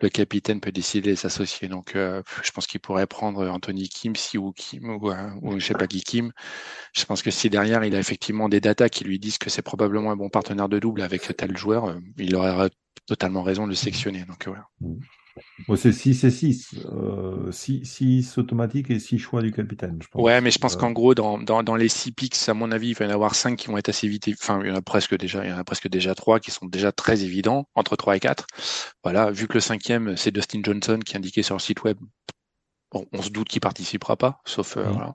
le 0.01 0.09
capitaine 0.09 0.61
peut 0.61 0.73
décider 0.73 1.11
de 1.11 1.17
s'associer. 1.17 1.69
Donc 1.69 1.95
euh, 1.95 2.23
je 2.43 2.51
pense 2.51 2.67
qu'il 2.67 2.81
pourrait 2.81 3.07
prendre 3.07 3.49
Anthony 3.49 3.89
Kim 3.89 4.17
si 4.17 4.39
ou 4.39 4.53
Kim 4.53 4.91
ou, 4.91 5.13
ou 5.43 5.61
je 5.61 5.67
sais 5.67 5.75
pas 5.75 5.87
qui 5.87 6.03
Kim. 6.03 6.33
Je 6.95 7.05
pense 7.05 7.23
que 7.23 7.31
si 7.31 7.51
derrière 7.51 7.85
il 7.85 7.95
a 7.95 7.99
effectivement 7.99 8.49
des 8.49 8.61
datas 8.61 8.89
qui 8.89 9.05
lui 9.05 9.19
disent 9.19 9.39
que 9.39 9.51
c'est 9.51 9.63
probablement 9.63 10.11
un 10.11 10.17
bon 10.17 10.31
partenaire 10.31 10.69
de 10.69 10.79
double 10.79 11.03
avec 11.03 11.37
tel 11.37 11.57
joueur, 11.57 11.97
il 12.19 12.35
aurait 12.37 12.71
totalement 13.07 13.43
raison 13.43 13.65
de 13.65 13.71
le 13.71 13.77
sectionner. 13.77 14.25
Donc 14.25 14.47
voilà. 14.47 14.69
Bon, 15.69 15.77
c'est 15.77 15.93
6 15.93 16.25
et 16.25 16.31
6. 16.31 16.75
Euh, 16.87 17.51
6, 17.53 18.39
automatiques 18.39 18.91
et 18.91 18.99
6 18.99 19.19
choix 19.19 19.43
du 19.43 19.53
capitaine, 19.53 19.99
je 20.01 20.09
pense. 20.09 20.23
Ouais, 20.23 20.41
mais 20.41 20.51
je 20.51 20.59
pense 20.59 20.75
Euh, 20.75 20.79
qu'en 20.79 20.93
gros, 20.93 21.15
dans, 21.15 21.39
dans, 21.39 21.63
dans 21.63 21.77
les 21.77 21.89
six 21.89 22.13
picks, 22.13 22.49
à 22.49 22.55
mon 22.55 22.71
avis, 22.73 22.91
il 22.91 22.95
va 22.95 23.05
y 23.05 23.09
en 23.09 23.13
avoir 23.13 23.35
cinq 23.35 23.57
qui 23.57 23.67
vont 23.69 23.77
être 23.77 23.89
assez 23.89 24.09
vite. 24.09 24.29
Enfin, 24.41 24.61
il 24.63 24.69
y 24.69 24.73
en 24.73 24.77
a 24.77 24.83
presque 24.83 25.17
déjà, 25.17 25.45
il 25.45 25.51
y 25.51 25.53
en 25.53 25.59
a 25.59 25.65
presque 25.65 25.89
déjà 25.89 26.15
trois 26.15 26.41
qui 26.41 26.51
sont 26.51 26.67
déjà 26.67 26.93
très 26.93 27.23
évidents, 27.23 27.69
entre 27.75 27.97
trois 27.97 28.17
et 28.17 28.21
quatre. 28.21 28.47
Voilà, 29.03 29.31
vu 29.31 29.47
que 29.49 29.55
le 29.55 29.61
cinquième, 29.61 30.17
c'est 30.17 30.31
Dustin 30.31 30.61
Johnson 30.63 30.99
qui 31.05 31.15
est 31.15 31.17
indiqué 31.17 31.43
sur 31.43 31.55
le 31.55 31.61
site 31.61 31.83
web. 31.85 31.99
Bon, 32.93 33.05
on 33.13 33.21
se 33.21 33.31
doute 33.31 33.49
qu'il 33.49 33.61
participera 33.61 34.17
pas, 34.17 34.41
sauf 34.45 34.77
euh, 34.77 34.85
voilà. 34.85 35.15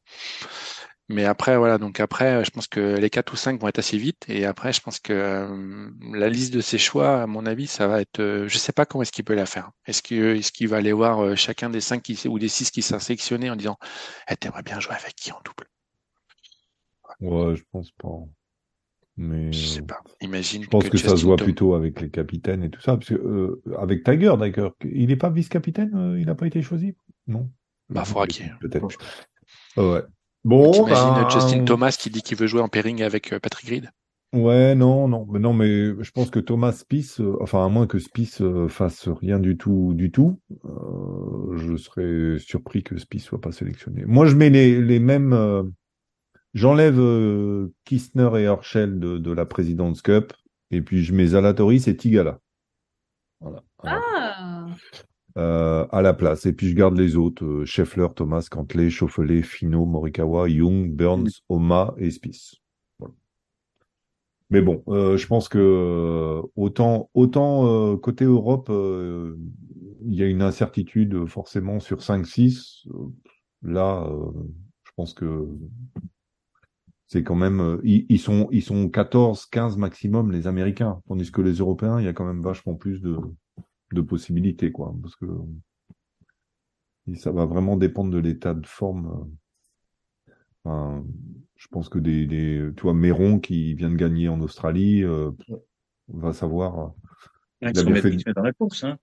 Mais 1.10 1.26
après, 1.26 1.58
voilà, 1.58 1.78
donc 1.78 2.00
après, 2.00 2.46
je 2.46 2.52
pense 2.52 2.68
que 2.68 2.96
les 2.98 3.10
quatre 3.10 3.34
ou 3.34 3.36
cinq 3.36 3.60
vont 3.60 3.68
être 3.68 3.80
assez 3.80 3.98
vite. 3.98 4.24
Et 4.30 4.46
après, 4.46 4.72
je 4.72 4.80
pense 4.80 5.00
que 5.00 5.12
euh, 5.12 5.90
la 6.14 6.30
liste 6.30 6.54
de 6.54 6.62
ses 6.62 6.78
choix, 6.78 7.24
à 7.24 7.28
mon 7.28 7.46
avis, 7.46 7.68
ça 7.68 7.88
va 7.88 8.00
être. 8.00 8.20
euh, 8.20 8.48
je 8.48 8.58
sais 8.58 8.72
pas 8.72 8.86
comment 8.86 9.02
est-ce 9.02 9.12
qu'il 9.12 9.26
peut 9.26 9.36
la 9.36 9.46
faire. 9.46 9.72
Est-ce 9.86 10.02
qu'il 10.02 10.68
va 10.70 10.78
aller 10.78 10.94
voir 10.94 11.20
euh, 11.20 11.36
chacun 11.36 11.70
des 11.70 11.82
cinq 11.82 12.02
qui, 12.02 12.18
ou 12.28 12.40
des 12.40 12.48
six 12.48 12.72
qui 12.72 12.82
sont 12.82 13.00
sélectionnés 13.00 13.50
en 13.50 13.58
disant, 13.58 13.78
eh, 14.30 14.38
t'aimerais 14.38 14.64
bien 14.64 14.80
jouer 14.80 14.96
avec 14.96 15.16
qui 15.16 15.32
en 15.34 15.40
double? 15.44 15.68
Ouais, 17.20 17.56
je 17.56 17.64
pense 17.72 17.92
pas. 17.92 18.08
Mais 19.18 19.52
Je 19.52 19.68
sais 19.68 19.82
euh, 19.82 19.86
pas. 19.86 20.02
Imagine 20.22 20.64
je 20.64 20.68
pense 20.70 20.88
que, 20.88 20.98
ça 20.98 21.18
se 21.18 21.26
voit 21.26 21.36
plutôt 21.36 21.76
avec 21.76 22.00
les 22.00 22.10
capitaines 22.10 22.64
et 22.64 22.70
tout 22.70 22.80
ça. 22.80 22.96
Parce 22.96 23.10
que, 23.10 23.16
euh, 23.16 23.62
avec 23.78 24.04
Tiger, 24.04 24.34
d'ailleurs, 24.40 24.74
il 24.86 25.08
n'est 25.08 25.18
pas 25.18 25.30
vice-capitaine 25.30 25.92
euh, 25.94 26.20
Il 26.20 26.26
n'a 26.26 26.36
pas 26.36 26.48
été 26.48 26.62
choisi? 26.62 26.96
Non? 27.28 27.50
Bah, 27.90 28.06
faudra 28.06 28.28
qu'il- 28.28 28.56
Peut-être. 28.62 28.88
Ouais. 29.76 30.02
Bon, 30.44 30.72
T'imagines 30.72 31.14
ben, 31.14 31.30
Justin 31.30 31.64
Thomas 31.66 31.96
qui 31.98 32.10
dit 32.10 32.22
qu'il 32.22 32.38
veut 32.38 32.48
jouer 32.48 32.62
en 32.62 32.68
pairing 32.68 33.04
avec 33.04 33.34
euh, 33.34 33.40
Patrick 33.40 33.70
Reed 33.70 33.92
Ouais, 34.34 34.76
non, 34.76 35.10
non, 35.10 35.28
mais 35.30 35.40
non, 35.40 35.52
mais 35.52 36.02
je 36.02 36.12
pense 36.12 36.30
que 36.30 36.40
Thomas 36.40 36.72
Spieth, 36.72 37.20
euh, 37.20 37.36
enfin 37.42 37.66
à 37.66 37.68
moins 37.68 37.86
que 37.86 37.98
euh, 38.42 38.70
fasse 38.70 39.10
rien 39.10 39.40
du 39.40 39.58
tout, 39.58 39.92
du 39.94 40.10
tout, 40.10 40.40
euh, 40.64 41.58
je 41.58 41.76
serais 41.76 42.40
surpris 42.40 42.82
que 42.82 42.98
Spieth 42.98 43.24
soit 43.24 43.42
pas 43.42 43.52
sélectionné. 43.52 44.06
Moi, 44.06 44.28
je 44.28 44.36
mets 44.36 44.50
les, 44.50 44.80
les 44.80 45.00
mêmes, 45.00 45.34
euh, 45.34 45.64
j'enlève 46.54 46.98
euh, 46.98 47.74
Kistner 47.84 48.30
et 48.38 48.44
Herschel 48.44 49.00
de, 49.00 49.18
de 49.18 49.32
la 49.34 49.46
President's 49.46 50.02
Cup, 50.02 50.32
et 50.72 50.82
puis 50.82 51.04
je 51.04 51.14
mets 51.14 51.28
Zalatoris 51.28 51.90
et 51.90 51.98
Tigala. 51.98 52.40
Voilà. 53.42 53.64
Ah, 53.84 54.68
Euh, 55.38 55.88
à 55.92 56.02
la 56.02 56.14
place. 56.14 56.46
Et 56.46 56.52
puis 56.52 56.68
je 56.68 56.76
garde 56.76 56.98
les 56.98 57.16
autres, 57.16 57.46
euh, 57.46 57.66
Scheffler, 57.66 58.08
Thomas, 58.14 58.48
Cantley, 58.52 58.90
Schauffele, 58.90 59.44
Fino, 59.44 59.86
Morikawa, 59.86 60.50
Young, 60.50 60.92
Burns, 60.94 61.42
Oma 61.48 61.94
et 61.98 62.12
Spieth. 62.12 62.56
Voilà. 63.00 63.14
Mais 64.50 64.62
bon, 64.62 64.84
euh, 64.90 65.16
je 65.16 65.28
pense 65.28 65.48
que 65.48 65.58
euh, 65.58 66.42
autant 66.58 67.10
autant 67.14 67.66
euh, 67.66 67.96
côté 67.96 68.26
Europe, 68.26 68.70
euh, 68.70 69.38
il 70.06 70.16
y 70.16 70.24
a 70.24 70.28
une 70.28 70.42
incertitude 70.42 71.26
forcément 71.28 71.80
sur 71.80 72.02
5-6. 72.02 72.88
Euh, 72.90 73.08
Là, 73.64 74.08
euh, 74.10 74.32
je 74.84 74.92
pense 74.96 75.14
que 75.14 75.48
c'est 77.08 77.24
quand 77.24 77.36
même 77.36 77.60
euh, 77.62 77.82
ils, 77.84 78.06
ils 78.10 78.20
sont 78.20 78.48
ils 78.52 78.64
sont 78.64 78.90
14, 78.90 79.46
15 79.46 79.78
maximum 79.78 80.32
les 80.32 80.48
Américains, 80.48 81.02
tandis 81.08 81.32
que 81.32 81.42
les 81.42 81.54
Européens, 81.54 82.00
il 82.00 82.06
y 82.06 82.08
a 82.08 82.14
quand 82.14 82.26
même 82.26 82.42
vachement 82.42 82.76
plus 82.76 83.02
de 83.02 83.18
de 83.96 84.02
possibilités, 84.02 84.72
quoi. 84.72 84.94
Parce 85.02 85.16
que 85.16 85.26
et 87.08 87.16
ça 87.16 87.32
va 87.32 87.46
vraiment 87.46 87.78
dépendre 87.78 88.12
de 88.12 88.20
l'état 88.20 88.54
de 88.54 88.66
forme. 88.66 89.08
euh. 89.08 90.32
Enfin, 90.64 91.04
je 91.56 91.68
pense 91.70 91.90
que 91.90 91.98
des, 91.98 92.28
des, 92.28 92.70
tu 92.78 92.84
vois, 92.84 92.94
Méron 92.94 93.40
qui 93.40 93.74
vient 93.74 93.90
de 93.90 93.96
gagner 93.96 94.30
en 94.30 94.40
Australie, 94.42 95.04
euh, 95.04 95.32
va 96.10 96.34
savoir. 96.34 96.94
Il 97.62 97.70
Il 97.70 97.76
se 97.76 97.82
avait 97.82 97.90
remet, 97.90 98.02
fait- 98.02 98.10
il 98.14 98.20
se 98.20 98.30
met 98.30 98.34
dans 98.34 98.44
la 98.44 98.54
course, 98.54 98.84
hein. 98.84 98.98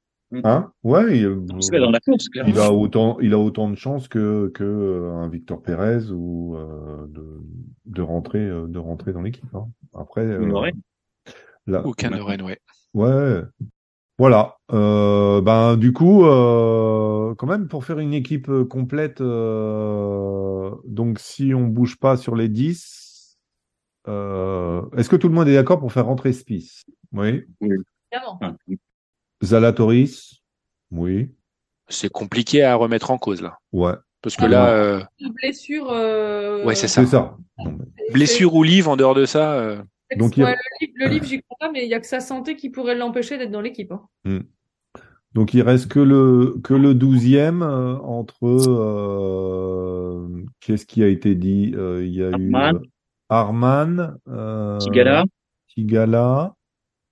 Hein? 0.44 0.72
Ouais. 0.84 1.18
il- 1.18 1.46
Il 1.56 1.62
se 1.62 1.72
met 1.72 1.80
dans 1.80 1.90
la 1.90 2.00
course, 2.00 2.28
clairement. 2.28 2.52
il 2.52 2.58
a 2.58 2.70
autant, 2.72 3.18
il 3.20 3.32
a 3.32 3.38
autant 3.38 3.70
de 3.70 3.74
chances 3.76 4.08
que 4.08 4.50
que 4.54 4.62
euh, 4.62 5.12
un 5.14 5.28
Victor 5.28 5.62
Pérez 5.62 6.10
ou 6.12 6.54
euh, 6.56 7.06
de 7.08 7.40
de 7.86 8.02
rentrer 8.02 8.46
euh, 8.46 8.66
de 8.68 8.78
rentrer 8.78 9.12
dans 9.12 9.22
l'équipe. 9.22 9.52
hein. 9.54 9.68
Après, 9.94 10.26
euh, 10.26 10.70
Aucun 11.84 12.10
de 12.10 12.20
Rennes, 12.20 12.42
ouais. 12.42 12.58
Ouais. 12.94 13.42
Voilà. 14.18 14.56
Euh, 14.72 15.40
ben 15.40 15.76
du 15.76 15.92
coup, 15.92 16.24
euh, 16.26 17.34
quand 17.36 17.46
même 17.46 17.68
pour 17.68 17.84
faire 17.84 17.98
une 18.00 18.12
équipe 18.14 18.48
euh, 18.48 18.64
complète, 18.64 19.20
euh, 19.20 20.70
donc 20.86 21.18
si 21.20 21.54
on 21.54 21.62
bouge 21.68 21.98
pas 21.98 22.16
sur 22.16 22.34
les 22.34 22.48
10, 22.48 23.38
euh, 24.08 24.82
est-ce 24.96 25.08
que 25.08 25.16
tout 25.16 25.28
le 25.28 25.34
monde 25.34 25.48
est 25.48 25.54
d'accord 25.54 25.78
pour 25.78 25.92
faire 25.92 26.06
rentrer 26.06 26.32
Spice? 26.32 26.84
Oui. 27.12 27.44
évidemment. 27.60 28.38
Ah, 28.42 28.54
Zalatoris? 29.42 30.42
Oui. 30.90 31.30
C'est 31.88 32.10
compliqué 32.10 32.62
à 32.64 32.74
remettre 32.74 33.10
en 33.10 33.18
cause, 33.18 33.40
là. 33.40 33.58
Ouais. 33.72 33.92
Parce 34.20 34.36
que 34.36 34.44
Ah, 34.44 34.48
là, 34.48 34.70
euh, 34.70 35.00
blessure. 35.40 35.90
euh, 35.90 36.64
Ouais, 36.64 36.74
c'est 36.74 36.88
ça. 36.88 37.02
C'est 37.04 37.10
ça. 37.10 37.36
C'est- 37.64 38.12
blessure 38.12 38.54
ou 38.54 38.62
livre, 38.62 38.90
en 38.90 38.96
dehors 38.96 39.14
de 39.14 39.24
ça, 39.26 39.52
euh, 39.54 39.80
Donc, 40.16 40.36
il 40.36 40.40
y 40.40 40.42
a- 40.44 40.50
le 40.50 40.56
livre, 40.80 40.92
le 40.96 41.06
livre, 41.08 41.24
j'y 41.26 41.42
crois 41.42 41.56
pas, 41.60 41.70
mais 41.72 41.84
il 41.84 41.88
y 41.90 41.94
a 41.94 42.00
que 42.00 42.06
sa 42.06 42.20
santé 42.20 42.56
qui 42.56 42.70
pourrait 42.70 42.94
l'empêcher 42.96 43.36
d'être 43.38 43.50
dans 43.50 43.60
l'équipe. 43.60 43.92
hein. 43.92 44.40
Donc 45.34 45.52
il 45.52 45.60
reste 45.60 45.88
que 45.90 46.00
le 46.00 46.58
que 46.64 46.72
le 46.72 46.94
douzième 46.94 47.62
euh, 47.62 47.96
entre 47.98 48.46
euh, 48.46 50.26
qu'est-ce 50.60 50.86
qui 50.86 51.02
a 51.02 51.08
été 51.08 51.34
dit 51.34 51.72
Euh, 51.76 52.04
Il 52.04 52.14
y 52.14 52.22
a 52.22 52.30
eu 52.30 52.52
Harman. 52.54 52.76
euh, 52.76 52.80
Harman, 53.28 54.16
euh, 54.28 54.78
Tigala, 54.78 55.24
Tigala, 55.68 56.54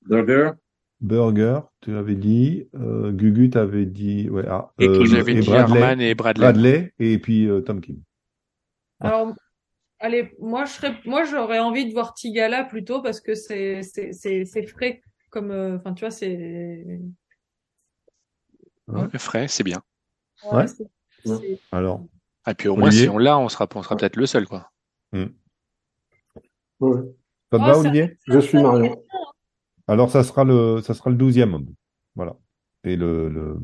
Burger, 0.09 0.53
Burger, 1.01 1.61
tu 1.82 1.94
avais 1.94 2.14
dit, 2.14 2.68
euh, 2.74 3.12
Gugu 3.12 3.51
t'avais 3.51 3.84
dit, 3.84 4.30
ouais, 4.30 4.44
ah, 4.49 4.72
Et 4.78 4.88
euh, 4.88 5.05
et 5.05 5.34
dit 5.34 5.47
Bradley, 5.47 5.80
Harman 5.82 6.01
et 6.01 6.14
Bradley. 6.14 6.40
Bradley, 6.40 6.92
et 6.99 7.18
puis 7.18 7.47
euh, 7.49 7.61
Tom 7.61 7.82
Kim. 7.82 7.97
Alors, 9.01 9.34
Allez, 9.99 10.34
moi 10.40 10.64
je 10.66 10.72
serais, 10.72 10.94
moi 11.05 11.24
j'aurais 11.24 11.59
envie 11.59 11.86
de 11.88 11.92
voir 11.92 12.12
Tigala 12.14 12.64
plutôt 12.64 13.01
parce 13.03 13.20
que 13.20 13.34
c'est 13.34 13.82
c'est 13.82 14.12
c'est 14.12 14.66
frais 14.66 15.03
comme, 15.30 15.51
euh, 15.51 15.76
enfin 15.76 15.94
tu 15.94 16.01
vois 16.01 16.11
c'est. 16.11 17.01
Ouais, 18.88 19.09
frais, 19.18 19.49
c'est 19.49 19.64
bien. 19.64 19.82
Ouais. 20.44 20.64
Alors, 21.72 22.07
Et 22.49 22.55
puis 22.55 22.68
au 22.68 22.76
moins, 22.76 22.88
Olivier 22.88 23.05
si 23.05 23.09
on 23.11 23.18
l'a, 23.18 23.38
on 23.38 23.49
sera, 23.49 23.66
on 23.74 23.82
sera 23.82 23.97
peut-être 23.97 24.16
le 24.16 24.26
seul, 24.26 24.47
quoi. 24.47 24.70
Ouais. 25.12 25.26
ça 26.80 26.90
te 26.90 27.03
Oh, 27.51 27.59
va, 27.59 27.72
ça- 27.74 27.80
Olivier? 27.80 28.18
Je 28.28 28.38
suis 28.38 28.62
Marion. 28.62 29.03
Alors, 29.88 30.11
ça 30.11 30.22
sera 30.22 30.44
le, 30.44 30.80
ça 30.82 30.94
sera 30.94 31.11
le 31.11 31.16
douzième 31.16 31.55
homme. 31.55 31.74
Voilà. 32.14 32.36
Et 32.84 32.94
le, 32.97 33.28
le... 33.28 33.59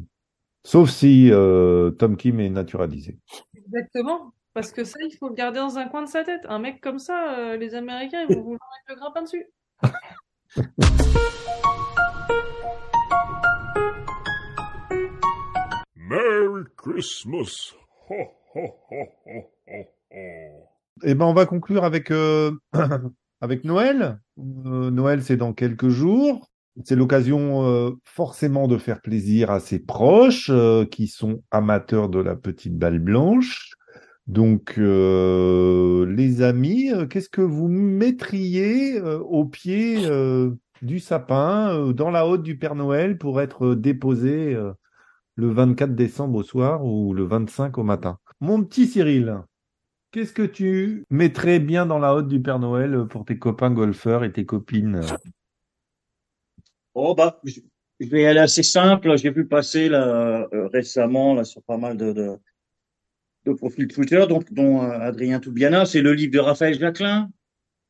Sauf 0.65 0.91
si 0.91 1.31
euh, 1.31 1.91
Tom 1.93 2.17
Kim 2.17 2.41
est 2.41 2.51
naturalisé. 2.51 3.19
Exactement. 3.57 4.33
Parce 4.55 4.71
que 4.71 4.85
ça, 4.85 4.99
il 5.03 5.17
faut 5.17 5.29
le 5.29 5.35
garder 5.35 5.61
dans 5.61 5.79
un 5.79 5.89
coin 5.89 6.03
de 6.03 6.09
sa 6.09 6.25
tête. 6.25 6.43
Un 6.47 6.59
mec 6.59 6.83
comme 6.83 6.99
ça, 6.99 7.39
euh, 7.39 7.57
les 7.57 7.75
Américains, 7.75 8.27
ils 8.29 8.37
vont 8.37 8.43
vouloir 8.43 8.61
mettre 8.61 8.89
le 8.89 8.95
grappin 8.97 9.23
dessus. 9.23 9.47
Merry 15.97 16.65
Christmas. 16.77 17.73
Ho, 18.11 18.15
ho, 18.55 18.75
ho. 18.91 19.13
Eh 21.05 21.15
ben, 21.15 21.25
on 21.25 21.33
va 21.33 21.47
conclure 21.47 21.85
avec, 21.85 22.11
euh, 22.11 22.53
avec 23.41 23.65
Noël. 23.65 24.21
Euh, 24.39 24.91
Noël, 24.91 25.23
c'est 25.23 25.39
dans 25.39 25.55
quelques 25.55 25.89
jours. 25.89 26.51
C'est 26.85 26.97
l'occasion 26.97 27.67
euh, 27.67 27.93
forcément 28.05 28.69
de 28.69 28.77
faire 28.77 29.01
plaisir 29.01 29.51
à 29.51 29.61
ses 29.61 29.79
proches 29.79 30.51
euh, 30.51 30.85
qui 30.85 31.07
sont 31.07 31.43
amateurs 31.51 32.11
de 32.11 32.19
la 32.19 32.37
petite 32.37 32.77
balle 32.77 32.99
blanche. 32.99 33.73
Donc, 34.33 34.79
euh, 34.79 36.07
les 36.07 36.41
amis, 36.41 36.91
euh, 36.91 37.07
qu'est-ce 37.07 37.29
que 37.29 37.43
vous 37.43 37.69
mettriez 37.69 38.99
euh, 38.99 39.19
au 39.19 39.45
pied 39.45 40.09
du 40.81 41.01
sapin, 41.01 41.93
dans 41.93 42.11
la 42.11 42.27
haute 42.27 42.43
du 42.43 42.57
Père 42.57 42.75
Noël, 42.75 43.19
pour 43.19 43.43
être 43.43 43.75
déposé 43.75 44.57
le 45.35 45.51
24 45.51 45.95
décembre 45.95 46.39
au 46.39 46.43
soir 46.43 46.83
ou 46.83 47.13
le 47.13 47.25
25 47.25 47.77
au 47.77 47.83
matin? 47.83 48.19
Mon 48.41 48.65
petit 48.65 48.87
Cyril, 48.87 49.43
Qu'est-ce 50.13 50.33
que 50.33 50.43
tu 50.43 51.07
mettrais 51.11 51.59
bien 51.59 51.87
dans 51.87 51.99
la 51.99 52.15
hotte 52.15 52.29
du 52.29 52.41
Père 52.41 52.59
Noël 52.59 53.07
pour 53.09 53.25
tes 53.25 53.39
copains 53.39 53.71
golfeurs 53.71 54.25
et 54.25 54.33
tes 54.33 54.45
copines? 54.45 55.01
Oh 56.95 57.15
bah, 57.15 57.41
je 57.45 57.61
vais 58.09 58.27
aller 58.27 58.41
assez 58.41 58.63
simple. 58.63 59.17
J'ai 59.17 59.31
vu 59.31 59.47
passer 59.47 59.91
récemment 60.73 61.45
sur 61.45 61.63
pas 61.63 61.79
mal 61.79 61.97
de, 61.97 62.39
de 63.45 63.53
profils 63.53 63.89
Twitter, 63.89 64.25
donc 64.29 64.53
dont 64.53 64.83
euh, 64.83 64.91
Adrien 65.01 65.41
Toubiana. 65.41 65.85
C'est 65.85 66.01
le 66.03 66.13
livre 66.13 66.33
de 66.33 66.39
Raphaël 66.39 66.79
Jacquelin. 66.79 67.29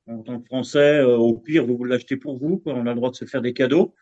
En 0.08 0.18
tant 0.22 0.40
que 0.40 0.46
Français, 0.46 0.98
euh, 1.00 1.16
au 1.16 1.34
pire, 1.34 1.64
vous 1.66 1.84
l'achetez 1.84 2.16
pour 2.16 2.38
vous. 2.38 2.58
Quoi. 2.58 2.74
On 2.74 2.86
a 2.86 2.90
le 2.90 2.96
droit 2.96 3.10
de 3.10 3.14
se 3.16 3.24
faire 3.24 3.40
des 3.42 3.52
cadeaux. 3.52 3.94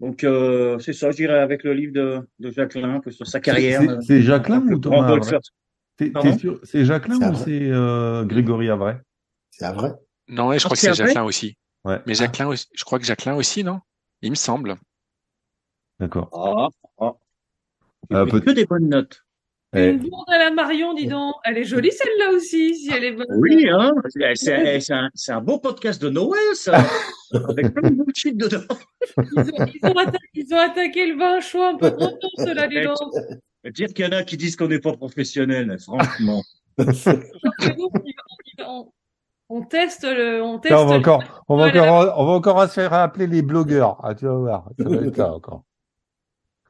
Donc 0.00 0.24
euh, 0.24 0.78
c'est 0.78 0.92
ça, 0.92 1.10
je 1.10 1.16
dirais 1.16 1.38
avec 1.38 1.64
le 1.64 1.72
livre 1.72 1.92
de, 1.94 2.20
de 2.38 2.50
Jacquelin, 2.50 2.96
un 2.96 3.00
peu 3.00 3.10
sur 3.10 3.26
sa 3.26 3.40
carrière. 3.40 3.80
C'est- 4.02 4.20
Jacquelin 4.20 4.60
ou 4.66 4.78
Thomas 4.78 5.18
C'est 5.98 6.84
Jacquelin 6.84 7.30
ou 7.30 7.34
c'est 7.34 7.70
euh, 7.70 8.24
Grégory 8.24 8.68
Avray? 8.68 8.96
C'est 9.50 9.72
vrai. 9.72 9.94
Non, 10.28 10.52
je 10.52 10.56
Ah, 10.56 10.60
crois 10.64 10.70
que 10.76 10.80
c'est 10.82 10.92
Jacquelin 10.92 11.24
aussi. 11.24 11.56
Ouais. 11.84 12.00
Mais 12.06 12.14
Jacquelin 12.14 12.48
aussi, 12.48 12.66
je 12.74 12.84
crois 12.84 12.98
que 12.98 13.06
Jacquelin 13.06 13.36
aussi, 13.36 13.64
non? 13.64 13.80
Il 14.20 14.30
me 14.30 14.36
semble. 14.36 14.74
D'accord. 15.98 16.28
Ah, 16.34 16.68
ah. 16.98 17.12
Euh, 18.12 18.26
peut- 18.26 18.40
que 18.40 18.50
des 18.50 18.66
bonnes 18.66 18.88
notes. 18.90 19.24
Eh, 19.76 19.90
Une 19.90 19.98
bourde 20.08 20.28
à 20.28 20.38
la 20.38 20.50
Marion, 20.50 20.94
dis 20.94 21.06
donc. 21.06 21.34
Elle 21.44 21.58
est 21.58 21.64
jolie 21.64 21.92
celle-là 21.92 22.30
aussi, 22.32 22.74
si 22.76 22.90
elle 22.92 23.04
est 23.04 23.12
bonne. 23.12 23.26
Oui, 23.38 23.68
hein, 23.70 23.92
c'est 24.08 24.34
c'est- 24.36 24.80
c'est 24.80 24.92
un, 24.94 25.10
c'est 25.14 25.32
un 25.32 25.40
beau 25.40 25.58
podcast 25.58 26.00
de 26.00 26.08
Noël, 26.08 26.40
ça, 26.54 26.78
avec 27.48 27.74
plein 27.74 27.90
de 27.90 27.94
bullshit 27.96 28.36
dedans. 28.36 28.62
Ils 29.18 29.40
ont, 29.40 29.66
ils 29.74 29.86
ont 29.86 29.94
atta- 29.94 30.18
ils 30.34 30.54
ont 30.54 30.58
attaqué 30.58 31.06
le 31.06 31.18
vin 31.18 31.40
chaud 31.40 31.62
un 31.62 31.76
peu 31.76 31.90
trop 31.90 32.08
tôt, 32.08 32.28
ceux-là, 32.38 32.68
dis 32.68 32.82
donc. 32.82 32.96
Dire 33.74 33.88
qu'il 33.88 34.04
y 34.04 34.08
en 34.08 34.12
a 34.12 34.22
qui 34.22 34.36
disent 34.36 34.54
qu'on 34.56 34.68
n'est 34.68 34.78
pas 34.78 34.92
professionnel, 34.92 35.76
franchement. 35.80 36.42
On 39.48 39.62
teste 39.62 40.02
le, 40.04 40.42
on 40.42 40.58
teste 40.58 40.72
Là, 40.74 40.82
on 40.82 40.86
va 40.86 40.94
le- 40.94 40.98
encore, 40.98 41.22
on 41.48 41.56
va 41.56 41.66
encore, 41.68 42.14
on 42.18 42.26
va 42.26 42.32
encore 42.32 42.62
se 42.64 42.72
faire 42.74 42.92
appeler 42.92 43.28
les 43.28 43.42
blogueurs. 43.42 43.96
Ah, 44.02 44.12
tu 44.12 44.24
vas 44.26 44.34
voir. 44.34 44.68
Ça 44.76 44.88
va 44.88 44.96
être 44.96 45.14
ça 45.16 45.32
encore. 45.32 45.62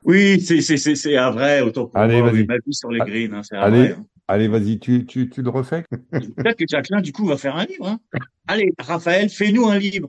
Oui, 0.07 0.41
c'est 0.41 0.61
c'est 0.61 0.77
c'est 0.77 0.95
c'est 0.95 1.17
un 1.17 1.31
vrai 1.31 1.61
autant 1.63 1.87
pour 1.89 1.97
Allez, 2.01 2.23
moi, 2.23 2.31
oui, 2.33 2.47
ma 2.47 2.57
vie 2.59 2.73
sur 2.73 2.91
les 2.91 3.01
Ah, 3.01 3.05
greens, 3.05 3.35
hein, 3.35 3.43
c'est 3.43 3.57
un 3.57 3.61
allez. 3.63 3.79
vrai. 3.89 3.93
hein. 3.99 4.07
Allez, 4.29 4.49
vas-y, 4.49 4.79
tu, 4.79 5.05
tu, 5.07 5.29
tu 5.29 5.43
le 5.43 5.51
refais? 5.51 5.85
Peut-être 6.11 6.57
que 6.57 6.65
Jacqueline, 6.69 7.01
du 7.01 7.13
coup, 7.13 7.27
va 7.27 7.37
faire 7.37 7.57
un 7.57 7.65
livre. 7.65 7.87
Hein. 7.87 7.99
Allez, 8.47 8.73
Raphaël, 8.79 9.29
fais-nous 9.29 9.67
un 9.69 9.79
livre. 9.79 10.09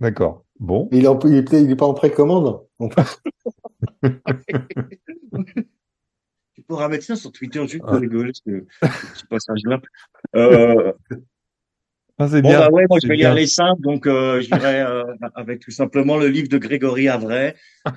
D'accord. 0.00 0.44
Bon. 0.58 0.88
Il 0.92 1.04
est, 1.04 1.08
en- 1.08 1.18
il 1.20 1.34
est, 1.34 1.42
peut-être- 1.42 1.62
il 1.64 1.70
est 1.70 1.76
pas 1.76 1.86
en 1.86 1.94
précommande. 1.94 2.60
Tu 6.54 6.62
pourras 6.62 6.88
mettre 6.88 7.04
ça 7.04 7.14
sur 7.16 7.30
Twitter 7.30 7.60
juste 7.68 7.84
Ah. 7.86 7.92
pour 7.92 8.00
rigoler, 8.00 8.32
ce, 8.34 8.64
ce 9.14 9.24
passage-là. 9.26 9.80
Euh, 10.34 10.92
Ah, 12.20 12.26
c'est 12.28 12.42
Bon, 12.42 12.48
bien. 12.48 12.58
bah 12.58 12.70
ouais, 12.70 12.84
moi, 12.88 12.98
je 13.02 13.06
vais 13.06 13.16
y 13.18 13.24
aller 13.24 13.46
simple, 13.46 13.80
donc 13.80 14.06
euh, 14.06 14.40
j'irai 14.40 14.80
euh, 14.80 15.04
avec 15.34 15.60
tout 15.60 15.70
simplement 15.70 16.16
le 16.16 16.26
livre 16.28 16.48
de 16.48 16.58
Grégory 16.58 17.08
Avray. 17.08 17.54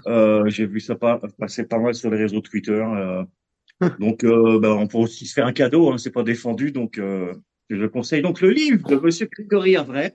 Euh, 0.07 0.47
J'ai 0.47 0.67
vu 0.67 0.79
ça 0.79 0.95
pas, 0.95 1.19
passer 1.39 1.65
pas 1.65 1.79
mal 1.79 1.95
sur 1.95 2.09
les 2.11 2.17
réseaux 2.17 2.41
Twitter. 2.41 2.71
euh. 2.71 3.23
donc, 3.99 4.23
euh, 4.23 4.59
bah, 4.59 4.75
on 4.75 4.85
peut 4.87 4.99
aussi 4.99 5.25
se 5.25 5.33
faire 5.33 5.47
un 5.47 5.53
cadeau, 5.53 5.91
hein, 5.91 5.97
c'est 5.97 6.11
pas 6.11 6.21
défendu, 6.23 6.71
donc 6.71 6.99
euh, 6.99 7.33
je 7.71 7.77
le 7.77 7.89
conseille. 7.89 8.21
Donc, 8.21 8.41
le 8.41 8.51
livre 8.51 8.87
de 8.87 8.95
Monsieur 8.95 9.27
Grégory 9.31 9.75
Avray. 9.75 10.13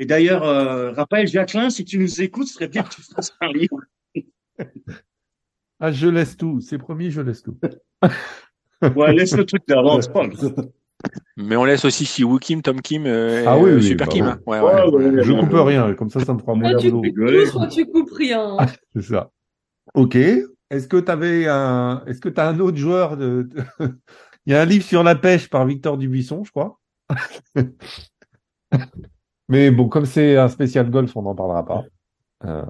Et 0.00 0.06
d'ailleurs, 0.06 0.42
euh, 0.42 0.90
Raphaël 0.90 1.28
Jacquelin, 1.28 1.70
si 1.70 1.84
tu 1.84 1.98
nous 1.98 2.20
écoutes, 2.20 2.48
ce 2.48 2.54
serait 2.54 2.68
bien 2.68 2.82
que 2.82 2.94
tu 2.94 3.00
fasses 3.02 3.32
un 3.40 3.52
livre. 3.52 3.78
Ah, 5.78 5.92
je 5.92 6.08
laisse 6.08 6.36
tout. 6.36 6.60
C'est 6.60 6.78
promis, 6.78 7.10
je 7.10 7.20
laisse 7.20 7.42
tout. 7.42 7.56
Ouais, 8.94 9.12
laisse 9.14 9.36
le 9.36 9.44
truc 9.46 9.62
d'avance, 9.68 10.08
pas 10.08 10.26
grave. 10.28 10.68
Mais 11.38 11.56
on 11.56 11.64
laisse 11.64 11.84
aussi 11.84 12.06
Siwoo 12.06 12.38
Kim, 12.38 12.62
Tom 12.62 12.80
Kim, 12.80 13.04
euh, 13.06 13.44
Ah 13.46 13.58
oui, 13.58 13.72
oui, 13.74 13.82
Super 13.82 14.06
bah 14.06 14.12
Kim. 14.12 14.24
oui. 14.24 14.30
hein. 14.32 14.40
Ouais, 14.46 14.60
Ouais, 14.60 14.72
ouais. 14.74 14.90
ouais, 14.90 15.10
ouais, 15.16 15.22
Je 15.24 15.32
ouais. 15.32 15.40
coupe 15.40 15.52
rien. 15.52 15.94
Comme 15.94 16.08
ça, 16.10 16.20
ça 16.24 16.32
me 16.32 16.38
fera 16.38 16.54
mon 16.54 16.68
Soit 16.70 16.78
tu 16.80 16.90
boulot. 16.90 17.02
coupes 17.10 17.52
tout, 17.52 17.68
tu 17.68 17.86
coupes 17.86 18.10
rien. 18.12 18.56
C'est 18.94 19.02
ça. 19.02 19.30
Ok. 19.94 20.16
Est-ce 20.16 20.88
que 20.88 20.96
tu 20.96 21.10
avais 21.10 21.46
un, 21.46 22.02
est-ce 22.06 22.20
que 22.20 22.28
tu 22.28 22.40
as 22.40 22.48
un 22.48 22.58
autre 22.60 22.76
joueur 22.78 23.16
de, 23.16 23.48
il 24.46 24.52
y 24.52 24.54
a 24.54 24.62
un 24.62 24.64
livre 24.64 24.84
sur 24.84 25.02
la 25.02 25.14
pêche 25.14 25.48
par 25.50 25.64
Victor 25.66 25.96
Dubuisson, 25.98 26.42
je 26.44 26.50
crois. 26.50 26.80
Mais 29.48 29.70
bon, 29.70 29.88
comme 29.88 30.06
c'est 30.06 30.36
un 30.36 30.48
spécial 30.48 30.90
golf, 30.90 31.16
on 31.16 31.22
n'en 31.22 31.34
parlera 31.34 31.64
pas. 31.64 31.84
Euh, 32.44 32.64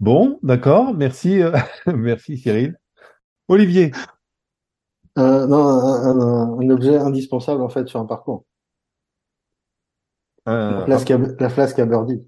Bon, 0.00 0.38
d'accord. 0.44 0.94
Merci, 0.94 1.42
euh, 1.42 1.50
merci 1.86 2.36
Cyril. 2.38 2.76
Olivier. 3.48 3.90
Euh, 5.18 5.46
non, 5.46 5.58
un, 5.66 6.20
un- 6.20 6.58
un 6.60 6.70
objet 6.70 6.96
indispensable 6.96 7.60
en 7.62 7.68
fait 7.68 7.86
sur 7.88 8.00
un 8.00 8.06
parcours. 8.06 8.44
La 10.46 10.52
un- 10.78 10.84
flasque 10.86 11.10
à, 11.10 11.18
la 11.18 11.48
flasque 11.50 11.78
à 11.78 11.86
birdie. 11.86 12.22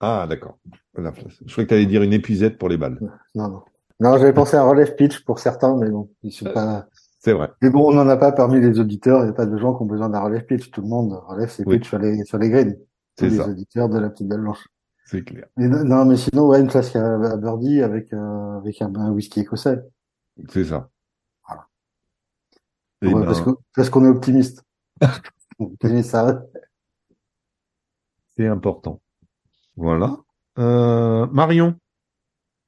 Ah, 0.00 0.26
d'accord. 0.28 0.58
La 0.96 1.12
flasque. 1.12 1.42
Je 1.44 1.52
croyais 1.52 1.66
que 1.66 1.70
tu 1.70 1.74
allais 1.74 1.86
dire 1.86 2.02
une 2.02 2.12
épuisette 2.12 2.58
pour 2.58 2.68
les 2.68 2.76
balles. 2.76 2.98
Non, 3.34 3.48
non. 3.48 3.62
Non, 4.00 4.16
j'avais 4.16 4.32
pensé 4.32 4.56
à 4.56 4.62
un 4.62 4.68
relève 4.68 4.94
pitch 4.94 5.24
pour 5.24 5.40
certains, 5.40 5.76
mais 5.76 5.90
bon, 5.90 6.08
ils 6.22 6.30
sont 6.32 6.52
pas. 6.52 6.86
C'est 7.20 7.32
vrai. 7.32 7.50
Mais 7.60 7.68
bon, 7.68 7.88
on 7.88 7.92
n'en 7.94 8.08
a 8.08 8.16
pas 8.16 8.30
parmi 8.30 8.60
les 8.60 8.78
auditeurs. 8.78 9.22
Il 9.22 9.24
n'y 9.24 9.30
a 9.30 9.34
pas 9.34 9.46
de 9.46 9.58
gens 9.58 9.74
qui 9.74 9.82
ont 9.82 9.86
besoin 9.86 10.08
d'un 10.08 10.20
relève 10.20 10.44
pitch. 10.46 10.70
Tout 10.70 10.82
le 10.82 10.88
monde 10.88 11.20
relève 11.26 11.50
ses 11.50 11.64
Oui. 11.66 11.78
pitch 11.78 11.88
sur 11.88 11.98
les 11.98 12.24
sur 12.24 12.38
les 12.38 12.48
greens. 12.48 12.76
C'est 13.18 13.28
les 13.28 13.40
auditeurs 13.40 13.88
de 13.88 13.98
la 13.98 14.08
petite 14.10 14.28
balle 14.28 14.42
blanche. 14.42 14.68
C'est 15.04 15.24
clair. 15.24 15.46
Mais 15.56 15.66
non, 15.66 15.82
non, 15.84 16.04
mais 16.04 16.16
sinon, 16.16 16.46
ouais, 16.46 16.60
une 16.60 16.70
flasque 16.70 16.94
à, 16.94 17.14
à 17.14 17.36
birdie 17.36 17.82
avec 17.82 18.12
euh, 18.12 18.58
avec 18.58 18.80
un, 18.82 18.94
un 18.94 19.10
whisky 19.10 19.40
écossais. 19.40 19.80
C'est 20.48 20.64
ça. 20.66 20.88
Ouais, 23.02 23.12
ben, 23.12 23.24
parce 23.24 23.40
que 23.40 23.50
parce 23.74 23.90
qu'on 23.90 24.04
est 24.04 24.08
optimiste. 24.08 24.64
optimiste, 25.58 26.10
ça. 26.10 26.42
c'est 28.36 28.46
important. 28.46 29.00
Voilà. 29.76 30.16
Euh, 30.58 31.26
Marion. 31.26 31.76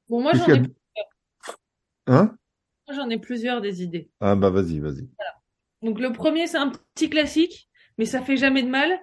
Bon, 0.09 0.23
moi, 0.23 0.33
j'en 0.35 0.47
ai, 0.47 0.61
a 0.61 0.63
Hein? 2.07 2.37
moi, 2.87 2.97
j'en 2.97 3.09
ai 3.11 3.19
plusieurs 3.19 3.61
des 3.61 3.83
idées. 3.83 4.11
Ah, 4.21 4.37
bah, 4.37 4.51
vas-y, 4.51 4.79
vas-y. 4.79 5.09
Donc 5.83 5.99
le 5.99 6.13
premier, 6.13 6.47
c'est 6.47 6.59
un 6.59 6.71
petit 6.71 7.09
classique, 7.09 7.69
mais 7.99 8.05
ça 8.05 8.21
fait 8.21 8.37
jamais 8.37 8.63
de 8.63 8.69
mal. 8.69 9.01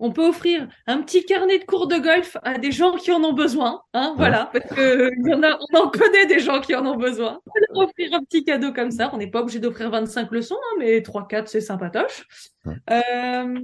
On 0.00 0.10
peut 0.12 0.26
offrir 0.26 0.66
un 0.86 1.02
petit 1.02 1.24
carnet 1.24 1.58
de 1.58 1.64
cours 1.64 1.86
de 1.86 1.96
golf 1.96 2.36
à 2.42 2.58
des 2.58 2.72
gens 2.72 2.96
qui 2.96 3.12
en 3.12 3.22
ont 3.22 3.34
besoin, 3.34 3.82
hein, 3.92 4.14
voilà, 4.16 4.50
parce 4.52 4.74
que 4.74 5.10
y 5.28 5.34
en 5.34 5.42
a, 5.42 5.58
on 5.70 5.78
en 5.78 5.90
connaît 5.90 6.26
des 6.26 6.40
gens 6.40 6.60
qui 6.60 6.74
en 6.74 6.86
ont 6.86 6.96
besoin. 6.96 7.38
On 7.46 7.50
peut 7.50 7.60
leur 7.68 7.88
offrir 7.88 8.14
un 8.14 8.24
petit 8.24 8.42
cadeau 8.42 8.72
comme 8.72 8.90
ça. 8.90 9.10
On 9.12 9.18
n'est 9.18 9.30
pas 9.30 9.42
obligé 9.42 9.58
d'offrir 9.58 9.90
25 9.90 10.30
leçons, 10.32 10.56
hein, 10.56 10.76
mais 10.78 11.00
3-4, 11.00 11.46
c'est 11.46 11.60
sympatoche. 11.60 12.26
Euh, 12.90 13.60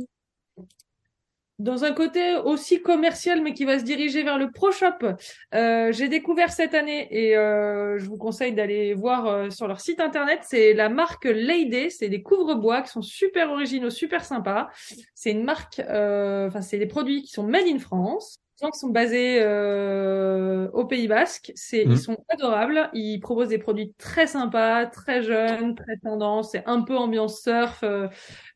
dans 1.59 1.85
un 1.85 1.93
côté 1.93 2.37
aussi 2.37 2.83
commercial, 2.83 3.43
mais 3.43 3.55
qui 3.55 3.65
va 3.65 3.79
se 3.79 3.85
diriger 3.85 4.23
vers 4.23 4.39
le 4.39 4.51
pro 4.51 4.71
shop, 4.71 5.07
euh, 5.55 5.91
j'ai 5.93 6.09
découvert 6.09 6.53
cette 6.53 6.75
année 6.75 7.09
et 7.11 7.37
euh, 7.37 7.99
je 7.99 8.05
vous 8.07 8.19
conseille 8.19 8.53
d'aller 8.53 8.93
voir 8.95 9.27
euh, 9.27 9.51
sur 9.51 9.67
leur 9.67 9.81
site 9.81 10.01
internet. 10.01 10.41
C'est 10.43 10.75
la 10.75 10.89
marque 10.89 11.25
Lady. 11.25 11.91
C'est 11.91 12.09
des 12.09 12.23
couvre-bois 12.23 12.83
qui 12.83 12.91
sont 12.91 13.03
super 13.03 13.51
originaux, 13.51 13.91
super 13.91 14.25
sympas. 14.25 14.69
C'est 15.15 15.31
une 15.31 15.45
marque, 15.45 15.81
euh, 15.81 16.49
enfin 16.49 16.61
c'est 16.61 16.79
des 16.79 16.87
produits 16.87 17.23
qui 17.23 17.33
sont 17.33 17.45
made 17.45 17.67
in 17.67 17.79
France 17.79 18.39
gens 18.61 18.71
qui 18.71 18.79
sont 18.79 18.89
basés 18.91 19.39
euh, 19.43 20.69
au 20.73 20.85
Pays 20.87 21.09
Basque. 21.09 21.53
C'est, 21.55 21.85
Mhm. 21.85 21.93
Ils 21.93 21.99
sont 21.99 22.17
adorables. 22.29 22.89
Ils 22.95 23.21
proposent 23.21 23.49
des 23.49 23.59
produits 23.59 23.93
très 23.99 24.27
sympas, 24.27 24.87
très 24.87 25.23
jeunes, 25.23 25.75
très 25.75 25.97
tendance. 25.99 26.53
C'est 26.53 26.65
un 26.67 26.83
peu 26.83 26.97
ambiance 26.97 27.41
surf. 27.43 27.81
Euh, 27.83 28.09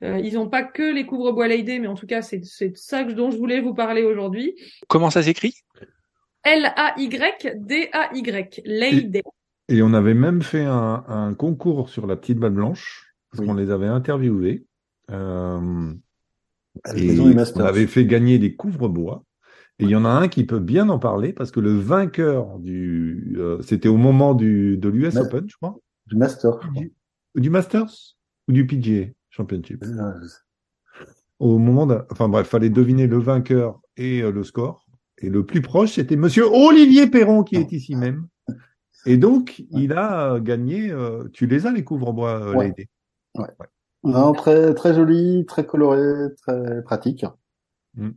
euh, 0.03 0.18
ils 0.18 0.34
n'ont 0.34 0.48
pas 0.48 0.62
que 0.62 0.82
les 0.94 1.05
couvre-bois 1.07 1.48
Lady, 1.48 1.78
mais 1.80 1.86
en 1.88 1.94
tout 1.94 2.07
cas, 2.07 2.22
c'est, 2.22 2.44
c'est 2.44 2.70
de 2.70 2.76
ça 2.76 3.05
que- 3.05 3.12
dont 3.12 3.30
je 3.30 3.36
voulais 3.36 3.61
vous 3.61 3.74
parler 3.74 4.03
aujourd'hui. 4.03 4.55
Comment 4.88 5.11
ça 5.11 5.22
s'écrit? 5.22 5.55
L-A-Y-D-A-Y. 7.40 8.62
Lady. 8.64 9.22
Et 9.68 9.82
on 9.82 9.92
avait 9.94 10.14
même 10.14 10.42
fait 10.42 10.64
un, 10.64 11.05
un 11.07 11.34
concours 11.34 11.88
sur 11.90 12.07
la 12.07 12.16
petite 12.16 12.38
balle 12.38 12.53
blanche, 12.55 13.12
parce 13.30 13.40
Oui. 13.42 13.46
qu'on 13.46 13.55
les 13.55 13.70
avait 13.70 13.86
interviewés. 13.86 14.64
Euh, 15.11 15.92
et 16.96 17.18
on 17.20 17.61
avait 17.61 17.86
fait 17.86 18.05
gagner 18.07 18.38
des 18.38 18.55
couvre-bois. 18.55 19.22
Et 19.81 19.85
il 19.85 19.91
y 19.91 19.97
en 19.97 20.05
a 20.05 20.11
un 20.11 20.28
qui 20.28 20.45
peut 20.45 20.59
bien 20.59 20.89
en 20.89 20.99
parler, 20.99 21.33
parce 21.33 21.51
que 21.51 21.61
le 21.61 21.72
vainqueur 21.72 22.59
du... 22.59 23.35
euh, 23.39 23.61
C'était 23.62 23.89
au 23.89 23.97
moment 23.97 24.35
du, 24.35 24.76
de 24.76 24.89
l'US 24.89 25.14
Ma- 25.14 25.22
Open, 25.22 25.49
je 25.49 25.57
crois. 25.57 25.78
Du 26.07 26.16
Master, 26.16 26.53
je 26.62 26.68
crois. 26.68 26.83
Du 27.37 27.51
Masters 27.51 28.16
Ou 28.49 28.53
du 28.53 28.66
PGA 28.66 29.07
Championship? 29.31 29.83
Euh, 29.85 30.12
Au 31.39 31.59
moment. 31.59 31.89
Enfin 32.11 32.28
bref, 32.28 32.49
fallait 32.49 32.70
deviner 32.70 33.07
le 33.07 33.18
vainqueur 33.18 33.81
et 33.97 34.22
euh, 34.22 34.31
le 34.31 34.45
score. 34.45 34.85
Et 35.18 35.31
le 35.31 35.45
plus 35.45 35.62
proche, 35.62 35.93
c'était 35.93 36.16
Monsieur 36.16 36.45
Olivier 36.47 37.07
Perron, 37.09 37.43
qui 37.43 37.57
est 37.57 37.72
ici 37.72 37.95
même. 37.95 38.26
Et 39.07 39.16
donc, 39.16 39.64
il 39.70 39.93
a 39.93 40.35
euh, 40.35 40.41
gagné... 40.41 40.91
euh, 40.91 41.28
tu 41.33 41.47
les 41.47 41.66
as, 41.66 41.72
les 41.72 41.85
couvre-bois, 41.85 42.51
Ouais. 42.57 42.68
Lady? 42.68 42.89
Non, 44.03 44.33
très, 44.33 44.74
très 44.74 44.95
joli, 44.95 45.45
très 45.47 45.64
coloré, 45.66 46.01
très 46.43 46.83
pratique. 46.83 47.24
Mm. 47.95 48.11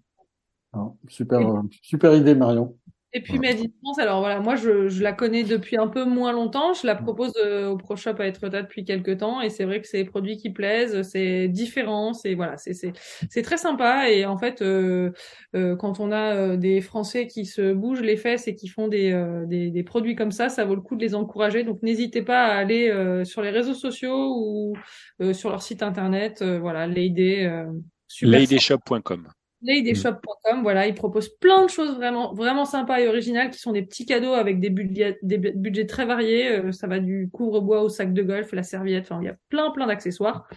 Non, 0.73 0.97
super, 1.07 1.39
euh, 1.39 1.61
super 1.81 2.15
idée, 2.15 2.35
Marion. 2.35 2.75
Et 3.15 3.21
puis 3.21 3.37
Made 3.37 3.59
in 3.59 3.69
France, 3.83 3.99
alors 3.99 4.21
voilà, 4.21 4.39
moi 4.39 4.55
je, 4.55 4.89
je 4.89 5.03
la 5.03 5.13
connais 5.13 5.43
depuis 5.43 5.77
un 5.77 5.87
peu 5.87 6.03
moins 6.03 6.31
longtemps. 6.31 6.73
Je 6.73 6.87
la 6.87 6.95
propose 6.95 7.31
euh, 7.45 7.69
au 7.69 7.77
Pro 7.77 7.95
Shop 7.95 8.15
à 8.17 8.25
être 8.25 8.47
là 8.47 8.63
depuis 8.63 8.85
quelques 8.85 9.19
temps 9.19 9.39
et 9.39 9.51
c'est 9.51 9.65
vrai 9.65 9.81
que 9.81 9.87
c'est 9.87 9.99
des 10.03 10.09
produits 10.09 10.35
qui 10.35 10.49
plaisent, 10.49 11.03
c'est 11.03 11.47
différent, 11.47 12.13
c'est 12.13 12.33
voilà, 12.33 12.57
c'est 12.57 12.73
c'est 12.73 12.91
c'est 13.29 13.43
très 13.43 13.57
sympa 13.57 14.09
et 14.09 14.25
en 14.25 14.39
fait 14.39 14.63
euh, 14.63 15.11
euh, 15.55 15.75
quand 15.75 15.99
on 15.99 16.11
a 16.11 16.33
euh, 16.33 16.57
des 16.57 16.81
Français 16.81 17.27
qui 17.27 17.45
se 17.45 17.71
bougent 17.71 18.01
les 18.01 18.17
fesses 18.17 18.47
et 18.47 18.55
qui 18.55 18.67
font 18.67 18.87
des, 18.87 19.11
euh, 19.11 19.45
des 19.45 19.69
des 19.69 19.83
produits 19.83 20.15
comme 20.15 20.31
ça, 20.31 20.49
ça 20.49 20.65
vaut 20.65 20.75
le 20.75 20.81
coup 20.81 20.95
de 20.95 21.01
les 21.01 21.13
encourager. 21.13 21.63
Donc 21.63 21.83
n'hésitez 21.83 22.23
pas 22.23 22.45
à 22.45 22.55
aller 22.55 22.89
euh, 22.89 23.25
sur 23.25 23.43
les 23.43 23.51
réseaux 23.51 23.75
sociaux 23.75 24.33
ou 24.35 24.73
euh, 25.21 25.33
sur 25.33 25.51
leur 25.51 25.61
site 25.61 25.83
internet, 25.83 26.41
euh, 26.41 26.57
voilà, 26.57 26.87
Lady 26.87 27.45
euh, 27.45 27.65
super 28.07 28.39
Ladyshop.com. 28.39 29.27
Ladyshop.com, 29.63 30.61
voilà, 30.61 30.87
ils 30.87 30.93
proposent 30.93 31.29
plein 31.29 31.63
de 31.65 31.69
choses 31.69 31.95
vraiment, 31.95 32.33
vraiment 32.33 32.65
sympas 32.65 32.99
et 32.99 33.07
originales 33.07 33.49
qui 33.49 33.59
sont 33.59 33.71
des 33.71 33.81
petits 33.81 34.05
cadeaux 34.05 34.33
avec 34.33 34.59
des 34.59 34.69
budgets, 34.69 35.17
des 35.21 35.37
bu- 35.37 35.53
budgets 35.55 35.85
très 35.85 36.05
variés. 36.05 36.49
Euh, 36.49 36.71
ça 36.71 36.87
va 36.87 36.99
du 36.99 37.29
couvre-bois 37.31 37.81
au 37.81 37.89
sac 37.89 38.13
de 38.13 38.21
golf, 38.21 38.51
la 38.51 38.63
serviette, 38.63 39.05
enfin, 39.09 39.19
il 39.21 39.25
y 39.25 39.29
a 39.29 39.35
plein, 39.49 39.71
plein 39.71 39.87
d'accessoires. 39.87 40.47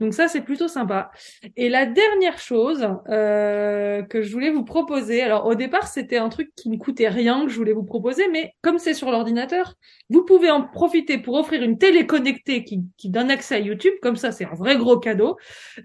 Donc 0.00 0.14
ça, 0.14 0.28
c'est 0.28 0.42
plutôt 0.42 0.68
sympa. 0.68 1.10
Et 1.56 1.68
la 1.68 1.86
dernière 1.86 2.38
chose 2.38 2.86
euh, 3.08 4.02
que 4.02 4.22
je 4.22 4.32
voulais 4.32 4.50
vous 4.50 4.64
proposer, 4.64 5.22
alors 5.22 5.46
au 5.46 5.54
départ, 5.54 5.88
c'était 5.88 6.18
un 6.18 6.28
truc 6.28 6.52
qui 6.54 6.68
ne 6.70 6.76
coûtait 6.76 7.08
rien 7.08 7.44
que 7.44 7.50
je 7.50 7.56
voulais 7.56 7.72
vous 7.72 7.84
proposer, 7.84 8.28
mais 8.30 8.52
comme 8.62 8.78
c'est 8.78 8.94
sur 8.94 9.10
l'ordinateur, 9.10 9.74
vous 10.10 10.24
pouvez 10.24 10.50
en 10.50 10.62
profiter 10.62 11.18
pour 11.18 11.34
offrir 11.34 11.62
une 11.62 11.78
télé 11.78 12.06
connectée 12.06 12.64
qui, 12.64 12.82
qui 12.96 13.10
donne 13.10 13.30
accès 13.30 13.56
à 13.56 13.58
YouTube. 13.58 13.94
Comme 14.02 14.16
ça, 14.16 14.30
c'est 14.32 14.44
un 14.44 14.54
vrai 14.54 14.76
gros 14.76 14.98
cadeau. 14.98 15.36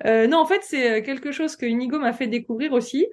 Euh, 0.06 0.28
non, 0.28 0.38
en 0.40 0.46
fait, 0.46 0.62
c'est 0.64 1.00
euh, 1.00 1.02
quelque 1.02 1.32
chose 1.32 1.56
que 1.56 1.66
Inigo 1.66 1.98
m'a 2.00 2.14
fait 2.14 2.28
découvrir 2.28 2.59
aussi. 2.68 3.08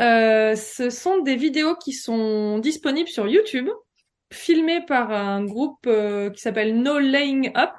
Euh, 0.00 0.56
ce 0.56 0.90
sont 0.90 1.18
des 1.18 1.36
vidéos 1.36 1.76
qui 1.76 1.92
sont 1.92 2.58
disponibles 2.58 3.08
sur 3.08 3.28
YouTube, 3.28 3.68
filmées 4.32 4.84
par 4.84 5.12
un 5.12 5.44
groupe 5.44 5.86
euh, 5.86 6.30
qui 6.30 6.40
s'appelle 6.40 6.80
No 6.80 6.98
Laying 6.98 7.52
Up. 7.56 7.74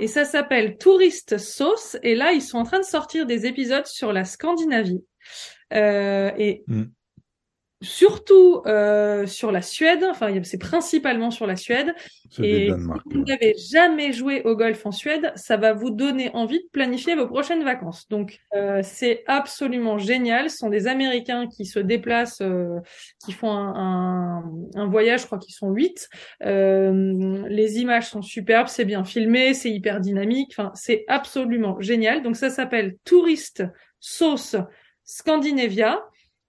Et 0.00 0.08
ça 0.08 0.24
s'appelle 0.24 0.76
Tourist 0.76 1.38
Sauce. 1.38 1.96
Et 2.02 2.14
là, 2.14 2.32
ils 2.32 2.42
sont 2.42 2.58
en 2.58 2.64
train 2.64 2.80
de 2.80 2.84
sortir 2.84 3.26
des 3.26 3.46
épisodes 3.46 3.86
sur 3.86 4.12
la 4.12 4.24
Scandinavie. 4.24 5.04
Euh, 5.72 6.30
et 6.36 6.64
Mm. 6.66 6.84
Surtout 7.84 8.62
euh, 8.66 9.26
sur 9.26 9.52
la 9.52 9.62
Suède. 9.62 10.04
Enfin, 10.10 10.32
c'est 10.42 10.58
principalement 10.58 11.30
sur 11.30 11.46
la 11.46 11.56
Suède. 11.56 11.94
Et 12.42 12.68
Danemark. 12.68 13.02
si 13.06 13.16
vous 13.16 13.24
n'avez 13.24 13.54
jamais 13.70 14.12
joué 14.12 14.42
au 14.42 14.56
golf 14.56 14.84
en 14.86 14.90
Suède, 14.90 15.32
ça 15.36 15.56
va 15.56 15.72
vous 15.72 15.90
donner 15.90 16.30
envie 16.34 16.58
de 16.58 16.68
planifier 16.72 17.14
vos 17.14 17.26
prochaines 17.26 17.62
vacances. 17.62 18.08
Donc, 18.08 18.40
euh, 18.54 18.80
c'est 18.82 19.22
absolument 19.26 19.98
génial. 19.98 20.50
Ce 20.50 20.58
sont 20.58 20.68
des 20.68 20.86
Américains 20.86 21.46
qui 21.46 21.66
se 21.66 21.78
déplacent, 21.78 22.40
euh, 22.40 22.80
qui 23.24 23.32
font 23.32 23.50
un, 23.50 23.74
un, 23.76 24.44
un 24.74 24.86
voyage, 24.86 25.20
je 25.20 25.26
crois 25.26 25.38
qu'ils 25.38 25.54
sont 25.54 25.70
huit. 25.70 26.08
Euh, 26.44 27.44
les 27.48 27.78
images 27.78 28.08
sont 28.08 28.22
superbes, 28.22 28.68
c'est 28.68 28.84
bien 28.84 29.04
filmé, 29.04 29.54
c'est 29.54 29.70
hyper 29.70 30.00
dynamique. 30.00 30.54
Enfin, 30.56 30.72
c'est 30.74 31.04
absolument 31.06 31.80
génial. 31.80 32.22
Donc, 32.22 32.36
ça 32.36 32.50
s'appelle 32.50 32.96
Tourist 33.04 33.62
Sauce 34.00 34.56
Scandinavia 35.04 36.02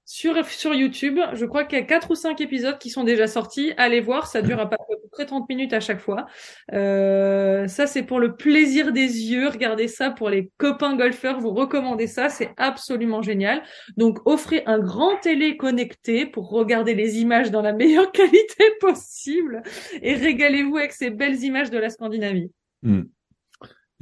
sur, 0.06 0.46
sur 0.46 0.74
YouTube. 0.74 1.20
Je 1.34 1.46
crois 1.46 1.66
qu'il 1.66 1.80
y 1.80 1.82
a 1.82 1.86
quatre 1.86 2.12
ou 2.12 2.16
cinq 2.16 2.40
épisodes 2.40 2.78
qui 2.78 2.90
sont 2.90 3.04
déjà 3.04 3.28
sortis. 3.28 3.74
Allez 3.78 4.02
voir, 4.02 4.28
ça 4.28 4.42
dure 4.42 4.60
à 4.60 4.70
peu 4.70 4.78
près 5.12 5.26
30 5.26 5.50
minutes 5.50 5.74
à 5.74 5.80
chaque 5.80 6.00
fois. 6.00 6.28
Euh, 6.74 7.68
ça, 7.68 7.88
c'est 7.88 8.04
pour 8.04 8.20
le 8.20 8.36
plaisir 8.36 8.92
des 8.92 9.32
yeux. 9.32 9.50
Regardez 9.50 9.88
ça 9.88 10.12
pour 10.12 10.30
les 10.30 10.52
copains 10.58 10.96
golfeurs. 10.96 11.40
Vous 11.40 11.52
recommandez 11.52 12.08
ça. 12.08 12.30
C'est 12.30 12.52
absolument 12.58 13.22
génial. 13.22 13.64
Donc, 13.98 14.20
offrez 14.26 14.64
un 14.68 14.80
grand 14.80 15.18
télé 15.18 15.58
connecté 15.58 16.26
pour 16.26 16.50
regarder 16.50 16.94
les 16.94 17.20
images 17.20 17.50
dans 17.50 17.62
la 17.62 17.74
meilleure 17.74 18.12
qualité 18.14 18.66
possible 18.80 19.64
et 20.02 20.14
régalez-vous 20.16 20.78
avec 20.78 20.92
ces 20.92 21.10
belles 21.10 21.44
images 21.44 21.72
de 21.72 21.78
la 21.78 21.90
Scandinavie. 21.90 22.52
Mm. 22.84 23.02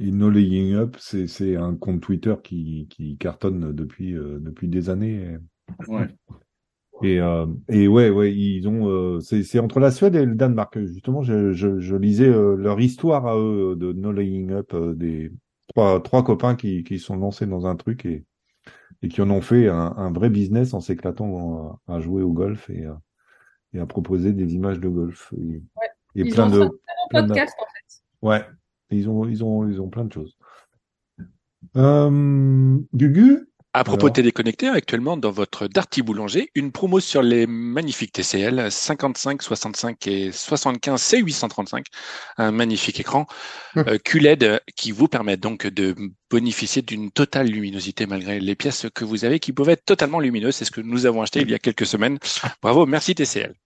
Et 0.00 0.10
No 0.10 0.28
Laying 0.28 0.74
Up, 0.74 0.96
c'est 0.98 1.28
c'est 1.28 1.54
un 1.54 1.76
compte 1.76 2.00
Twitter 2.00 2.34
qui, 2.42 2.88
qui 2.90 3.16
cartonne 3.16 3.72
depuis, 3.72 4.14
euh, 4.14 4.38
depuis 4.40 4.66
des 4.66 4.90
années. 4.90 5.36
Ouais. 5.88 6.08
Et, 7.02 7.20
euh, 7.20 7.46
et 7.68 7.88
ouais, 7.88 8.08
ouais, 8.10 8.34
ils 8.34 8.68
ont. 8.68 8.88
euh, 8.88 9.20
c'est 9.20 9.42
c'est 9.42 9.58
entre 9.58 9.80
la 9.80 9.90
Suède 9.90 10.14
et 10.14 10.24
le 10.24 10.34
Danemark. 10.34 10.78
Justement, 10.78 11.22
je, 11.22 11.52
je, 11.52 11.80
je 11.80 11.96
lisais 11.96 12.28
euh, 12.28 12.56
leur 12.56 12.80
histoire 12.80 13.26
à 13.26 13.36
eux 13.36 13.74
de 13.76 13.92
No 13.92 14.12
Laying 14.12 14.52
Up, 14.52 14.72
euh, 14.74 14.94
des 14.94 15.32
trois, 15.68 16.00
trois 16.00 16.22
copains 16.24 16.54
qui, 16.54 16.84
qui 16.84 16.98
sont 16.98 17.16
lancés 17.16 17.46
dans 17.46 17.66
un 17.66 17.74
truc 17.76 18.06
et, 18.06 18.24
et 19.02 19.08
qui 19.08 19.20
en 19.22 19.30
ont 19.30 19.40
fait 19.40 19.68
un, 19.68 19.94
un 19.96 20.12
vrai 20.12 20.30
business 20.30 20.72
en 20.72 20.80
s'éclatant 20.80 21.80
à, 21.88 21.94
à 21.96 22.00
jouer 22.00 22.22
au 22.22 22.32
golf 22.32 22.70
et, 22.70 22.84
à- 22.84 23.00
et 23.74 23.80
à 23.80 23.86
proposer 23.86 24.32
des 24.32 24.54
images 24.54 24.78
de 24.78 24.88
golf. 24.88 25.34
Et, 25.36 25.56
et 25.56 26.24
Ils 26.24 26.30
plein 26.30 26.46
ont 26.46 26.50
de. 26.50 26.80
plein 27.10 27.22
de- 27.24 27.32
en 27.32 27.36
fait. 27.36 27.48
Ouais, 28.22 28.44
ils 28.90 29.10
ont, 29.10 29.26
ils 29.26 29.42
ont, 29.44 29.68
ils 29.68 29.80
ont 29.80 29.88
plein 29.88 30.04
de 30.04 30.12
choses. 30.12 30.38
Euh, 31.76 32.78
Gugu? 32.94 33.48
À 33.76 33.82
propos 33.82 34.06
Alors 34.06 34.10
de 34.10 34.14
téléconnecter, 34.14 34.68
actuellement 34.68 35.16
dans 35.16 35.32
votre 35.32 35.66
Darty 35.66 36.02
Boulanger, 36.02 36.48
une 36.54 36.70
promo 36.70 37.00
sur 37.00 37.22
les 37.22 37.48
magnifiques 37.48 38.12
TCL 38.12 38.70
55, 38.70 39.42
65 39.42 40.06
et 40.06 40.30
75 40.30 41.02
C835, 41.02 41.86
un 42.38 42.52
magnifique 42.52 43.00
écran 43.00 43.26
euh, 43.76 43.98
QLED 43.98 44.60
qui 44.76 44.92
vous 44.92 45.08
permet 45.08 45.36
donc 45.36 45.66
de 45.66 45.96
bénéficier 46.30 46.82
d'une 46.82 47.10
totale 47.10 47.48
luminosité 47.48 48.06
malgré 48.06 48.38
les 48.38 48.54
pièces 48.54 48.86
que 48.94 49.04
vous 49.04 49.24
avez 49.24 49.40
qui 49.40 49.52
peuvent 49.52 49.70
être 49.70 49.84
totalement 49.84 50.20
lumineuses. 50.20 50.54
C'est 50.54 50.64
ce 50.64 50.70
que 50.70 50.80
nous 50.80 51.04
avons 51.04 51.22
acheté 51.22 51.40
il 51.40 51.50
y 51.50 51.54
a 51.54 51.58
quelques 51.58 51.86
semaines. 51.86 52.20
Bravo, 52.62 52.86
merci 52.86 53.16
TCL. 53.16 53.56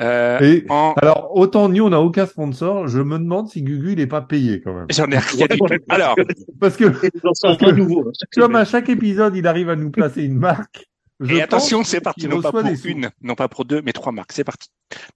Euh, 0.00 0.38
Et 0.40 0.64
en- 0.68 0.94
alors, 0.96 1.30
autant 1.36 1.68
nous, 1.68 1.84
on 1.84 1.90
n'a 1.90 2.00
aucun 2.00 2.26
sponsor, 2.26 2.88
je 2.88 3.00
me 3.00 3.18
demande 3.18 3.48
si 3.48 3.62
Gugu, 3.62 3.92
il 3.92 3.98
n'est 3.98 4.06
pas 4.06 4.22
payé 4.22 4.60
quand 4.62 4.72
même. 4.72 4.86
J'en 4.90 5.06
ai 5.10 5.18
rien 5.18 5.46
du 5.50 5.58
tout. 5.58 5.66
Alors, 5.88 6.16
Parce 6.58 6.76
que, 6.76 6.84
nouveau. 7.72 8.08
hein, 8.08 8.12
comme 8.34 8.56
à 8.56 8.64
chaque 8.64 8.88
épisode, 8.88 9.36
il 9.36 9.46
arrive 9.46 9.68
à 9.68 9.76
nous 9.76 9.90
placer 9.90 10.22
une 10.24 10.38
marque. 10.38 10.86
je 11.20 11.34
Et 11.36 11.42
attention, 11.42 11.84
c'est 11.84 12.00
parti, 12.00 12.26
non 12.28 12.40
pas 12.40 12.50
pour 12.50 12.60
une, 12.84 13.10
non 13.20 13.34
pas 13.34 13.48
pour 13.48 13.64
deux, 13.66 13.82
mais 13.82 13.92
trois 13.92 14.12
marques. 14.12 14.32
C'est 14.32 14.44
parti. 14.44 14.68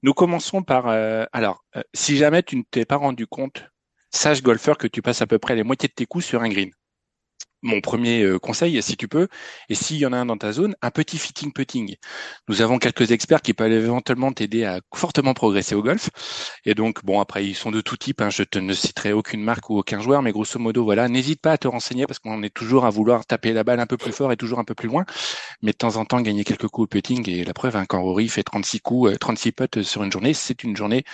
Nous 0.03 0.13
commençons 0.13 0.63
par, 0.63 0.89
euh, 0.89 1.25
alors, 1.33 1.65
euh, 1.77 1.83
si 1.95 2.17
jamais 2.17 2.43
tu 2.43 2.57
ne 2.57 2.63
t'es 2.71 2.85
pas 2.85 2.97
rendu 2.97 3.27
compte, 3.27 3.65
sage 4.11 4.43
golfeur 4.43 4.77
que 4.77 4.87
tu 4.87 5.01
passes 5.03 5.23
à 5.23 5.27
peu 5.27 5.39
près 5.39 5.57
les 5.57 5.63
moitiés 5.65 5.89
de 5.89 5.95
tes 5.95 6.05
coups 6.07 6.25
sur 6.27 6.43
un 6.43 6.49
green. 6.49 6.71
Mon 7.65 7.81
premier 7.81 8.23
euh, 8.23 8.39
conseil, 8.39 8.81
si 8.83 8.97
tu 8.97 9.09
peux, 9.09 9.27
et 9.69 9.75
s'il 9.75 9.97
y 9.97 10.07
en 10.07 10.13
a 10.13 10.19
un 10.19 10.27
dans 10.27 10.37
ta 10.37 10.53
zone, 10.53 10.77
un 10.83 10.91
petit 10.91 11.19
fitting 11.19 11.53
putting. 11.53 11.97
Nous 12.49 12.63
avons 12.63 12.79
quelques 12.79 13.11
experts 13.11 13.43
qui 13.43 13.55
peuvent 13.55 13.73
éventuellement 13.73 14.33
t'aider 14.33 14.65
à 14.65 14.81
fortement 14.95 15.35
progresser 15.35 15.75
au 15.75 15.83
golf. 15.83 16.11
Et 16.65 16.75
donc, 16.75 17.05
bon, 17.05 17.21
après, 17.21 17.45
ils 17.45 17.55
sont 17.55 17.71
de 17.71 17.81
tout 17.81 17.97
type. 17.97 18.21
Hein. 18.21 18.31
Je 18.31 18.43
te 18.43 18.59
ne 18.59 18.73
citerai 18.73 19.13
aucune 19.13 19.43
marque 19.43 19.71
ou 19.71 19.79
aucun 19.79 20.01
joueur, 20.01 20.23
mais 20.23 20.33
grosso 20.33 20.59
modo, 20.59 20.85
voilà, 20.85 21.09
n'hésite 21.09 21.41
pas 21.41 21.53
à 21.53 21.59
te 21.59 21.67
renseigner 21.67 22.07
parce 22.07 22.19
qu'on 22.19 22.43
est 22.43 22.55
toujours 22.55 22.85
à 22.85 22.91
vouloir 22.91 23.27
taper 23.27 23.53
la 23.53 23.65
balle 23.65 23.81
un 23.81 23.87
peu 23.87 23.97
plus 23.97 24.13
fort 24.13 24.31
et 24.31 24.37
toujours 24.37 24.59
un 24.59 24.65
peu 24.65 24.75
plus 24.75 24.89
loin. 24.89 25.05
Mais 25.63 25.73
de 25.73 25.77
temps 25.77 25.97
en 25.97 26.05
temps, 26.05 26.21
gagner 26.21 26.45
quelques 26.45 26.69
coups 26.69 26.85
au 26.85 26.87
putting 26.87 27.29
et 27.31 27.45
la 27.45 27.55
preuve, 27.55 27.77
hein, 27.77 27.87
quand 27.89 28.03
Rory 28.03 28.29
fait 28.29 28.43
36 28.43 28.81
coups, 28.81 29.19
36 29.19 29.49
euh, 29.49 29.53
putts 29.53 29.83
sur 29.83 30.05
une 30.05 30.13
journée, 30.13 30.35
c'est 30.35 30.63
une 30.63 30.77
journée 30.77 31.05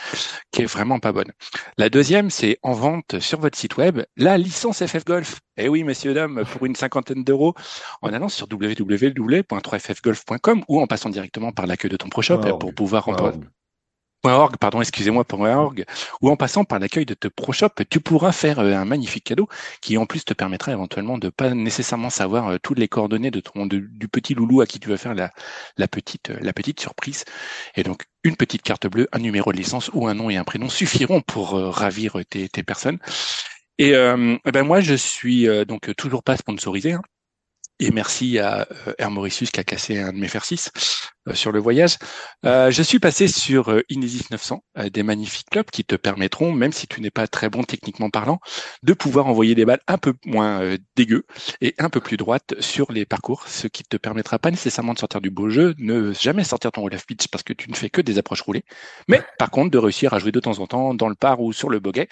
qui 0.51 0.62
est 0.62 0.66
vraiment 0.66 0.98
pas 0.98 1.12
bonne. 1.12 1.32
La 1.78 1.88
deuxième, 1.88 2.30
c'est 2.30 2.59
en 2.62 2.72
vente 2.72 3.20
sur 3.20 3.40
votre 3.40 3.57
site 3.57 3.76
web 3.76 4.03
la 4.16 4.36
licence 4.38 4.84
FF 4.84 5.05
Golf. 5.05 5.40
Eh 5.61 5.68
oui, 5.68 5.84
messieurs, 5.84 6.14
dames, 6.14 6.44
pour 6.44 6.64
une 6.64 6.74
cinquantaine 6.74 7.22
d'euros, 7.22 7.54
en 8.00 8.11
allant 8.12 8.30
sur 8.30 8.46
www.3ffgolf.com 8.50 10.64
ou 10.68 10.80
en 10.80 10.86
passant 10.86 11.11
directement 11.11 11.52
par 11.52 11.66
l'accueil 11.66 11.90
de 11.90 11.98
ton 11.98 12.08
pro 12.08 12.22
shop 12.22 12.40
pour 12.58 12.74
pouvoir 12.74 13.06
.org, 14.22 14.56
pardon, 14.58 14.82
excusez-moi, 14.82 15.24
.org, 15.32 15.84
ou 16.20 16.28
en 16.28 16.36
passant 16.36 16.64
par 16.64 16.78
l'accueil 16.78 17.06
de 17.06 17.14
ProShop, 17.14 17.70
tu 17.88 18.00
pourras 18.00 18.32
faire 18.32 18.58
euh, 18.58 18.74
un 18.74 18.84
magnifique 18.84 19.24
cadeau 19.24 19.48
qui 19.80 19.96
en 19.96 20.04
plus 20.04 20.24
te 20.24 20.34
permettra 20.34 20.72
éventuellement 20.72 21.16
de 21.16 21.30
pas 21.30 21.54
nécessairement 21.54 22.11
savoir 22.11 22.48
euh, 22.48 22.58
toutes 22.62 22.78
les 22.78 22.88
coordonnées 22.88 23.30
de 23.30 23.40
ton 23.40 23.66
du 23.66 24.08
petit 24.08 24.34
loulou 24.34 24.61
à 24.61 24.66
qui 24.66 24.78
tu 24.78 24.90
vas 24.90 24.98
faire 24.98 25.14
la, 25.14 25.32
la 25.78 25.88
petite 25.88 26.30
euh, 26.30 26.38
la 26.42 26.52
petite 26.52 26.80
surprise. 26.80 27.24
Et 27.76 27.82
donc 27.82 28.04
une 28.22 28.36
petite 28.36 28.62
carte 28.62 28.86
bleue, 28.86 29.08
un 29.12 29.20
numéro 29.20 29.52
de 29.52 29.56
licence 29.56 29.90
ou 29.94 30.06
un 30.06 30.14
nom 30.14 30.28
et 30.28 30.36
un 30.36 30.44
prénom 30.44 30.68
suffiront 30.68 31.22
pour 31.22 31.52
ravir 31.52 32.18
tes, 32.28 32.50
tes 32.50 32.62
personnes. 32.62 32.98
Et, 33.80 33.92
eh 33.92 34.52
ben 34.52 34.62
moi 34.62 34.80
je 34.80 34.94
suis 34.94 35.46
donc 35.66 35.94
toujours 35.96 36.22
pas 36.22 36.36
sponsorisé. 36.36 36.92
Hein. 36.92 37.02
Et 37.78 37.90
merci 37.90 38.38
à 38.38 38.68
Air 38.98 39.10
Mauritius 39.10 39.50
qui 39.50 39.58
a 39.58 39.64
cassé 39.64 39.98
un 39.98 40.12
de 40.12 40.18
mes 40.18 40.28
fer 40.28 40.44
6. 40.44 40.70
Euh, 41.28 41.34
sur 41.34 41.52
le 41.52 41.58
voyage. 41.58 41.96
Euh, 42.46 42.70
je 42.70 42.82
suis 42.82 42.98
passé 42.98 43.28
sur 43.28 43.70
euh, 43.70 43.82
Inesis 43.90 44.24
900, 44.30 44.62
des 44.90 45.02
magnifiques 45.02 45.50
clubs 45.50 45.66
qui 45.70 45.84
te 45.84 45.94
permettront, 45.94 46.52
même 46.52 46.72
si 46.72 46.86
tu 46.86 47.02
n'es 47.02 47.10
pas 47.10 47.26
très 47.26 47.50
bon 47.50 47.62
techniquement 47.62 48.08
parlant, 48.08 48.40
de 48.82 48.94
pouvoir 48.94 49.26
envoyer 49.26 49.54
des 49.54 49.66
balles 49.66 49.82
un 49.86 49.98
peu 49.98 50.14
moins 50.24 50.76
dégueu 50.96 51.26
et 51.60 51.74
un 51.78 51.90
peu 51.90 52.00
plus 52.00 52.16
droites 52.16 52.54
sur 52.60 52.90
les 52.90 53.04
parcours, 53.04 53.46
ce 53.48 53.66
qui 53.66 53.82
te 53.82 53.98
permettra 53.98 54.38
pas 54.38 54.50
nécessairement 54.50 54.94
de 54.94 54.98
sortir 54.98 55.20
du 55.20 55.30
beau 55.30 55.50
jeu, 55.50 55.74
ne 55.78 56.12
jamais 56.12 56.44
sortir 56.44 56.72
ton 56.72 56.80
roll 56.80 56.96
pitch 57.06 57.28
parce 57.28 57.42
que 57.42 57.52
tu 57.52 57.70
ne 57.70 57.76
fais 57.76 57.90
que 57.90 58.00
des 58.00 58.16
approches 58.16 58.42
roulées, 58.42 58.64
mais 59.06 59.20
par 59.38 59.50
contre 59.50 59.70
de 59.70 59.78
réussir 59.78 60.14
à 60.14 60.18
jouer 60.18 60.32
de 60.32 60.40
temps 60.40 60.58
en 60.58 60.66
temps 60.66 60.94
dans 60.94 61.08
le 61.08 61.14
par 61.14 61.40
ou 61.40 61.52
sur 61.52 61.68
le 61.68 61.80
boguet 61.80 62.08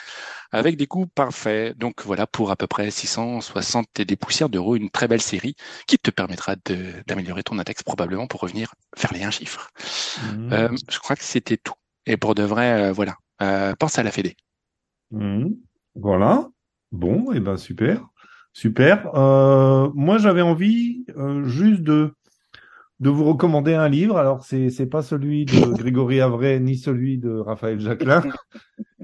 avec 0.50 0.76
des 0.76 0.86
coups 0.86 1.08
parfaits. 1.14 1.76
Donc 1.78 2.02
voilà 2.04 2.26
pour 2.26 2.50
à 2.50 2.56
peu 2.56 2.66
près 2.66 2.90
660 2.90 4.00
et 4.00 4.04
des 4.04 4.16
poussières 4.16 4.48
d'euros, 4.48 4.76
une 4.76 4.90
très 4.90 5.08
belle 5.08 5.20
série 5.20 5.54
qui 5.86 5.98
te 5.98 6.10
permettra 6.10 6.56
d'améliorer 7.06 7.42
ton 7.42 7.58
index 7.58 7.82
probablement 7.82 8.26
pour 8.26 8.40
revenir 8.40 8.74
faire 8.96 9.12
les 9.12 9.22
un 9.22 9.30
chiffre. 9.30 9.70
Mmh. 10.22 10.52
Euh, 10.52 10.68
je 10.90 10.98
crois 10.98 11.16
que 11.16 11.24
c'était 11.24 11.56
tout. 11.56 11.74
Et 12.06 12.16
pour 12.16 12.34
de 12.34 12.42
vrai, 12.42 12.82
euh, 12.82 12.92
voilà. 12.92 13.16
Euh, 13.42 13.74
pense 13.78 13.98
à 13.98 14.02
la 14.02 14.10
Fédé. 14.10 14.36
Mmh. 15.10 15.48
Voilà. 15.94 16.48
Bon, 16.90 17.32
et 17.32 17.36
eh 17.36 17.40
ben 17.40 17.58
super, 17.58 18.08
super. 18.54 19.12
moi, 19.14 20.16
j'avais 20.16 20.40
envie 20.40 21.04
juste 21.44 21.82
de 21.82 22.14
de 23.00 23.10
vous 23.10 23.24
recommander 23.24 23.74
un 23.74 23.88
livre. 23.88 24.16
Alors, 24.16 24.42
c'est 24.42 24.70
c'est 24.70 24.86
pas 24.86 25.02
celui 25.02 25.44
de 25.44 25.52
Grégory 25.76 26.20
Avray 26.22 26.58
ni 26.60 26.76
celui 26.76 27.18
de 27.18 27.30
Raphaël 27.30 27.78
Jacquelin 27.78 28.22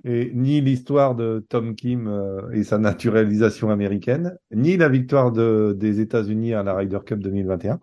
et 0.04 0.30
ni 0.34 0.60
l'histoire 0.60 1.14
de 1.14 1.44
Tom 1.48 1.74
Kim 1.74 2.10
et 2.52 2.62
sa 2.62 2.78
naturalisation 2.78 3.70
américaine, 3.70 4.36
ni 4.52 4.76
la 4.76 4.88
victoire 4.88 5.32
de, 5.32 5.74
des 5.78 6.00
États-Unis 6.00 6.54
à 6.54 6.62
la 6.62 6.74
Ryder 6.74 6.98
Cup 7.04 7.20
2021. 7.20 7.80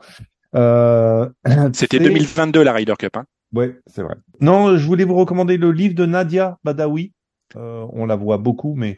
Euh, 0.56 1.30
C'était 1.74 2.00
2022 2.00 2.64
la 2.64 2.74
Ryder 2.74 2.96
Cup. 2.98 3.18
Hein. 3.18 3.26
Ouais, 3.54 3.80
c'est 3.88 4.04
vrai. 4.04 4.16
Non, 4.40 4.78
je 4.78 4.86
voulais 4.86 5.04
vous 5.04 5.16
recommander 5.16 5.58
le 5.58 5.72
livre 5.72 5.96
de 5.96 6.06
Nadia 6.06 6.58
Badawi. 6.64 7.14
Euh, 7.58 7.86
on 7.92 8.06
la 8.06 8.16
voit 8.16 8.38
beaucoup, 8.38 8.76
mais 8.76 8.96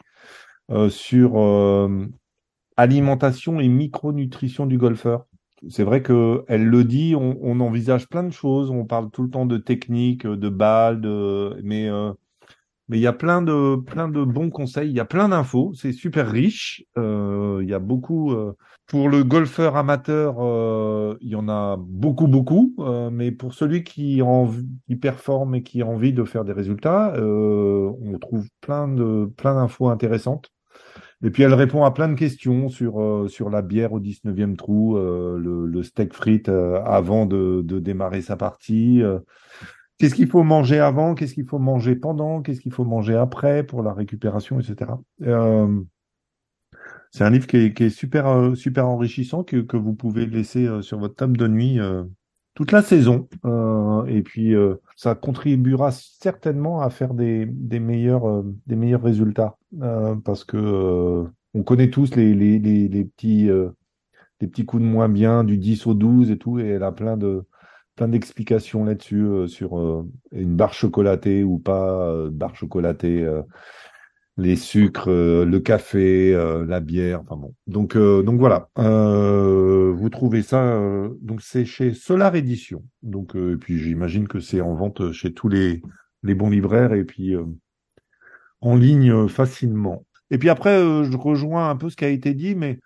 euh, 0.70 0.88
sur 0.88 1.38
euh, 1.38 2.06
alimentation 2.76 3.60
et 3.60 3.68
micronutrition 3.68 4.66
du 4.66 4.78
golfeur. 4.78 5.26
C'est 5.68 5.82
vrai 5.82 6.02
que 6.02 6.44
elle 6.46 6.66
le 6.66 6.84
dit, 6.84 7.14
on, 7.16 7.38
on, 7.42 7.60
envisage 7.60 8.08
plein 8.08 8.22
de 8.22 8.32
choses. 8.32 8.70
On 8.70 8.84
parle 8.84 9.10
tout 9.10 9.22
le 9.22 9.30
temps 9.30 9.46
de 9.46 9.56
technique, 9.56 10.26
de 10.26 10.48
balles, 10.48 11.00
de... 11.00 11.58
mais 11.62 11.88
euh, 11.88 12.12
mais 12.88 12.98
il 12.98 13.00
y 13.00 13.06
a 13.06 13.12
plein 13.12 13.42
de 13.42 13.76
plein 13.76 14.08
de 14.08 14.24
bons 14.24 14.50
conseils. 14.50 14.90
Il 14.90 14.96
y 14.96 15.00
a 15.00 15.04
plein 15.04 15.28
d'infos. 15.28 15.72
C'est 15.74 15.92
super 15.92 16.30
riche. 16.30 16.84
Euh, 16.98 17.60
il 17.62 17.68
y 17.68 17.74
a 17.74 17.78
beaucoup. 17.78 18.34
Pour 18.86 19.08
le 19.08 19.24
golfeur 19.24 19.76
amateur, 19.76 20.36
euh, 20.40 21.16
il 21.22 21.30
y 21.30 21.36
en 21.36 21.48
a 21.48 21.76
beaucoup, 21.78 22.26
beaucoup. 22.26 22.74
Euh, 22.80 23.08
mais 23.10 23.32
pour 23.32 23.54
celui 23.54 23.82
qui, 23.82 24.20
en, 24.20 24.50
qui 24.86 24.96
performe 24.96 25.54
et 25.54 25.62
qui 25.62 25.80
a 25.80 25.86
envie 25.86 26.12
de 26.12 26.22
faire 26.24 26.44
des 26.44 26.52
résultats, 26.52 27.14
euh, 27.16 27.90
on 28.02 28.18
trouve 28.18 28.46
plein 28.60 28.86
de 28.86 29.32
plein 29.36 29.54
d'infos 29.54 29.88
intéressantes. 29.88 30.50
Et 31.22 31.30
puis 31.30 31.42
elle 31.44 31.54
répond 31.54 31.84
à 31.84 31.92
plein 31.92 32.08
de 32.08 32.14
questions 32.14 32.68
sur 32.68 33.00
euh, 33.00 33.26
sur 33.28 33.48
la 33.48 33.62
bière 33.62 33.94
au 33.94 34.00
19e 34.00 34.56
trou, 34.56 34.98
euh, 34.98 35.38
le, 35.38 35.64
le, 35.66 35.82
steak 35.82 36.12
frites 36.12 36.50
avant 36.50 37.24
de, 37.24 37.62
de, 37.64 37.78
démarrer 37.78 38.20
sa 38.20 38.36
partie. 38.36 39.02
Qu'est-ce 40.04 40.16
qu'il 40.16 40.28
faut 40.28 40.42
manger 40.42 40.80
avant? 40.80 41.14
Qu'est-ce 41.14 41.32
qu'il 41.32 41.46
faut 41.46 41.58
manger 41.58 41.96
pendant? 41.96 42.42
Qu'est-ce 42.42 42.60
qu'il 42.60 42.74
faut 42.74 42.84
manger 42.84 43.14
après 43.14 43.62
pour 43.62 43.82
la 43.82 43.94
récupération, 43.94 44.60
etc. 44.60 44.90
Euh, 45.22 45.80
c'est 47.10 47.24
un 47.24 47.30
livre 47.30 47.46
qui 47.46 47.56
est, 47.56 47.88
super, 47.88 48.26
euh, 48.26 48.54
super 48.54 48.86
enrichissant 48.86 49.44
que, 49.44 49.62
que 49.62 49.78
vous 49.78 49.94
pouvez 49.94 50.26
laisser 50.26 50.66
euh, 50.66 50.82
sur 50.82 50.98
votre 50.98 51.14
table 51.14 51.38
de 51.38 51.48
nuit 51.48 51.78
toute 52.52 52.70
la 52.70 52.82
saison. 52.82 53.30
et 54.06 54.20
puis, 54.22 54.52
ça 54.94 55.14
contribuera 55.14 55.90
certainement 55.90 56.82
à 56.82 56.90
faire 56.90 57.14
des, 57.14 57.46
des 57.46 57.80
meilleurs, 57.80 58.44
des 58.66 58.76
meilleurs 58.76 59.02
résultats 59.02 59.56
parce 60.22 60.44
que 60.44 61.24
on 61.54 61.62
connaît 61.62 61.88
tous 61.88 62.14
les, 62.14 62.34
les, 62.34 62.58
les, 62.58 62.88
les 62.88 63.04
petits, 63.04 63.48
les 64.42 64.48
petits 64.48 64.66
coups 64.66 64.82
de 64.82 64.86
moins 64.86 65.08
bien 65.08 65.44
du 65.44 65.56
10 65.56 65.86
au 65.86 65.94
12 65.94 66.30
et 66.30 66.36
tout, 66.36 66.58
et 66.58 66.66
elle 66.66 66.82
a 66.82 66.92
plein 66.92 67.16
de 67.16 67.46
plein 67.96 68.08
d'explications 68.08 68.84
là-dessus 68.84 69.46
sur 69.46 70.04
une 70.32 70.56
barre 70.56 70.74
chocolatée 70.74 71.44
ou 71.44 71.58
pas 71.58 72.28
barre 72.30 72.56
chocolatée 72.56 73.26
les 74.36 74.56
sucres, 74.56 75.08
euh, 75.08 75.44
le 75.44 75.60
café, 75.60 76.34
euh, 76.34 76.64
la 76.66 76.80
bière, 76.80 77.20
enfin 77.20 77.36
bon. 77.36 77.54
Donc 77.66 77.96
euh, 77.96 78.22
donc 78.22 78.38
voilà, 78.38 78.68
vous 78.76 80.08
trouvez 80.10 80.42
ça 80.42 80.80
donc 81.20 81.40
c'est 81.42 81.64
chez 81.64 81.94
Solar 81.94 82.34
Edition. 82.34 82.84
Donc 83.02 83.34
et 83.36 83.56
puis 83.56 83.78
j'imagine 83.78 84.28
que 84.28 84.40
c'est 84.40 84.60
en 84.60 84.74
vente 84.74 85.12
chez 85.12 85.32
tous 85.32 85.48
les 85.48 85.82
les 86.22 86.34
bons 86.34 86.50
libraires 86.50 86.92
et 86.94 87.04
puis 87.04 87.34
en 88.60 88.76
ligne 88.76 89.28
facilement. 89.28 90.04
Et 90.30 90.38
puis 90.38 90.48
après 90.48 90.78
je 90.78 91.16
rejoins 91.16 91.70
un 91.70 91.76
peu 91.76 91.90
ce 91.90 91.96
qui 91.96 92.04
a 92.04 92.08
été 92.08 92.34
dit 92.34 92.54
mais 92.54 92.80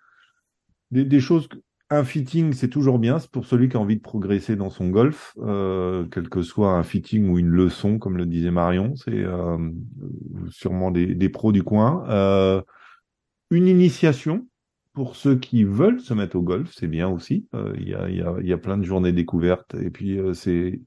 des 0.91 1.19
choses 1.19 1.47
un 1.89 2.03
fitting, 2.03 2.53
c'est 2.53 2.69
toujours 2.69 2.99
bien. 2.99 3.19
C'est 3.19 3.31
pour 3.31 3.45
celui 3.45 3.69
qui 3.69 3.77
a 3.77 3.79
envie 3.79 3.97
de 3.97 4.01
progresser 4.01 4.55
dans 4.55 4.69
son 4.69 4.89
golf, 4.89 5.33
euh, 5.39 6.05
quel 6.11 6.29
que 6.29 6.41
soit 6.41 6.73
un 6.73 6.83
fitting 6.83 7.29
ou 7.29 7.39
une 7.39 7.49
leçon, 7.49 7.97
comme 7.97 8.17
le 8.17 8.25
disait 8.25 8.51
Marion. 8.51 8.95
C'est 8.95 9.11
euh, 9.11 9.57
sûrement 10.49 10.91
des, 10.91 11.15
des, 11.15 11.29
pros 11.29 11.51
du 11.51 11.63
coin. 11.63 12.05
Euh, 12.09 12.61
une 13.49 13.67
initiation 13.67 14.47
pour 14.93 15.15
ceux 15.15 15.37
qui 15.37 15.63
veulent 15.63 16.01
se 16.01 16.13
mettre 16.13 16.35
au 16.35 16.41
golf, 16.41 16.71
c'est 16.75 16.87
bien 16.87 17.07
aussi. 17.07 17.47
Euh, 17.55 17.73
il 17.79 17.89
y, 17.89 17.95
a, 17.95 18.09
y, 18.09 18.21
a, 18.21 18.35
y, 18.41 18.53
a, 18.53 18.57
plein 18.57 18.77
de 18.77 18.83
journées 18.83 19.13
découvertes 19.13 19.75
et 19.75 19.89
puis 19.89 20.19
euh, 20.19 20.33
c'est 20.33 20.81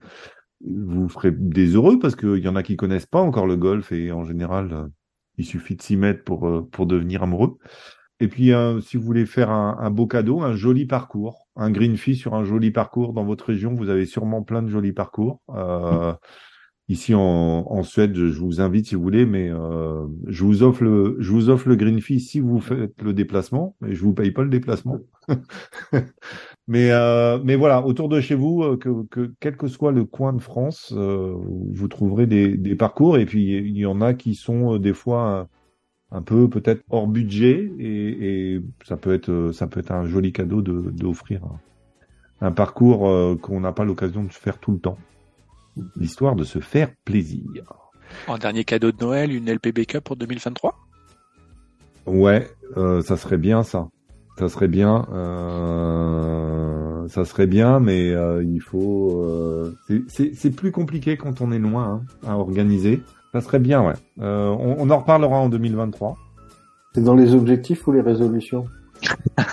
vous 0.64 1.08
ferez 1.08 1.32
des 1.32 1.74
heureux 1.74 1.98
parce 1.98 2.14
qu'il 2.14 2.38
y 2.38 2.48
en 2.48 2.54
a 2.54 2.62
qui 2.62 2.76
connaissent 2.76 3.06
pas 3.06 3.20
encore 3.20 3.46
le 3.46 3.56
golf 3.56 3.90
et 3.90 4.12
en 4.12 4.24
général 4.24 4.72
euh, 4.72 4.86
il 5.38 5.44
suffit 5.44 5.76
de 5.76 5.82
s'y 5.82 5.96
mettre 5.96 6.24
pour 6.24 6.68
pour 6.70 6.86
devenir 6.86 7.22
amoureux. 7.22 7.56
Et 8.22 8.28
puis, 8.28 8.52
euh, 8.52 8.80
si 8.80 8.96
vous 8.96 9.02
voulez 9.02 9.26
faire 9.26 9.50
un, 9.50 9.90
beau 9.90 10.06
cadeau, 10.06 10.42
un 10.42 10.54
joli 10.54 10.86
parcours, 10.86 11.48
un 11.56 11.72
green 11.72 11.96
fee 11.96 12.14
sur 12.14 12.34
un 12.34 12.44
joli 12.44 12.70
parcours 12.70 13.14
dans 13.14 13.24
votre 13.24 13.46
région, 13.46 13.74
vous 13.74 13.88
avez 13.88 14.06
sûrement 14.06 14.44
plein 14.44 14.62
de 14.62 14.68
jolis 14.68 14.92
parcours. 14.92 15.40
Euh, 15.48 16.12
ici 16.88 17.16
en, 17.16 17.82
Suède, 17.82 18.14
je 18.14 18.38
vous 18.38 18.60
invite 18.60 18.86
si 18.86 18.94
vous 18.94 19.02
voulez, 19.02 19.26
mais 19.26 19.50
euh, 19.50 20.06
je 20.28 20.44
vous 20.44 20.62
offre 20.62 20.84
le, 20.84 21.16
je 21.18 21.32
vous 21.32 21.50
offre 21.50 21.68
le 21.68 21.74
green 21.74 22.00
fee 22.00 22.20
si 22.20 22.38
vous 22.38 22.60
faites 22.60 23.02
le 23.02 23.12
déplacement, 23.12 23.74
et 23.84 23.92
je 23.92 24.04
vous 24.04 24.14
paye 24.14 24.30
pas 24.30 24.44
le 24.44 24.50
déplacement. 24.50 25.00
mais 26.68 26.92
mais 27.42 27.56
voilà, 27.56 27.84
autour 27.84 28.08
de 28.08 28.20
chez 28.20 28.36
vous, 28.36 28.76
que, 28.76 29.04
que 29.08 29.34
quel 29.40 29.56
que 29.56 29.66
soit 29.66 29.90
le 29.90 30.04
coin 30.04 30.32
de 30.32 30.40
France, 30.40 30.92
vous 30.92 31.88
trouverez 31.88 32.28
des, 32.28 32.56
des 32.56 32.76
parcours, 32.76 33.18
et 33.18 33.26
puis 33.26 33.56
il 33.56 33.76
y 33.76 33.84
en 33.84 34.00
a 34.00 34.14
qui 34.14 34.36
sont 34.36 34.76
des 34.76 34.94
fois 34.94 35.48
un 36.12 36.22
peu 36.22 36.48
peut-être 36.48 36.82
hors 36.90 37.06
budget 37.06 37.72
et, 37.78 38.54
et, 38.54 38.62
ça 38.84 38.96
peut 38.96 39.14
être 39.14 39.50
ça 39.52 39.66
peut 39.66 39.80
être 39.80 39.92
un 39.92 40.04
joli 40.06 40.32
cadeau 40.32 40.62
de 40.62 40.90
d'offrir 40.90 41.42
un, 42.40 42.46
un, 42.48 42.52
parcours 42.52 43.08
euh, 43.08 43.36
qu'on 43.36 43.60
n'a 43.60 43.72
pas 43.72 43.84
l'occasion 43.84 44.22
de 44.22 44.32
faire 44.32 44.58
tout 44.58 44.72
le 44.72 44.78
temps. 44.78 44.98
L'histoire 45.96 46.36
de 46.36 46.44
se 46.44 46.58
faire 46.58 46.90
plaisir. 47.04 47.72
En 48.28 48.36
dernier 48.36 48.64
cadeau 48.64 48.92
de 48.92 48.98
Noël, 49.00 49.32
une 49.32 49.50
LPB 49.50 49.86
Cup 49.86 50.04
pour 50.04 50.16
2023 50.16 50.78
Ouais, 52.04 52.50
euh, 52.76 53.00
ça 53.00 53.16
serait 53.16 53.38
bien 53.38 53.62
ça. 53.62 53.88
ça 54.38 54.48
serait 54.48 54.68
bien. 54.68 55.06
Euh, 55.12 57.08
ça 57.08 57.24
serait 57.24 57.46
bien, 57.46 57.80
mais 57.80 58.10
euh, 58.10 58.44
il 58.44 58.60
faut. 58.60 59.22
euh, 59.22 59.74
c'est 60.08 60.54
plus 60.54 60.72
compliqué 60.72 61.16
quand 61.16 61.40
on 61.40 61.52
est 61.52 61.58
loin 61.58 62.02
hein, 62.24 62.28
à 62.28 62.36
organiser. 62.36 63.02
Ça 63.32 63.40
serait 63.40 63.58
bien, 63.58 63.82
ouais. 63.82 63.94
Euh, 64.20 64.48
on, 64.48 64.76
on 64.78 64.90
en 64.90 64.98
reparlera 64.98 65.36
en 65.38 65.48
2023. 65.48 66.16
C'est 66.94 67.02
dans 67.02 67.14
les 67.14 67.34
objectifs 67.34 67.86
ou 67.86 67.92
les 67.92 68.02
résolutions 68.02 68.66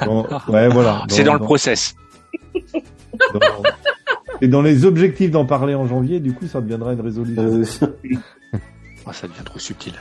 Dans- 0.05 0.25
ouais, 0.49 0.67
voilà. 0.67 1.03
C'est 1.09 1.23
dans 1.23 1.33
le 1.33 1.39
process. 1.39 1.95
dans- 3.33 3.39
Et 4.41 4.47
dans 4.47 4.61
les 4.61 4.85
objectifs 4.85 5.31
d'en 5.31 5.45
parler 5.45 5.75
en 5.75 5.87
janvier, 5.87 6.19
du 6.19 6.33
coup, 6.33 6.47
ça 6.47 6.61
deviendra 6.61 6.93
une 6.93 7.01
résolution. 7.01 7.41
Euh, 7.43 7.63
Oh, 9.07 9.11
ça 9.13 9.27
devient 9.27 9.43
trop 9.45 9.57
subtil. 9.59 9.93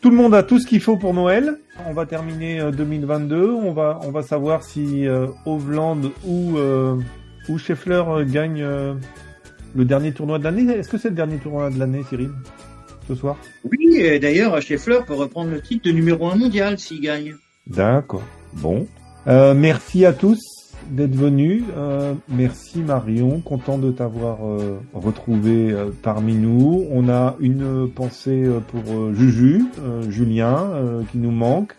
Tout 0.00 0.10
le 0.10 0.16
monde 0.16 0.34
a 0.34 0.42
tout 0.42 0.58
ce 0.58 0.66
qu'il 0.66 0.80
faut 0.82 0.96
pour 0.96 1.14
Noël. 1.14 1.58
On 1.86 1.92
va 1.94 2.04
terminer 2.04 2.60
euh, 2.60 2.70
2022. 2.72 3.52
On 3.52 3.72
va, 3.72 4.00
on 4.02 4.10
va 4.10 4.22
savoir 4.22 4.64
si 4.64 5.06
euh, 5.06 5.28
Hovland 5.46 6.10
ou, 6.26 6.58
euh, 6.58 6.96
ou 7.48 7.58
Scheffler 7.58 8.02
euh, 8.06 8.24
gagne 8.26 8.60
euh, 8.60 8.94
le 9.76 9.84
dernier 9.84 10.12
tournoi 10.12 10.38
de 10.40 10.44
l'année. 10.44 10.64
Est-ce 10.72 10.88
que 10.88 10.98
c'est 10.98 11.08
le 11.10 11.14
dernier 11.14 11.36
tournoi 11.38 11.70
de 11.70 11.78
l'année, 11.78 12.02
Cyril? 12.08 12.30
Ce 13.12 13.18
soir 13.18 13.36
Oui, 13.70 13.98
et 13.98 14.18
d'ailleurs, 14.18 14.58
Scheffler 14.62 15.00
peut 15.06 15.12
reprendre 15.12 15.50
le 15.50 15.60
titre 15.60 15.84
de 15.84 15.92
numéro 15.92 16.30
un 16.30 16.34
mondial 16.34 16.78
s'il 16.78 17.02
gagne. 17.02 17.34
D'accord. 17.66 18.22
Bon. 18.54 18.86
Euh, 19.26 19.52
merci 19.52 20.06
à 20.06 20.14
tous 20.14 20.40
d'être 20.90 21.14
venus. 21.14 21.62
Euh, 21.76 22.14
merci 22.30 22.78
Marion, 22.78 23.40
content 23.40 23.76
de 23.76 23.90
t'avoir 23.90 24.38
euh, 24.46 24.78
retrouvé 24.94 25.72
euh, 25.72 25.90
parmi 26.02 26.36
nous. 26.36 26.86
On 26.90 27.10
a 27.10 27.36
une 27.38 27.86
pensée 27.94 28.46
pour 28.68 28.82
euh, 28.94 29.12
Juju, 29.12 29.66
euh, 29.84 30.10
Julien, 30.10 30.70
euh, 30.72 31.02
qui 31.12 31.18
nous 31.18 31.32
manque. 31.32 31.74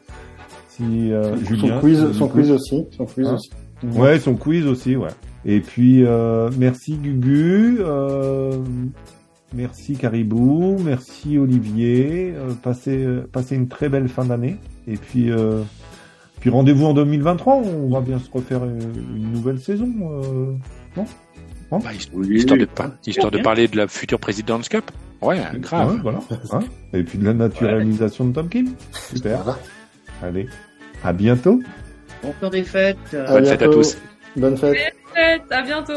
Si 0.69 1.11
euh, 1.11 1.35
Julien, 1.43 1.75
son 1.75 1.79
quiz, 1.79 2.11
si 2.11 2.17
son 2.19 2.27
tu 2.27 2.33
quiz 2.33 2.51
aussi, 2.51 2.85
son 2.95 3.05
quiz 3.05 3.27
Hein 3.27 3.33
aussi. 3.33 3.49
Ouais, 3.97 4.19
son 4.19 4.35
quiz 4.35 4.67
aussi, 4.67 4.95
ouais. 4.95 5.09
Et 5.45 5.61
puis 5.61 6.05
euh, 6.05 6.51
merci 6.59 6.95
Gugu, 6.95 7.77
euh, 7.79 8.59
merci 9.53 9.95
Caribou, 9.95 10.77
merci 10.83 11.37
Olivier. 11.37 12.33
Euh, 12.35 12.53
passez, 12.61 12.97
euh, 13.03 13.27
passez 13.31 13.55
une 13.55 13.67
très 13.67 13.89
belle 13.89 14.07
fin 14.09 14.25
d'année. 14.25 14.57
Et 14.87 14.97
puis 14.97 15.31
euh, 15.31 15.61
puis 16.39 16.49
rendez-vous 16.49 16.85
en 16.85 16.93
2023, 16.93 17.55
on 17.55 17.89
va 17.89 18.01
bien 18.01 18.19
se 18.19 18.29
refaire 18.31 18.63
une, 18.65 18.81
une 19.15 19.31
nouvelle 19.31 19.59
saison. 19.59 19.89
euh, 20.01 20.53
non? 20.97 21.05
Bah, 21.71 21.89
histoire 21.93 22.59
de, 22.59 22.65
par- 22.65 22.91
histoire 23.07 23.31
de 23.31 23.39
parler 23.39 23.67
de 23.67 23.77
la 23.77 23.87
future 23.87 24.19
President's 24.19 24.69
Cup. 24.69 24.91
Ouais, 25.23 25.39
grave. 25.55 25.93
Ouais, 25.95 25.99
voilà. 26.03 26.19
hein. 26.51 26.59
Et 26.93 27.01
puis 27.03 27.17
de 27.17 27.25
la 27.25 27.33
naturalisation 27.33 28.25
de 28.25 28.33
Tom 28.33 28.47
Kim. 28.49 28.73
Super. 28.91 29.57
Allez, 30.21 30.47
à 31.03 31.11
bientôt. 31.13 31.61
Bon 32.21 32.31
temps 32.39 32.49
des 32.51 32.63
fêtes. 32.63 32.97
Bonne 33.11 33.45
fête 33.45 33.61
à 33.61 33.65
bientôt. 33.67 33.73
tous. 33.73 33.97
Bonne 34.35 34.57
fête. 34.57 34.93
À 35.49 35.61
bientôt. 35.63 35.93